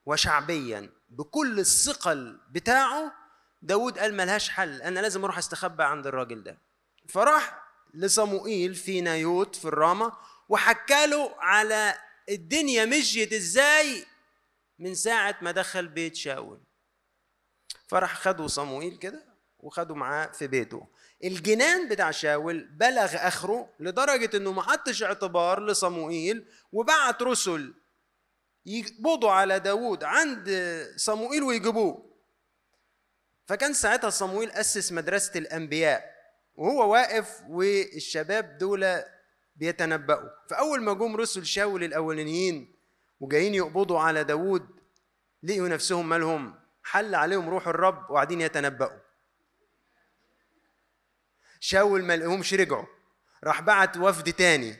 وشعبيا 0.05 0.89
بكل 1.09 1.59
الثقل 1.59 2.39
بتاعه 2.51 3.14
داود 3.61 3.99
قال 3.99 4.14
ملهاش 4.14 4.49
حل. 4.49 4.82
أنا 4.82 4.99
لازم 4.99 5.24
أروح 5.24 5.38
أستخبى 5.38 5.84
عند 5.84 6.07
الراجل 6.07 6.43
ده. 6.43 6.57
فراح 7.09 7.62
لصموئيل 7.94 8.76
في 8.76 9.02
نايوت 9.02 9.56
في 9.56 9.66
الرامة 9.66 10.14
وحكاله 10.50 11.36
على 11.39 11.96
الدنيا 12.30 12.86
مشيت 12.86 13.34
إزاي 13.34 14.06
من 14.80 14.96
ساعة 14.96 15.38
ما 15.41 15.52
دخل 15.52 15.88
بيت 15.88 16.16
شاول. 16.16 16.62
فراح 17.88 18.16
خدوا 18.16 18.48
صموئيل 18.48 18.98
كده 18.98 19.26
وخدوا 19.60 19.96
معاه 19.96 20.28
في 20.28 20.48
بيته. 20.48 20.88
الجنان 21.24 21.89
بتاع 21.89 22.12
شاول 22.12 22.68
بلغ 22.68 23.16
آخره 23.16 23.70
لدرجة 23.80 24.38
إنه 24.38 24.52
ما 24.52 24.62
حطش 24.62 25.04
اعتبار 25.04 25.66
لصموئيل 25.66 26.48
وبعت 26.72 27.22
رسل 27.22 27.74
يقبضوا 28.66 29.32
على 29.32 29.60
داوود 29.60 30.04
عند 30.04 30.50
صموئيل 30.96 31.44
ويجيبوه. 31.44 32.14
فكان 33.46 33.74
ساعتها 33.74 34.10
صموئيل 34.10 34.52
أسس 34.52 34.91
مدرسة 34.91 35.32
الأنبياء. 35.36 36.12
وهو 36.56 36.91
واقف 36.91 37.41
والشباب 37.49 38.58
دول 38.58 39.04
بيتنبأوا. 39.56 40.30
فأول 40.49 40.82
ما 40.82 40.93
جم 40.93 41.16
رسل 41.16 41.45
شاول 41.45 41.84
الأولانيين 41.84 42.76
وجايين 43.20 43.56
يقبضوا 43.56 43.99
على 43.99 44.24
داوود 44.24 44.68
لقوا 45.43 45.68
نفسهم 45.68 46.10
مالهم 46.10 46.60
حل 46.84 47.16
عليهم 47.16 47.49
روح 47.49 47.68
الرب 47.68 48.12
وقاعدين 48.12 48.41
يتنبأوا. 48.41 48.99
شاول 51.60 52.04
ما 52.04 52.18
لقيهمش 52.18 52.54
رجعوا 52.54 52.86
راح 53.43 53.62
بعت 53.62 53.97
وفد 53.97 54.34
تاني. 54.34 54.76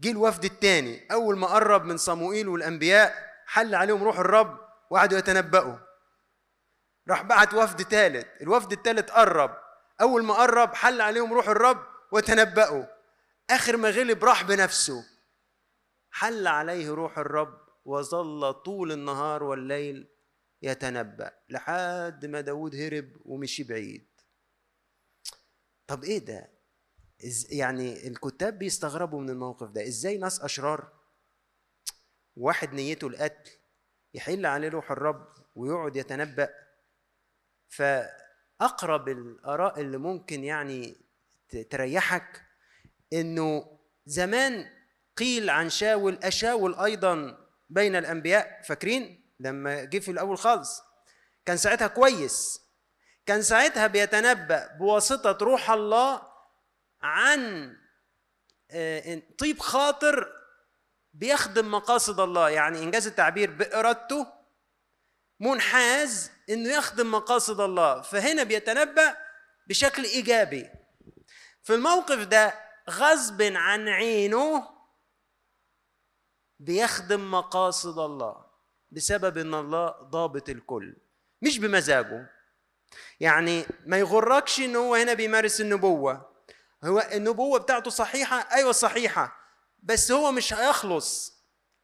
جه 0.00 0.10
الوفد 0.10 0.44
التاني 0.44 1.06
أول 1.12 1.38
ما 1.38 1.46
قرب 1.46 1.84
من 1.84 1.96
صموئيل 1.96 2.48
والأنبياء 2.48 3.32
حل 3.46 3.74
عليهم 3.74 4.04
روح 4.04 4.18
الرب 4.18 4.60
وقعدوا 4.90 5.18
يتنبأوا. 5.18 5.76
راح 7.08 7.22
بعت 7.22 7.54
وفد 7.54 7.84
تالت 7.84 8.42
الوفد 8.42 8.72
التالت 8.72 9.10
قرب 9.10 9.65
أول 10.00 10.24
ما 10.24 10.34
قرب 10.34 10.74
حل 10.74 11.00
عليهم 11.00 11.32
روح 11.32 11.48
الرب 11.48 11.86
وتنبأوا. 12.12 12.84
آخر 13.50 13.76
ما 13.76 13.90
غلب 13.90 14.24
راح 14.24 14.42
بنفسه. 14.42 15.04
حل 16.10 16.46
عليه 16.46 16.90
روح 16.90 17.18
الرب 17.18 17.66
وظل 17.84 18.54
طول 18.54 18.92
النهار 18.92 19.42
والليل 19.42 20.08
يتنبأ 20.62 21.32
لحد 21.48 22.26
ما 22.26 22.40
داود 22.40 22.74
هرب 22.74 23.12
ومشي 23.24 23.64
بعيد. 23.64 24.08
طب 25.86 26.04
إيه 26.04 26.18
ده؟ 26.18 26.50
يعني 27.50 28.08
الكتاب 28.08 28.58
بيستغربوا 28.58 29.20
من 29.20 29.30
الموقف 29.30 29.70
ده. 29.70 29.86
إزاي 29.86 30.18
ناس 30.18 30.40
أشرار 30.40 30.92
واحد 32.36 32.72
نيته 32.72 33.06
القتل 33.06 33.50
يحل 34.14 34.46
عليه 34.46 34.68
روح 34.68 34.90
الرب 34.90 35.34
ويقعد 35.54 35.96
يتنبأ؟ 35.96 36.54
فأقرب 38.60 39.08
الآراء 39.08 39.80
اللي 39.80 39.98
ممكن 39.98 40.44
يعني 40.44 40.96
تريحك 41.70 42.42
إنه 43.12 43.78
زمان 44.06 44.70
قيل 45.16 45.50
عن 45.50 45.70
شاول 45.70 46.18
أشاول 46.22 46.74
أيضا 46.74 47.38
بين 47.70 47.96
الأنبياء 47.96 48.62
فاكرين؟ 48.62 49.30
لما 49.40 49.84
جه 49.84 49.98
في 49.98 50.10
الأول 50.10 50.38
خالص. 50.38 50.82
كان 51.46 51.56
ساعتها 51.56 51.86
كويس. 51.86 52.60
كان 53.26 53.42
ساعتها 53.42 53.86
بيتنبأ 53.86 54.76
بواسطة 54.78 55.38
روح 55.44 55.70
الله 55.70 56.22
عن 57.02 57.76
آه، 58.70 59.22
طيب 59.38 59.58
خاطر 59.58 60.32
بيخدم 61.14 61.70
مقاصد 61.70 62.20
الله. 62.20 62.50
يعني 62.50 62.82
إنجاز 62.82 63.06
التعبير 63.06 63.50
بإرادته 63.50 64.26
منحاز 65.40 66.35
إنه 66.50 66.68
يخدم 66.68 67.10
مقاصد 67.10 67.60
الله. 67.60 68.00
فهنا 68.02 68.42
بيتنبأ 68.42 69.16
بشكل 69.68 70.04
إيجابي. 70.04 70.70
في 71.62 71.74
الموقف 71.74 72.18
ده 72.18 72.54
غصب 72.90 73.42
عن 73.42 73.88
عينه 73.88 74.68
بيخدم 76.58 77.30
مقاصد 77.30 77.98
الله 77.98 78.46
بسبب 78.90 79.38
إن 79.38 79.54
الله 79.54 79.88
ضابط 79.90 80.48
الكل 80.48 80.96
مش 81.42 81.58
بمزاجه. 81.58 82.30
يعني 83.20 83.66
ما 83.86 83.98
يغركش 83.98 84.60
إن 84.60 84.76
هو 84.76 84.94
هنا 84.94 85.14
بيمارس 85.14 85.60
النبوة. 85.60 86.36
هو 86.84 87.08
النبوة 87.12 87.58
بتاعته 87.58 87.90
صحيحة؟ 87.90 88.36
أيوه 88.52 88.72
صحيحة. 88.72 89.36
بس 89.82 90.12
هو 90.12 90.32
مش 90.32 90.54
هيخلص. 90.54 91.36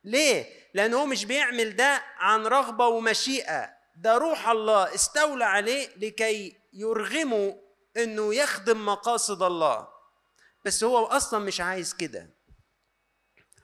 ليه؟ 0.05 0.47
لأن 0.75 0.95
هو 0.95 1.07
مش 1.07 1.25
بيعمل 1.25 1.77
ده 1.77 2.03
عن 2.19 2.47
رغبة 2.47 2.87
ومشيئة. 2.87 3.82
ده 4.03 4.19
روح 4.19 4.49
الله 4.49 4.95
استولى 4.95 5.45
عليه 5.45 5.89
لكي 5.97 6.61
يرغمه 6.73 7.59
إنه 7.97 8.35
يخدم 8.35 8.87
مقاصد 8.87 9.43
الله. 9.43 9.89
بس 10.65 10.85
هو 10.85 11.07
أصلا 11.07 11.45
مش 11.45 11.61
عايز 11.61 11.95
كده. 11.95 12.31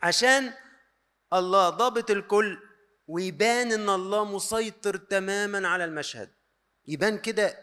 عشان 0.03 0.55
الله 1.33 1.69
ضابط 1.69 2.11
الكل 2.11 2.59
ويبان 3.07 3.73
إن 3.73 3.89
الله 3.89 4.25
مسيطر 4.25 4.97
تماما 4.97 5.69
على 5.69 5.85
المشهد. 5.85 6.35
يبان 6.87 7.19
كده 7.19 7.59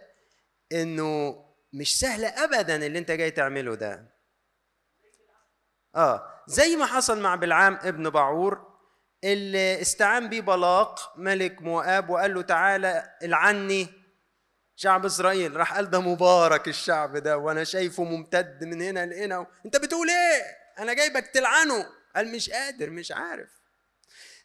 إنه 0.71 1.35
مش 1.73 1.99
سهل 1.99 2.25
ابدا 2.25 2.85
اللي 2.85 2.99
أنت 2.99 3.11
جاي 3.11 3.31
تعمله 3.31 3.75
ده. 3.75 4.15
آه 5.95 6.43
زي 6.47 6.75
ما 6.75 6.85
حصل 6.85 7.19
مع 7.21 7.35
بلعام 7.35 7.79
ابن 7.81 8.09
بعور 8.09 8.74
اللي 9.23 9.81
استعان 9.81 10.29
بيه 10.29 10.41
بلاق 10.41 11.13
ملك 11.17 11.61
مواب 11.61 12.09
وقال 12.09 12.33
له 12.33 12.41
تعالى 12.41 13.11
العني. 13.23 13.87
شعب 14.75 15.05
إسرائيل 15.05 15.55
راح 15.55 15.73
قال 15.73 15.89
ده 15.89 15.99
مبارك 15.99 16.67
الشعب 16.67 17.17
ده 17.17 17.37
وأنا 17.37 17.63
شايفه 17.63 18.03
ممتد 18.03 18.63
من 18.63 18.81
هنا 18.81 19.05
لهنا. 19.05 19.47
أنت 19.65 19.77
بتقول 19.77 20.09
إيه؟ 20.09 20.43
أنا 20.79 20.93
جايبك 20.93 21.27
تلعنه. 21.27 21.85
قال 22.15 22.31
مش 22.31 22.49
قادر 22.49 22.89
مش 22.89 23.11
عارف. 23.11 23.49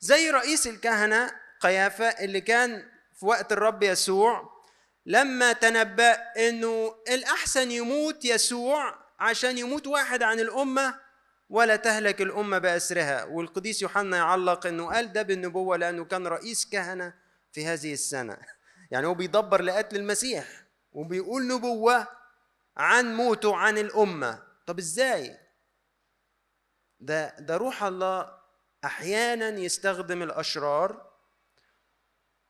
زي 0.01 0.31
رئيس 0.31 0.67
الكهنة 0.67 1.33
قيافة 1.61 2.05
اللي 2.09 2.41
كان 2.41 2.89
في 3.21 3.27
وقت 3.27 3.53
الرب 3.53 3.83
يسوع 3.83 4.51
لما 5.07 5.53
تنبأ 5.53 6.19
إنه 6.49 6.95
الأحسن 7.09 7.71
يموت 7.71 8.25
يسوع 8.25 8.95
عشان 9.21 9.59
يموت 9.59 9.87
واحد 9.87 10.23
عن 10.23 10.41
الأمة 10.41 10.95
ولا 11.51 11.77
تهلك 11.77 12.21
الأمة 12.23 12.59
بأسرها. 12.59 13.25
والقديس 13.25 13.83
يوحنا 13.83 14.17
يعلق 14.17 14.67
أنه 14.67 14.87
قال 14.87 15.13
ده 15.13 15.23
بالنبوة 15.23 15.77
لأنه 15.77 16.05
كان 16.05 16.27
رئيس 16.27 16.67
كهنة 16.71 17.15
في 17.53 17.67
هذه 17.67 17.93
السنة. 17.93 18.37
يعني 18.91 19.07
هو 19.07 19.15
بيدبر 19.15 19.63
لقتل 19.63 19.97
المسيح 19.97 20.65
وبيقول 20.93 21.47
نبوة 21.47 22.09
عن 22.77 23.15
موته 23.15 23.57
عن 23.57 23.79
الأمة. 23.79 24.43
طب 24.67 24.79
إزاي؟ 24.79 25.39
ده 27.01 27.37
ده 27.39 27.57
روح 27.57 27.83
الله 27.83 28.41
أحيانا 28.85 29.49
يستخدم 29.49 30.23
الأشرار 30.23 31.11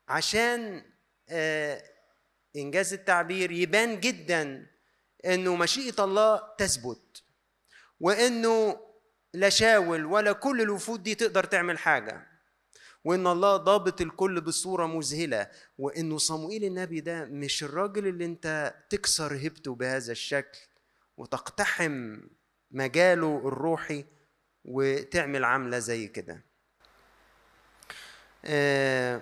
عشان 0.09 0.85
آه 1.29 1.83
إنجاز 2.57 2.93
التعبير 2.93 3.51
يبان 3.51 4.01
جدا 4.01 4.67
إنه 5.25 5.57
مشيئة 5.57 6.05
الله 6.05 6.55
تثبت 6.59 7.23
وإنه 8.01 8.81
لا 9.35 9.49
شاول 9.49 10.05
ولا 10.05 10.33
كل 10.33 10.61
الوفود 10.61 11.03
دي 11.03 11.15
تقدر 11.15 11.45
تعمل 11.45 11.79
حاجة. 11.79 12.27
وإن 13.05 13.27
الله 13.27 13.57
ضابط 13.57 14.01
الكل 14.01 14.41
بصورة 14.41 14.87
مذهلة 14.87 15.51
وإنه 15.79 16.19
صموئيل 16.19 16.65
النبي 16.65 17.01
ده 17.01 17.25
مش 17.25 17.63
الراجل 17.65 18.07
اللي 18.07 18.25
أنت 18.25 18.75
تكسر 18.91 19.37
هبته 19.37 19.75
بهذا 19.75 20.13
الشكل 20.13 20.59
وتقتحم 21.17 22.21
مجاله 22.71 23.43
الروحي 23.49 24.05
وتعمل 24.65 25.45
عملة 25.45 25.79
زي 25.79 26.07
كده. 26.09 26.45
آه 28.45 29.21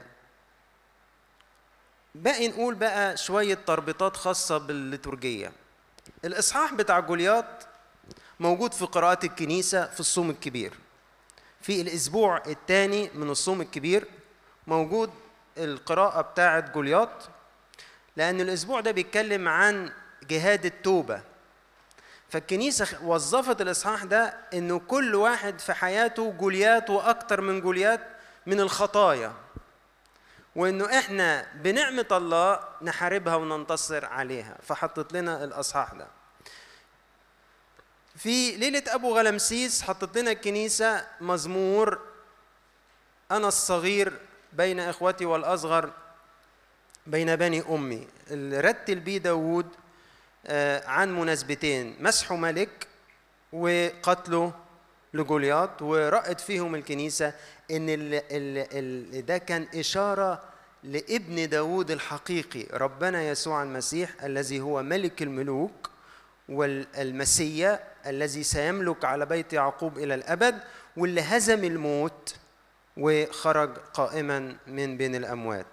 باقي 2.15 2.49
نقول 2.49 2.75
بقى 2.75 3.17
شوية 3.17 3.55
تربيطات 3.55 4.17
خاصة 4.17 4.59
بالليتورجية. 4.59 5.53
الإصحاح 6.25 6.75
بتاع 6.75 7.01
جولياط 7.01 7.68
موجود 8.41 8.75
في 8.75 8.85
قراءات 8.85 9.25
الكنيسة 9.25 9.87
في 9.87 10.01
الصوم 10.01 10.31
الكبير. 10.31 10.73
في 11.61 11.81
الأسبوع 11.81 12.43
الثاني 12.47 13.11
من 13.15 13.31
الصوم 13.31 13.61
الكبير 13.61 14.05
موجود 14.67 15.11
القراءة 15.59 16.21
بتاعة 16.21 16.73
جولياط 16.73 17.11
لأن 18.17 18.41
الأسبوع 18.41 18.81
ده 18.81 18.91
بيتكلم 18.91 19.49
عن 19.49 19.93
جهاد 20.29 20.65
التوبة. 20.67 21.21
فالكنيسة 22.31 22.87
وظفت 23.05 23.61
الإصحاح 23.61 24.05
ده 24.05 24.35
إنه 24.55 24.79
كل 24.79 25.15
واحد 25.15 25.59
في 25.59 25.73
حياته 25.73 26.31
جوليات 26.33 26.91
وأكتر 26.91 27.41
من 27.41 27.61
جوليات 27.61 28.01
من 28.47 28.61
الخطايا 28.61 29.33
وإنه 30.57 30.99
إحنا 30.99 31.47
بنعمة 31.55 32.07
الله 32.13 32.61
نحاربها 32.83 33.35
وننتصر 33.37 34.05
عليها. 34.05 34.57
فحطت 34.63 35.13
لنا 35.13 35.45
الأصحاح 35.45 35.93
ده. 35.95 36.07
في 38.19 38.57
ليلة 38.57 38.83
أبو 38.89 39.17
غلمسيس 39.19 39.83
حطت 39.83 40.19
لنا 40.19 40.31
الكنيسة 40.31 41.07
مزمور. 41.21 41.99
أنا 43.31 43.49
الصغير 43.49 44.13
بين 44.53 44.81
إخوتي 44.81 45.27
والأصغر 45.27 45.93
بين 47.07 47.37
بني 47.37 47.63
أمي. 47.69 48.07
رتل 48.53 49.01
بيه 49.01 49.19
داوود 49.19 49.67
عن 50.87 51.21
مناسبتين 51.21 51.97
مسحه 52.01 52.37
ملك 52.37 52.87
وقتله 53.53 54.53
لجولياط 55.15 55.83
ورأت 55.83 56.41
فيهم 56.41 56.75
الكنيسة 56.75 57.33
إن 57.71 59.25
ده 59.27 59.39
كان 59.39 59.67
إشارة 59.75 60.43
لابن 60.85 61.49
داوود 61.49 61.91
الحقيقي 61.91 62.67
ربنا 62.73 63.23
يسوع 63.23 63.63
المسيح 63.63 64.11
الذي 64.25 64.61
هو 64.61 64.83
ملك 64.83 65.23
الملوك. 65.23 65.91
والمسيا 66.49 67.81
الذي 68.07 68.43
سيملك 68.43 69.05
على 69.05 69.27
بيت 69.27 69.53
يعقوب 69.53 69.99
إلى 69.99 70.15
الأبد 70.15 70.61
واللي 70.97 71.21
هزم 71.21 71.65
الموت 71.65 72.37
وخرج 72.97 73.79
قائما 73.95 74.57
من 74.67 74.97
بين 74.97 75.15
الأموات. 75.15 75.67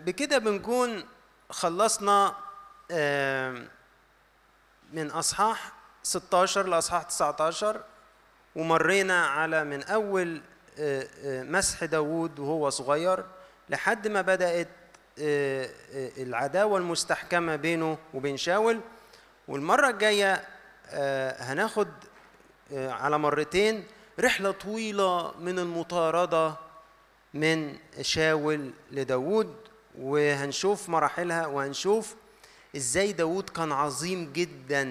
بكده 0.00 0.38
بنكون 0.38 1.04
خلصنا 1.50 2.34
من 4.92 5.10
أصحاح 5.10 5.72
16 6.02 6.66
لأصحاح 6.66 7.02
19 7.02 7.84
ومرينا 8.56 9.26
على 9.26 9.64
من 9.64 9.82
أول 9.82 10.40
مسح 11.26 11.84
داوود 11.84 12.38
وهو 12.38 12.70
صغير 12.70 13.24
لحد 13.68 14.08
ما 14.08 14.20
بدأت 14.20 14.68
العداوة 16.18 16.78
المستحكمة 16.78 17.56
بينه 17.56 17.98
وبين 18.14 18.36
شاول. 18.36 18.80
والمرة 19.48 19.88
الجاية 19.90 20.44
هناخد 21.40 21.88
على 22.72 23.18
مرتين 23.18 23.84
رحلة 24.20 24.50
طويلة 24.50 25.34
من 25.40 25.58
المطاردة 25.58 26.54
من 27.34 27.76
شاول 28.00 28.70
لداود 28.90 29.54
وهنشوف 29.98 30.88
مراحلها 30.88 31.46
وهنشوف 31.46 32.14
إزاي 32.76 33.12
داود 33.12 33.50
كان 33.50 33.72
عظيم 33.72 34.32
جدا 34.32 34.84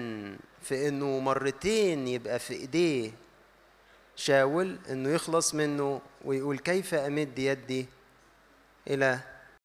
في 0.62 0.88
إنه 0.88 1.18
مرتين 1.18 2.08
يبقى 2.08 2.38
في 2.38 2.54
إيديه 2.54 3.10
شاول 4.16 4.78
إنه 4.90 5.08
يخلص 5.08 5.54
منه 5.54 6.00
ويقول 6.24 6.58
كيف 6.58 6.94
أمد 6.94 7.38
يدي 7.38 7.86
إلى 8.88 9.18